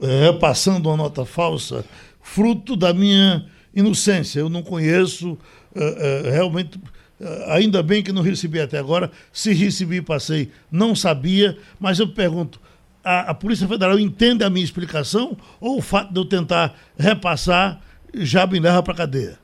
é, 0.00 0.32
passando 0.32 0.86
uma 0.86 0.96
nota 0.96 1.24
falsa, 1.24 1.84
fruto 2.22 2.76
da 2.76 2.94
minha 2.94 3.44
inocência. 3.74 4.40
Eu 4.40 4.48
não 4.48 4.62
conheço 4.62 5.32
uh, 5.32 5.36
uh, 5.36 6.30
realmente 6.30 6.80
eh, 7.20 7.44
ainda 7.48 7.82
bem 7.82 8.02
que 8.02 8.12
não 8.12 8.20
recebi 8.20 8.60
até 8.60 8.78
agora. 8.78 9.10
Se 9.32 9.52
recebi, 9.52 10.02
passei, 10.02 10.50
não 10.70 10.94
sabia, 10.94 11.56
mas 11.78 11.98
eu 12.00 12.08
pergunto. 12.08 12.60
A, 13.04 13.30
a 13.30 13.34
Polícia 13.34 13.66
Federal 13.66 13.98
entende 13.98 14.44
a 14.44 14.50
minha 14.50 14.64
explicação 14.64 15.36
ou 15.60 15.78
o 15.78 15.82
fato 15.82 16.12
de 16.12 16.18
eu 16.18 16.24
tentar 16.24 16.74
repassar 16.96 17.80
já 18.14 18.46
me 18.46 18.58
leva 18.60 18.82
para 18.82 18.94
cadeia? 18.94 19.38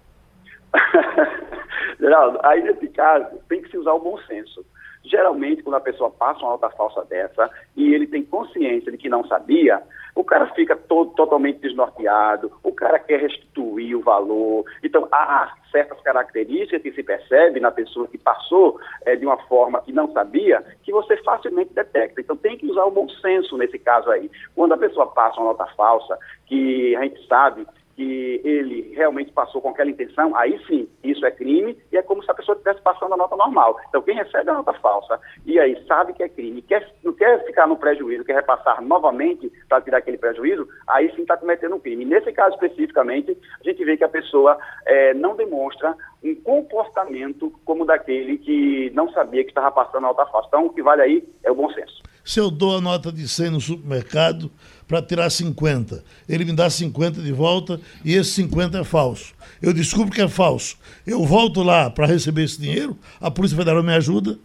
Geraldo, 2.00 2.38
aí 2.44 2.62
nesse 2.62 2.88
caso 2.88 3.38
tem 3.48 3.62
que 3.62 3.70
se 3.70 3.78
usar 3.78 3.92
o 3.92 4.00
bom 4.00 4.18
senso. 4.26 4.64
Geralmente, 5.08 5.62
quando 5.62 5.76
a 5.76 5.80
pessoa 5.80 6.10
passa 6.10 6.40
uma 6.40 6.50
nota 6.50 6.68
falsa 6.70 7.02
dessa 7.06 7.50
e 7.74 7.94
ele 7.94 8.06
tem 8.06 8.22
consciência 8.22 8.92
de 8.92 8.98
que 8.98 9.08
não 9.08 9.26
sabia, 9.26 9.82
o 10.14 10.22
cara 10.22 10.46
fica 10.54 10.76
todo, 10.76 11.12
totalmente 11.12 11.60
desnorteado, 11.60 12.52
o 12.62 12.72
cara 12.72 12.98
quer 12.98 13.20
restituir 13.20 13.96
o 13.96 14.02
valor. 14.02 14.64
Então, 14.82 15.08
há 15.10 15.54
certas 15.70 15.98
características 16.00 16.82
que 16.82 16.92
se 16.92 17.02
percebe 17.02 17.58
na 17.60 17.70
pessoa 17.70 18.06
que 18.08 18.18
passou 18.18 18.78
é, 19.06 19.16
de 19.16 19.24
uma 19.24 19.38
forma 19.46 19.80
que 19.80 19.92
não 19.92 20.12
sabia, 20.12 20.62
que 20.82 20.92
você 20.92 21.16
facilmente 21.18 21.72
detecta. 21.72 22.20
Então, 22.20 22.36
tem 22.36 22.58
que 22.58 22.66
usar 22.66 22.84
o 22.84 22.90
bom 22.90 23.08
senso 23.08 23.56
nesse 23.56 23.78
caso 23.78 24.10
aí. 24.10 24.30
Quando 24.54 24.72
a 24.72 24.78
pessoa 24.78 25.06
passa 25.06 25.40
uma 25.40 25.52
nota 25.52 25.66
falsa, 25.76 26.18
que 26.46 26.94
a 26.96 27.02
gente 27.02 27.26
sabe 27.26 27.66
que 27.98 28.40
ele 28.44 28.94
realmente 28.94 29.32
passou 29.32 29.60
com 29.60 29.70
aquela 29.70 29.90
intenção, 29.90 30.34
aí 30.36 30.56
sim, 30.68 30.88
isso 31.02 31.26
é 31.26 31.32
crime 31.32 31.76
e 31.90 31.96
é 31.96 32.02
como 32.02 32.22
se 32.22 32.30
a 32.30 32.34
pessoa 32.34 32.54
estivesse 32.54 32.80
passando 32.80 33.14
a 33.14 33.16
nota 33.16 33.34
normal. 33.34 33.76
Então, 33.88 34.00
quem 34.00 34.14
recebe 34.14 34.48
a 34.48 34.54
nota 34.54 34.72
falsa 34.74 35.18
e 35.44 35.58
aí 35.58 35.76
sabe 35.88 36.12
que 36.12 36.22
é 36.22 36.28
crime, 36.28 36.62
quer, 36.62 36.88
não 37.02 37.12
quer 37.12 37.44
ficar 37.44 37.66
no 37.66 37.76
prejuízo, 37.76 38.24
quer 38.24 38.36
repassar 38.36 38.80
novamente 38.80 39.52
para 39.68 39.80
tirar 39.80 39.98
aquele 39.98 40.16
prejuízo, 40.16 40.68
aí 40.86 41.12
sim 41.16 41.22
está 41.22 41.36
cometendo 41.36 41.74
um 41.74 41.80
crime. 41.80 42.04
Nesse 42.04 42.30
caso 42.30 42.54
especificamente, 42.54 43.36
a 43.60 43.68
gente 43.68 43.84
vê 43.84 43.96
que 43.96 44.04
a 44.04 44.08
pessoa 44.08 44.56
é, 44.86 45.12
não 45.14 45.34
demonstra 45.34 45.96
um 46.22 46.34
comportamento 46.34 47.52
como 47.64 47.84
daquele 47.84 48.38
que 48.38 48.90
não 48.94 49.10
sabia 49.12 49.44
que 49.44 49.50
estava 49.50 49.70
passando 49.70 49.98
a 49.98 50.08
nota 50.08 50.26
falsa. 50.26 50.48
Então, 50.48 50.66
o 50.66 50.70
que 50.70 50.82
vale 50.82 51.02
aí 51.02 51.28
é 51.42 51.50
o 51.50 51.54
bom 51.54 51.70
senso. 51.72 52.02
Se 52.24 52.40
eu 52.40 52.50
dou 52.50 52.76
a 52.76 52.80
nota 52.80 53.10
de 53.10 53.26
100 53.26 53.50
no 53.50 53.60
supermercado, 53.60 54.50
para 54.88 55.02
tirar 55.02 55.28
50. 55.28 56.02
Ele 56.28 56.46
me 56.46 56.56
dá 56.56 56.70
50 56.70 57.20
de 57.20 57.30
volta 57.30 57.78
e 58.02 58.14
esse 58.14 58.30
50 58.30 58.78
é 58.78 58.84
falso. 58.84 59.34
Eu 59.62 59.74
descubro 59.74 60.10
que 60.10 60.22
é 60.22 60.28
falso. 60.28 60.78
Eu 61.06 61.22
volto 61.24 61.62
lá 61.62 61.90
para 61.90 62.06
receber 62.06 62.44
esse 62.44 62.60
dinheiro, 62.60 62.96
a 63.20 63.30
Polícia 63.30 63.56
Federal 63.56 63.82
me 63.82 63.94
ajuda. 63.94 64.38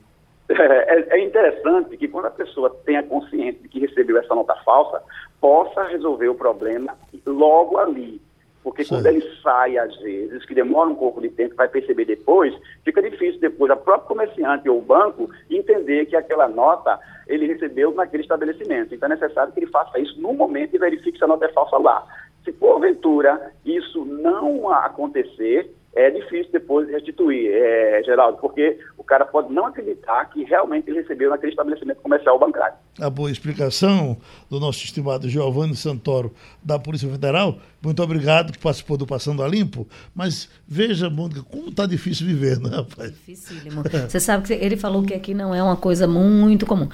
É, 0.93 1.17
é, 1.17 1.23
interessante 1.23 1.97
que 1.97 2.07
quando 2.07 2.25
a 2.25 2.31
pessoa 2.31 2.69
tenha 2.85 3.01
consciência 3.01 3.59
de 3.63 3.67
que 3.67 3.79
recebeu 3.79 4.15
essa 4.19 4.35
nota 4.35 4.53
falsa, 4.63 5.01
possa 5.41 5.85
resolver 5.85 6.27
o 6.27 6.35
problema 6.35 6.95
logo 7.25 7.79
ali. 7.79 8.21
Porque 8.63 8.83
Sim. 8.83 8.95
quando 8.95 9.07
ele 9.07 9.21
sai, 9.41 9.77
às 9.77 9.95
vezes, 9.97 10.45
que 10.45 10.55
demora 10.55 10.89
um 10.89 10.95
pouco 10.95 11.21
de 11.21 11.29
tempo, 11.29 11.55
vai 11.55 11.67
perceber 11.67 12.05
depois, 12.05 12.55
fica 12.83 13.01
difícil 13.01 13.39
depois 13.41 13.69
a 13.69 13.75
própria 13.75 14.07
comerciante 14.07 14.69
ou 14.69 14.79
o 14.79 14.81
banco 14.81 15.29
entender 15.49 16.05
que 16.05 16.15
aquela 16.15 16.47
nota 16.47 16.99
ele 17.27 17.45
recebeu 17.45 17.93
naquele 17.93 18.23
estabelecimento. 18.23 18.95
Então 18.95 19.07
é 19.07 19.15
necessário 19.15 19.51
que 19.51 19.59
ele 19.59 19.67
faça 19.67 19.99
isso 19.99 20.19
no 20.19 20.33
momento 20.33 20.75
e 20.75 20.79
verifique 20.79 21.17
se 21.17 21.23
a 21.23 21.27
nota 21.27 21.45
é 21.45 21.49
falsa 21.49 21.77
lá. 21.77 22.05
Se 22.43 22.51
porventura 22.51 23.51
isso 23.65 24.05
não 24.05 24.69
acontecer, 24.69 25.73
é 25.95 26.09
difícil 26.09 26.51
depois 26.51 26.89
restituir, 26.89 27.51
é, 27.51 28.01
Geraldo, 28.03 28.37
porque 28.39 28.79
o 28.97 29.03
cara 29.03 29.25
pode 29.25 29.53
não 29.53 29.67
acreditar 29.67 30.25
que 30.25 30.43
realmente 30.43 30.89
ele 30.89 31.01
recebeu 31.01 31.29
naquele 31.29 31.51
estabelecimento 31.51 32.01
comercial 32.01 32.39
bancário. 32.39 32.75
A 32.99 33.09
boa 33.09 33.29
explicação 33.29 34.17
do 34.49 34.59
nosso 34.59 34.83
estimado 34.83 35.27
Giovanni 35.29 35.75
Santoro, 35.75 36.33
da 36.63 36.79
Polícia 36.79 37.09
Federal. 37.09 37.57
Muito 37.81 38.01
obrigado 38.01 38.53
que 38.53 38.59
participou 38.59 38.97
do 38.97 39.05
Passando 39.05 39.43
a 39.43 39.47
Limpo. 39.47 39.87
Mas 40.15 40.49
veja, 40.67 41.09
Mônica, 41.09 41.43
como 41.43 41.69
está 41.69 41.85
difícil 41.85 42.25
viver, 42.25 42.59
né, 42.59 42.69
rapaz? 42.77 43.11
Dificílimo. 43.11 43.83
Você 43.83 44.19
sabe 44.19 44.47
que 44.47 44.53
ele 44.53 44.77
falou 44.77 45.03
que 45.03 45.13
aqui 45.13 45.33
não 45.33 45.53
é 45.53 45.61
uma 45.61 45.75
coisa 45.75 46.07
muito 46.07 46.65
comum. 46.65 46.87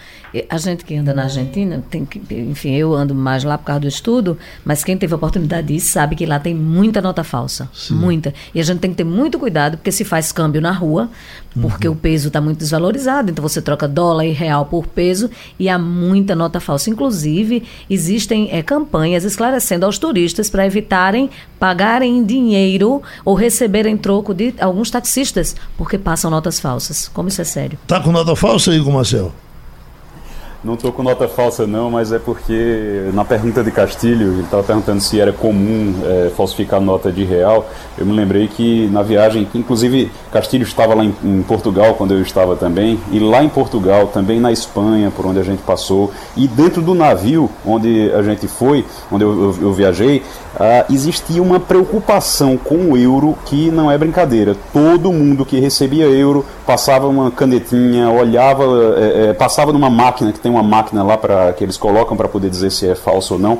A 0.50 0.58
gente 0.58 0.84
que 0.84 0.96
anda 0.96 1.14
na 1.14 1.24
Argentina, 1.24 1.84
tem 1.90 2.06
que, 2.06 2.20
enfim, 2.34 2.76
eu 2.76 2.94
ando 2.94 3.14
mais 3.14 3.44
lá 3.44 3.58
por 3.58 3.66
causa 3.66 3.82
do 3.82 3.88
estudo, 3.88 4.38
mas 4.66 4.84
quem 4.84 4.98
teve 4.98 5.14
a 5.14 5.18
oportunidade 5.18 5.68
disso 5.68 5.92
sabe 5.92 6.16
que 6.16 6.26
lá 6.26 6.40
tem 6.40 6.56
muita 6.56 7.02
nota 7.02 7.24
falsa. 7.24 7.70
Sim. 7.74 7.94
Muita. 7.94 8.34
E 8.56 8.60
a 8.60 8.64
gente 8.64 8.80
tem 8.80 8.89
que 8.92 8.98
ter 8.98 9.04
muito 9.04 9.40
cuidado, 9.40 9.78
porque 9.78 9.92
se 9.92 10.04
faz 10.04 10.32
câmbio 10.32 10.62
na 10.62 10.72
rua, 10.72 11.10
porque 11.62 11.88
uhum. 11.88 11.94
o 11.94 11.98
peso 11.98 12.28
está 12.28 12.40
muito 12.40 12.60
desvalorizado, 12.60 13.32
então 13.32 13.42
você 13.42 13.62
troca 13.62 13.88
dólar 13.88 14.26
e 14.26 14.32
real 14.32 14.66
por 14.66 14.88
peso 14.88 15.30
e 15.58 15.68
há 15.68 15.78
muita 15.80 16.36
nota 16.36 16.60
falsa. 16.60 16.90
Inclusive, 16.90 17.64
existem 17.90 18.50
é, 18.52 18.62
campanhas 18.62 19.24
esclarecendo 19.24 19.86
aos 19.86 19.98
turistas 19.98 20.50
para 20.50 20.66
evitarem 20.66 21.30
pagarem 21.60 22.24
dinheiro 22.24 23.02
ou 23.26 23.36
receberem 23.36 23.98
troco 23.98 24.34
de 24.34 24.54
alguns 24.60 24.90
taxistas, 24.90 25.56
porque 25.78 25.98
passam 25.98 26.32
notas 26.32 26.60
falsas. 26.60 27.08
Como 27.10 27.28
isso 27.30 27.42
é 27.42 27.46
sério? 27.46 27.78
Tá 27.86 28.00
com 28.00 28.12
nota 28.12 28.36
falsa, 28.36 28.74
Igor 28.74 28.94
Marcel? 28.94 29.34
Não 30.62 30.74
estou 30.74 30.92
com 30.92 31.02
nota 31.02 31.26
falsa 31.26 31.66
não, 31.66 31.90
mas 31.90 32.12
é 32.12 32.20
porque 32.20 33.10
na 33.14 33.24
pergunta 33.24 33.64
de 33.64 33.72
Castilho, 33.72 34.34
ele 34.34 34.42
estava 34.42 34.62
perguntando 34.62 35.00
se 35.00 35.18
era 35.18 35.32
comum 35.32 35.94
é, 36.04 36.32
falsificar 36.36 36.82
nota 36.82 37.10
de 37.10 37.24
real. 37.24 37.66
Eu 37.98 38.06
me 38.06 38.12
lembrei 38.12 38.50
que 38.50 38.90
na 38.92 39.02
viagem, 39.02 39.48
inclusive 39.56 40.12
Castilho 40.34 40.64
estava 40.64 40.94
lá 40.94 41.06
em, 41.06 41.16
em, 41.24 41.42
Portugal 41.44 41.94
quando 41.94 42.14
eu 42.14 42.22
estava 42.22 42.58
também, 42.58 43.00
e 43.10 43.20
lá 43.20 43.42
em 43.42 43.48
Portugal, 43.48 44.08
também 44.08 44.42
na 44.42 44.52
Espanha, 44.52 45.10
por 45.10 45.26
onde 45.26 45.40
a 45.40 45.44
gente 45.44 45.62
passou, 45.62 46.12
e 46.36 46.46
dentro 46.46 46.82
do 46.82 46.94
navio 46.94 47.50
onde 47.66 48.12
a 48.12 48.22
gente 48.22 48.46
foi, 48.46 48.84
onde 49.10 49.24
eu, 49.24 49.32
eu, 49.32 49.58
eu 49.62 49.74
viajei, 49.74 50.24
ah, 50.60 50.86
existia 50.90 51.42
uma 51.42 51.60
preocupação 51.60 52.58
com 52.58 52.92
o 52.92 52.98
euro 52.98 53.38
que 53.46 53.72
não 53.72 53.90
é 53.90 53.98
brincadeira. 53.98 54.58
Todo 54.74 55.14
mundo 55.14 55.46
que 55.46 55.58
recebia 55.58 56.06
euro 56.06 56.46
passava 56.66 57.08
uma 57.08 57.32
canetinha, 57.32 58.10
olhava, 58.10 58.64
é, 58.98 59.30
é, 59.30 59.34
passava 59.34 59.72
numa 59.72 59.90
máquina 59.90 60.34
que 60.34 60.40
tem 60.40 60.49
uma 60.50 60.64
máquina 60.64 61.04
lá 61.04 61.18
para 61.18 61.54
que 61.54 61.64
eles 61.64 61.78
colocam 61.78 62.18
para 62.18 62.28
poder 62.28 62.50
dizer 62.50 62.72
se 62.72 62.88
é 62.88 62.96
falso 62.96 63.36
ou 63.36 63.40
não. 63.40 63.60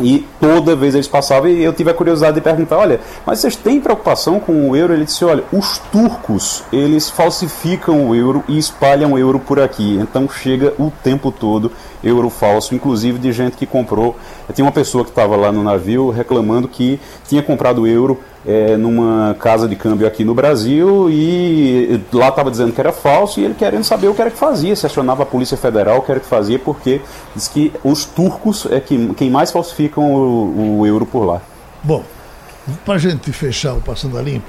E 0.00 0.24
toda 0.40 0.76
vez 0.76 0.94
eles 0.94 1.08
passavam 1.08 1.48
e 1.48 1.62
eu 1.62 1.72
tive 1.72 1.90
a 1.90 1.94
curiosidade 1.94 2.36
de 2.36 2.40
perguntar, 2.40 2.78
olha, 2.78 3.00
mas 3.26 3.40
vocês 3.40 3.56
têm 3.56 3.80
preocupação 3.80 4.38
com 4.38 4.70
o 4.70 4.76
euro? 4.76 4.92
Ele 4.92 5.04
disse, 5.04 5.24
olha, 5.24 5.42
os 5.52 5.78
turcos, 5.90 6.62
eles 6.72 7.10
falsificam 7.10 8.08
o 8.08 8.14
euro 8.14 8.44
e 8.46 8.56
espalham 8.58 9.12
o 9.12 9.18
euro 9.18 9.40
por 9.40 9.58
aqui. 9.58 9.98
Então 10.00 10.28
chega 10.28 10.72
o 10.78 10.92
tempo 11.02 11.32
todo 11.32 11.72
euro 12.02 12.30
falso, 12.30 12.74
inclusive 12.74 13.18
de 13.18 13.32
gente 13.32 13.56
que 13.56 13.66
comprou. 13.66 14.16
Tem 14.54 14.64
uma 14.64 14.70
pessoa 14.70 15.02
que 15.04 15.10
estava 15.10 15.34
lá 15.34 15.50
no 15.50 15.64
navio 15.64 16.10
reclamando 16.10 16.68
que 16.68 17.00
tinha 17.26 17.42
comprado 17.42 17.86
euro 17.86 18.20
é, 18.48 18.78
numa 18.78 19.36
casa 19.38 19.68
de 19.68 19.76
câmbio 19.76 20.06
aqui 20.06 20.24
no 20.24 20.34
Brasil 20.34 21.10
e 21.10 22.00
lá 22.10 22.28
estava 22.30 22.50
dizendo 22.50 22.72
que 22.72 22.80
era 22.80 22.92
falso 22.92 23.38
e 23.38 23.44
ele 23.44 23.52
querendo 23.52 23.84
saber 23.84 24.08
o 24.08 24.14
que 24.14 24.22
era 24.22 24.30
que 24.30 24.38
fazia, 24.38 24.74
se 24.74 24.86
acionava 24.86 25.22
a 25.22 25.26
Polícia 25.26 25.54
Federal 25.54 25.98
o 25.98 26.02
que 26.02 26.10
era 26.10 26.18
que 26.18 26.26
fazia, 26.26 26.58
porque 26.58 27.02
diz 27.36 27.46
que 27.46 27.70
os 27.84 28.06
turcos 28.06 28.66
é 28.70 28.80
que, 28.80 29.12
quem 29.16 29.28
mais 29.28 29.52
falsificam 29.52 30.14
o, 30.14 30.78
o 30.78 30.86
euro 30.86 31.04
por 31.04 31.26
lá. 31.26 31.42
Bom, 31.84 32.02
para 32.86 32.96
gente 32.96 33.30
fechar 33.32 33.74
o 33.74 33.82
Passando 33.82 34.16
a 34.16 34.22
Limpo, 34.22 34.46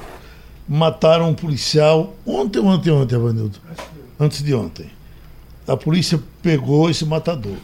mataram 0.65 1.31
um 1.31 1.33
policial 1.33 2.13
ontem, 2.25 2.59
ontem, 2.59 2.91
ontem, 2.91 3.15
Avanildo? 3.15 3.59
Antes 4.17 4.41
de 4.41 4.55
ontem. 4.55 4.89
A 5.67 5.75
polícia 5.75 6.17
pegou 6.41 6.89
esse 6.89 7.05
matador. 7.05 7.57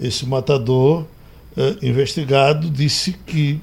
Esse 0.00 0.26
matador, 0.26 1.04
eh, 1.56 1.76
investigado, 1.82 2.68
disse 2.68 3.12
que 3.12 3.60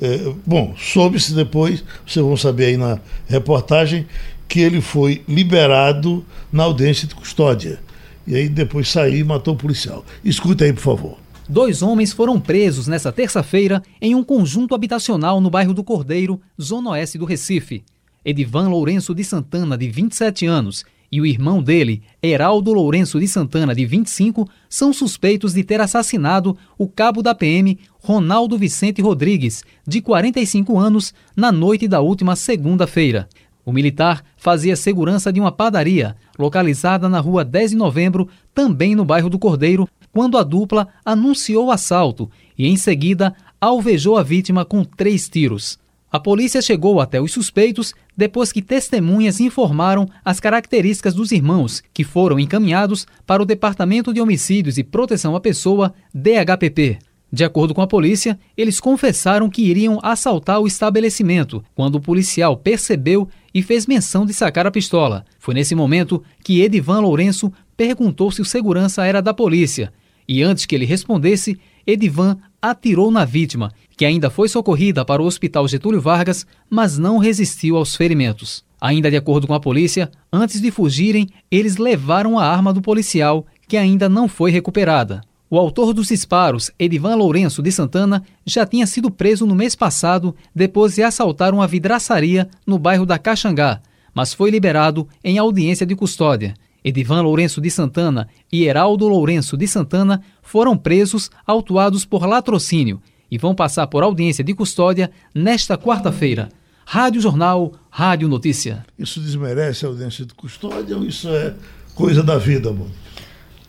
é, 0.00 0.32
bom, 0.46 0.74
soube-se 0.78 1.34
depois, 1.34 1.84
vocês 2.06 2.24
vão 2.24 2.36
saber 2.36 2.66
aí 2.66 2.76
na 2.76 2.98
reportagem, 3.26 4.06
que 4.46 4.60
ele 4.60 4.80
foi 4.80 5.22
liberado 5.28 6.24
na 6.52 6.64
audiência 6.64 7.06
de 7.06 7.14
custódia. 7.14 7.80
E 8.26 8.34
aí 8.34 8.48
depois 8.48 8.88
saiu 8.88 9.18
e 9.18 9.24
matou 9.24 9.54
o 9.54 9.56
policial. 9.56 10.04
Escuta 10.24 10.64
aí, 10.64 10.72
por 10.72 10.82
favor. 10.82 11.18
Dois 11.48 11.80
homens 11.82 12.12
foram 12.12 12.38
presos 12.38 12.86
nesta 12.86 13.10
terça-feira 13.10 13.82
em 14.00 14.14
um 14.14 14.22
conjunto 14.22 14.74
habitacional 14.74 15.40
no 15.40 15.48
bairro 15.48 15.72
do 15.72 15.82
Cordeiro, 15.82 16.40
zona 16.60 16.90
oeste 16.90 17.16
do 17.16 17.24
Recife. 17.24 17.82
Edivan 18.24 18.68
Lourenço 18.68 19.14
de 19.14 19.24
Santana, 19.24 19.78
de 19.78 19.88
27 19.88 20.44
anos, 20.44 20.84
e 21.10 21.20
o 21.20 21.26
irmão 21.26 21.62
dele, 21.62 22.02
Heraldo 22.22 22.72
Lourenço 22.72 23.18
de 23.18 23.26
Santana, 23.26 23.74
de 23.74 23.86
25, 23.86 24.48
são 24.68 24.92
suspeitos 24.92 25.54
de 25.54 25.64
ter 25.64 25.80
assassinado 25.80 26.56
o 26.76 26.86
cabo 26.86 27.22
da 27.22 27.34
PM, 27.34 27.78
Ronaldo 27.98 28.58
Vicente 28.58 29.00
Rodrigues, 29.00 29.64
de 29.86 30.02
45 30.02 30.78
anos, 30.78 31.14
na 31.34 31.50
noite 31.50 31.88
da 31.88 32.00
última 32.00 32.36
segunda-feira. 32.36 33.28
O 33.64 33.72
militar 33.72 34.22
fazia 34.36 34.76
segurança 34.76 35.32
de 35.32 35.40
uma 35.40 35.52
padaria, 35.52 36.16
localizada 36.38 37.08
na 37.08 37.20
rua 37.20 37.44
10 37.44 37.72
de 37.72 37.76
novembro, 37.76 38.28
também 38.54 38.94
no 38.94 39.04
bairro 39.04 39.30
do 39.30 39.38
Cordeiro, 39.38 39.88
quando 40.12 40.38
a 40.38 40.42
dupla 40.42 40.88
anunciou 41.04 41.66
o 41.66 41.70
assalto 41.70 42.30
e, 42.56 42.66
em 42.66 42.76
seguida, 42.76 43.34
alvejou 43.60 44.16
a 44.16 44.22
vítima 44.22 44.64
com 44.64 44.84
três 44.84 45.28
tiros. 45.28 45.78
A 46.10 46.18
polícia 46.18 46.62
chegou 46.62 47.00
até 47.00 47.20
os 47.20 47.32
suspeitos 47.32 47.94
depois 48.16 48.50
que 48.50 48.62
testemunhas 48.62 49.40
informaram 49.40 50.08
as 50.24 50.40
características 50.40 51.12
dos 51.12 51.32
irmãos, 51.32 51.82
que 51.92 52.02
foram 52.02 52.40
encaminhados 52.40 53.06
para 53.26 53.42
o 53.42 53.46
Departamento 53.46 54.12
de 54.12 54.20
Homicídios 54.20 54.78
e 54.78 54.84
Proteção 54.84 55.36
à 55.36 55.40
Pessoa, 55.40 55.92
DHPP. 56.14 56.98
De 57.30 57.44
acordo 57.44 57.74
com 57.74 57.82
a 57.82 57.86
polícia, 57.86 58.38
eles 58.56 58.80
confessaram 58.80 59.50
que 59.50 59.60
iriam 59.60 59.98
assaltar 60.02 60.60
o 60.60 60.66
estabelecimento 60.66 61.62
quando 61.74 61.96
o 61.96 62.00
policial 62.00 62.56
percebeu 62.56 63.28
e 63.52 63.62
fez 63.62 63.86
menção 63.86 64.24
de 64.24 64.32
sacar 64.32 64.66
a 64.66 64.70
pistola. 64.70 65.26
Foi 65.38 65.52
nesse 65.52 65.74
momento 65.74 66.22
que 66.42 66.62
Edivan 66.62 67.00
Lourenço 67.00 67.52
perguntou 67.76 68.32
se 68.32 68.40
o 68.40 68.46
segurança 68.46 69.04
era 69.04 69.20
da 69.20 69.34
polícia. 69.34 69.92
E 70.26 70.42
antes 70.42 70.64
que 70.64 70.74
ele 70.74 70.86
respondesse, 70.86 71.58
Edivan 71.86 72.38
atirou 72.60 73.10
na 73.10 73.24
vítima, 73.26 73.72
que 73.98 74.06
ainda 74.06 74.30
foi 74.30 74.48
socorrida 74.48 75.04
para 75.04 75.20
o 75.20 75.26
Hospital 75.26 75.66
Getúlio 75.66 76.00
Vargas, 76.00 76.46
mas 76.70 76.96
não 76.96 77.18
resistiu 77.18 77.76
aos 77.76 77.96
ferimentos. 77.96 78.64
Ainda 78.80 79.10
de 79.10 79.16
acordo 79.16 79.44
com 79.48 79.54
a 79.54 79.58
polícia, 79.58 80.08
antes 80.32 80.60
de 80.60 80.70
fugirem, 80.70 81.26
eles 81.50 81.78
levaram 81.78 82.38
a 82.38 82.46
arma 82.46 82.72
do 82.72 82.80
policial, 82.80 83.44
que 83.66 83.76
ainda 83.76 84.08
não 84.08 84.28
foi 84.28 84.52
recuperada. 84.52 85.20
O 85.50 85.58
autor 85.58 85.92
dos 85.92 86.06
disparos, 86.06 86.70
Edivan 86.78 87.16
Lourenço 87.16 87.60
de 87.60 87.72
Santana, 87.72 88.22
já 88.46 88.64
tinha 88.64 88.86
sido 88.86 89.10
preso 89.10 89.44
no 89.44 89.54
mês 89.56 89.74
passado 89.74 90.32
depois 90.54 90.94
de 90.94 91.02
assaltar 91.02 91.52
uma 91.52 91.66
vidraçaria 91.66 92.48
no 92.64 92.78
bairro 92.78 93.04
da 93.04 93.18
Caxangá, 93.18 93.80
mas 94.14 94.32
foi 94.32 94.48
liberado 94.52 95.08
em 95.24 95.38
audiência 95.38 95.84
de 95.84 95.96
custódia. 95.96 96.54
Edivan 96.84 97.22
Lourenço 97.22 97.60
de 97.60 97.68
Santana 97.68 98.28
e 98.52 98.62
Heraldo 98.62 99.08
Lourenço 99.08 99.56
de 99.56 99.66
Santana 99.66 100.22
foram 100.40 100.76
presos, 100.76 101.32
autuados 101.44 102.04
por 102.04 102.24
latrocínio 102.24 103.02
e 103.30 103.38
vão 103.38 103.54
passar 103.54 103.86
por 103.86 104.02
audiência 104.02 104.42
de 104.44 104.54
custódia 104.54 105.10
nesta 105.34 105.76
quarta-feira. 105.76 106.48
Rádio 106.84 107.20
Jornal, 107.20 107.74
Rádio 107.90 108.28
Notícia. 108.28 108.84
Isso 108.98 109.20
desmerece 109.20 109.84
a 109.84 109.88
audiência 109.88 110.24
de 110.24 110.32
custódia 110.32 110.96
ou 110.96 111.04
isso 111.04 111.28
é 111.28 111.54
coisa 111.94 112.22
da 112.22 112.38
vida, 112.38 112.72
mano? 112.72 112.90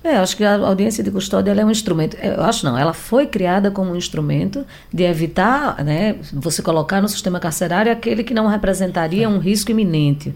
É, 0.01 0.15
acho 0.15 0.37
que 0.37 0.45
a 0.45 0.55
audiência 0.55 1.03
de 1.03 1.11
custódia 1.11 1.51
é 1.51 1.65
um 1.65 1.69
instrumento. 1.69 2.15
Eu 2.15 2.41
acho 2.41 2.65
não, 2.65 2.77
ela 2.77 2.93
foi 2.93 3.27
criada 3.27 3.69
como 3.69 3.91
um 3.91 3.95
instrumento 3.95 4.65
de 4.93 5.03
evitar, 5.03 5.83
né, 5.83 6.15
você 6.31 6.61
colocar 6.61 7.01
no 7.01 7.09
sistema 7.09 7.39
carcerário 7.39 7.91
aquele 7.91 8.23
que 8.23 8.33
não 8.33 8.47
representaria 8.47 9.27
um 9.27 9.39
risco 9.39 9.71
iminente. 9.71 10.33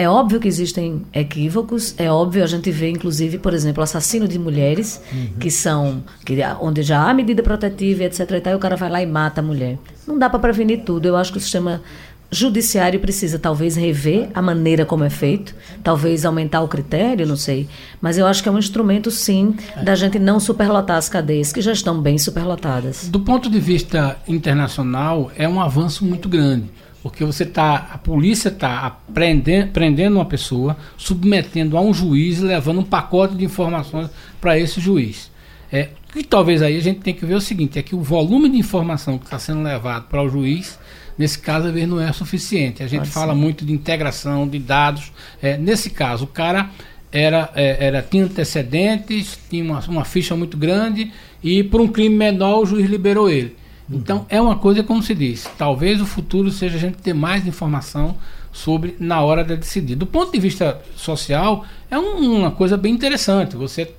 É 0.00 0.08
óbvio 0.08 0.40
que 0.40 0.48
existem 0.48 1.02
equívocos, 1.12 1.94
é 1.98 2.10
óbvio, 2.10 2.42
a 2.42 2.46
gente 2.46 2.70
vê, 2.70 2.88
inclusive, 2.88 3.36
por 3.36 3.52
exemplo, 3.52 3.82
assassino 3.82 4.26
de 4.26 4.38
mulheres, 4.38 4.98
uhum. 5.12 5.38
que 5.38 5.50
são. 5.50 6.02
Que, 6.24 6.38
onde 6.58 6.82
já 6.82 7.02
há 7.02 7.12
medida 7.12 7.42
protetiva, 7.42 8.04
etc. 8.04 8.30
E, 8.30 8.40
tal, 8.40 8.54
e 8.54 8.56
o 8.56 8.58
cara 8.58 8.76
vai 8.76 8.88
lá 8.88 9.02
e 9.02 9.06
mata 9.06 9.42
a 9.42 9.44
mulher. 9.44 9.76
Não 10.06 10.18
dá 10.18 10.30
para 10.30 10.38
prevenir 10.38 10.84
tudo. 10.86 11.04
Eu 11.04 11.16
acho 11.16 11.30
que 11.30 11.36
o 11.36 11.40
sistema 11.40 11.82
judiciário 12.30 12.98
precisa 12.98 13.38
talvez 13.38 13.76
rever 13.76 14.30
a 14.32 14.40
maneira 14.40 14.86
como 14.86 15.04
é 15.04 15.10
feito, 15.10 15.54
talvez 15.84 16.24
aumentar 16.24 16.62
o 16.62 16.68
critério, 16.68 17.26
não 17.26 17.36
sei. 17.36 17.68
Mas 18.00 18.16
eu 18.16 18.26
acho 18.26 18.42
que 18.42 18.48
é 18.48 18.52
um 18.52 18.58
instrumento, 18.58 19.10
sim, 19.10 19.54
da 19.82 19.94
gente 19.94 20.18
não 20.18 20.40
superlotar 20.40 20.96
as 20.96 21.10
cadeias, 21.10 21.52
que 21.52 21.60
já 21.60 21.72
estão 21.72 22.00
bem 22.00 22.16
superlotadas. 22.16 23.06
Do 23.08 23.20
ponto 23.20 23.50
de 23.50 23.60
vista 23.60 24.16
internacional, 24.26 25.30
é 25.36 25.46
um 25.46 25.60
avanço 25.60 26.06
muito 26.06 26.26
grande. 26.26 26.70
Porque 27.02 27.24
você 27.24 27.46
tá, 27.46 27.90
a 27.92 27.98
polícia 27.98 28.48
está 28.48 28.98
prendendo, 29.12 29.70
prendendo 29.72 30.16
uma 30.16 30.26
pessoa, 30.26 30.76
submetendo 30.96 31.76
a 31.76 31.80
um 31.80 31.94
juiz 31.94 32.40
levando 32.40 32.80
um 32.80 32.84
pacote 32.84 33.34
de 33.34 33.44
informações 33.44 34.10
para 34.40 34.58
esse 34.58 34.80
juiz. 34.80 35.30
É, 35.72 35.88
e 36.14 36.22
talvez 36.22 36.60
aí 36.62 36.76
a 36.76 36.80
gente 36.80 37.00
tem 37.00 37.14
que 37.14 37.24
ver 37.24 37.34
o 37.34 37.40
seguinte, 37.40 37.78
é 37.78 37.82
que 37.82 37.94
o 37.94 38.02
volume 38.02 38.50
de 38.50 38.58
informação 38.58 39.16
que 39.16 39.24
está 39.24 39.38
sendo 39.38 39.62
levado 39.62 40.08
para 40.08 40.22
o 40.22 40.28
juiz 40.28 40.78
Nesse 41.20 41.38
caso, 41.38 41.66
às 41.66 41.74
vezes, 41.74 41.86
não 41.86 42.00
é 42.00 42.10
suficiente. 42.14 42.82
A 42.82 42.86
gente 42.86 43.00
Pode 43.00 43.10
fala 43.10 43.34
ser. 43.34 43.38
muito 43.38 43.62
de 43.62 43.74
integração 43.74 44.48
de 44.48 44.58
dados. 44.58 45.12
É, 45.42 45.58
nesse 45.58 45.90
caso, 45.90 46.24
o 46.24 46.26
cara 46.26 46.70
era, 47.12 47.50
é, 47.54 47.88
era, 47.88 48.00
tinha 48.00 48.24
antecedentes, 48.24 49.38
tinha 49.50 49.62
uma, 49.62 49.80
uma 49.80 50.04
ficha 50.06 50.34
muito 50.34 50.56
grande 50.56 51.12
e 51.42 51.62
por 51.62 51.78
um 51.78 51.88
crime 51.88 52.16
menor 52.16 52.60
o 52.60 52.64
juiz 52.64 52.88
liberou 52.88 53.28
ele. 53.28 53.54
Então 53.90 54.26
é 54.28 54.40
uma 54.40 54.56
coisa 54.56 54.82
como 54.82 55.02
se 55.02 55.14
diz, 55.14 55.48
talvez 55.58 56.00
o 56.00 56.06
futuro 56.06 56.50
seja 56.50 56.76
a 56.76 56.80
gente 56.80 56.98
ter 56.98 57.12
mais 57.12 57.46
informação 57.46 58.16
sobre 58.52 58.96
na 58.98 59.20
hora 59.20 59.44
de 59.44 59.56
decidir. 59.56 59.94
Do 59.94 60.06
ponto 60.06 60.32
de 60.32 60.38
vista 60.38 60.80
social, 60.96 61.64
é 61.90 61.98
um, 61.98 62.38
uma 62.38 62.50
coisa 62.50 62.76
bem 62.76 62.92
interessante. 62.92 63.56
Você 63.56 63.90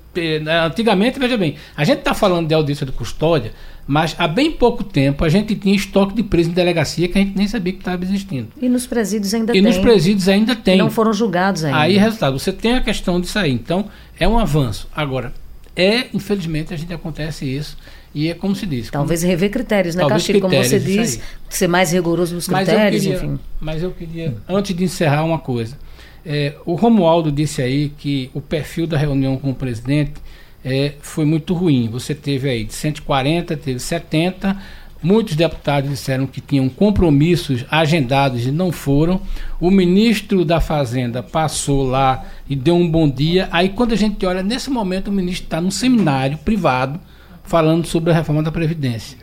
né, 0.42 0.66
antigamente, 0.66 1.18
veja 1.18 1.36
bem, 1.36 1.56
a 1.76 1.84
gente 1.84 2.00
está 2.00 2.12
falando 2.12 2.46
de 2.46 2.54
audiência 2.54 2.84
de 2.84 2.92
custódia, 2.92 3.52
mas 3.86 4.14
há 4.18 4.28
bem 4.28 4.52
pouco 4.52 4.84
tempo 4.84 5.24
a 5.24 5.28
gente 5.28 5.54
tinha 5.54 5.74
estoque 5.74 6.14
de 6.14 6.22
preso 6.22 6.50
em 6.50 6.52
delegacia 6.52 7.08
que 7.08 7.18
a 7.18 7.22
gente 7.22 7.36
nem 7.36 7.48
sabia 7.48 7.72
que 7.72 7.78
estava 7.78 8.02
existindo. 8.04 8.48
E 8.60 8.68
nos 8.68 8.86
presídios 8.86 9.32
ainda 9.32 9.52
e 9.52 9.54
tem. 9.54 9.62
E 9.62 9.64
nos 9.64 9.78
presídios 9.78 10.28
ainda 10.28 10.54
tem. 10.54 10.78
Não 10.78 10.90
foram 10.90 11.12
julgados 11.12 11.64
ainda. 11.64 11.78
Aí, 11.78 11.96
resultado, 11.96 12.38
você 12.38 12.52
tem 12.52 12.74
a 12.74 12.80
questão 12.80 13.20
disso 13.20 13.38
aí. 13.38 13.52
Então, 13.52 13.86
é 14.18 14.28
um 14.28 14.38
avanço. 14.38 14.86
Agora, 14.94 15.32
é, 15.74 16.06
infelizmente, 16.12 16.74
a 16.74 16.76
gente 16.76 16.92
acontece 16.92 17.46
isso. 17.46 17.76
E 18.14 18.28
é 18.28 18.34
como 18.34 18.54
se 18.54 18.66
diz. 18.66 18.90
Talvez 18.90 19.20
como, 19.20 19.30
rever 19.30 19.50
critérios, 19.50 19.94
né, 19.94 20.06
Castilho? 20.06 20.40
Como 20.40 20.54
você 20.54 20.78
diz, 20.78 21.20
ser 21.48 21.68
mais 21.68 21.92
rigoroso 21.92 22.34
nos 22.34 22.46
critérios, 22.46 22.80
mas 22.80 23.02
queria, 23.02 23.16
enfim. 23.16 23.38
Mas 23.60 23.82
eu 23.82 23.90
queria, 23.90 24.34
antes 24.48 24.76
de 24.76 24.84
encerrar, 24.84 25.24
uma 25.24 25.38
coisa. 25.38 25.76
É, 26.24 26.54
o 26.64 26.74
Romualdo 26.74 27.32
disse 27.32 27.62
aí 27.62 27.90
que 27.96 28.30
o 28.32 28.40
perfil 28.40 28.86
da 28.86 28.96
reunião 28.96 29.36
com 29.36 29.50
o 29.50 29.54
presidente 29.54 30.14
é, 30.64 30.92
foi 31.00 31.24
muito 31.24 31.54
ruim. 31.54 31.88
Você 31.90 32.14
teve 32.14 32.48
aí 32.48 32.64
de 32.64 32.74
140, 32.74 33.56
teve 33.56 33.80
70. 33.80 34.56
Muitos 35.02 35.34
deputados 35.34 35.90
disseram 35.90 36.28
que 36.28 36.40
tinham 36.40 36.68
compromissos 36.68 37.64
agendados 37.68 38.46
e 38.46 38.52
não 38.52 38.70
foram. 38.70 39.20
O 39.58 39.68
ministro 39.68 40.44
da 40.44 40.60
Fazenda 40.60 41.22
passou 41.24 41.82
lá 41.82 42.24
e 42.48 42.54
deu 42.54 42.76
um 42.76 42.88
bom 42.88 43.10
dia. 43.10 43.48
Aí, 43.50 43.70
quando 43.70 43.92
a 43.92 43.96
gente 43.96 44.24
olha, 44.24 44.44
nesse 44.44 44.70
momento, 44.70 45.08
o 45.08 45.12
ministro 45.12 45.44
está 45.44 45.60
num 45.60 45.72
seminário 45.72 46.38
privado 46.38 47.00
falando 47.52 47.86
sobre 47.86 48.10
a 48.10 48.14
reforma 48.14 48.42
da 48.42 48.50
Previdência. 48.50 49.18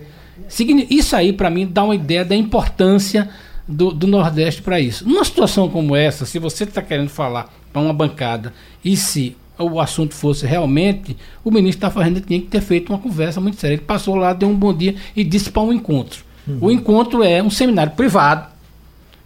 Isso 0.87 1.15
aí, 1.15 1.33
para 1.33 1.49
mim, 1.49 1.65
dá 1.65 1.83
uma 1.83 1.95
ideia 1.95 2.23
da 2.23 2.35
importância 2.35 3.27
do, 3.67 3.91
do 3.91 4.05
Nordeste 4.05 4.61
para 4.61 4.79
isso. 4.79 5.03
Numa 5.09 5.25
situação 5.25 5.67
como 5.67 5.95
essa, 5.95 6.27
se 6.27 6.37
você 6.37 6.63
está 6.63 6.79
querendo 6.79 7.09
falar 7.09 7.51
para 7.73 7.81
uma 7.81 7.91
bancada 7.91 8.53
e 8.85 8.95
se 8.95 9.35
o 9.57 9.79
assunto 9.79 10.13
fosse 10.13 10.45
realmente, 10.45 11.17
o 11.43 11.49
ministro 11.49 11.81
da 11.81 11.89
Fazenda 11.89 12.21
tinha 12.21 12.39
que 12.39 12.45
ter 12.45 12.61
feito 12.61 12.93
uma 12.93 12.99
conversa 12.99 13.41
muito 13.41 13.59
séria. 13.59 13.73
Ele 13.73 13.81
passou 13.81 14.13
lá, 14.13 14.31
deu 14.31 14.47
um 14.47 14.55
bom 14.55 14.75
dia 14.75 14.95
e 15.15 15.23
disse 15.23 15.49
para 15.49 15.63
um 15.63 15.73
encontro. 15.73 16.23
Uhum. 16.47 16.57
O 16.61 16.71
encontro 16.71 17.23
é 17.23 17.41
um 17.41 17.49
seminário 17.49 17.93
privado 17.93 18.47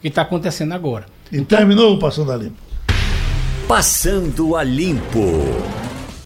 que 0.02 0.08
está 0.08 0.22
acontecendo 0.22 0.72
agora. 0.72 1.08
E 1.30 1.40
então, 1.40 1.58
terminou 1.58 1.96
o 1.96 2.00
Passando 2.00 2.32
a 2.32 2.38
Limpo. 2.38 2.56
Passando 3.68 4.56
a 4.56 4.64
Limpo. 4.64 5.20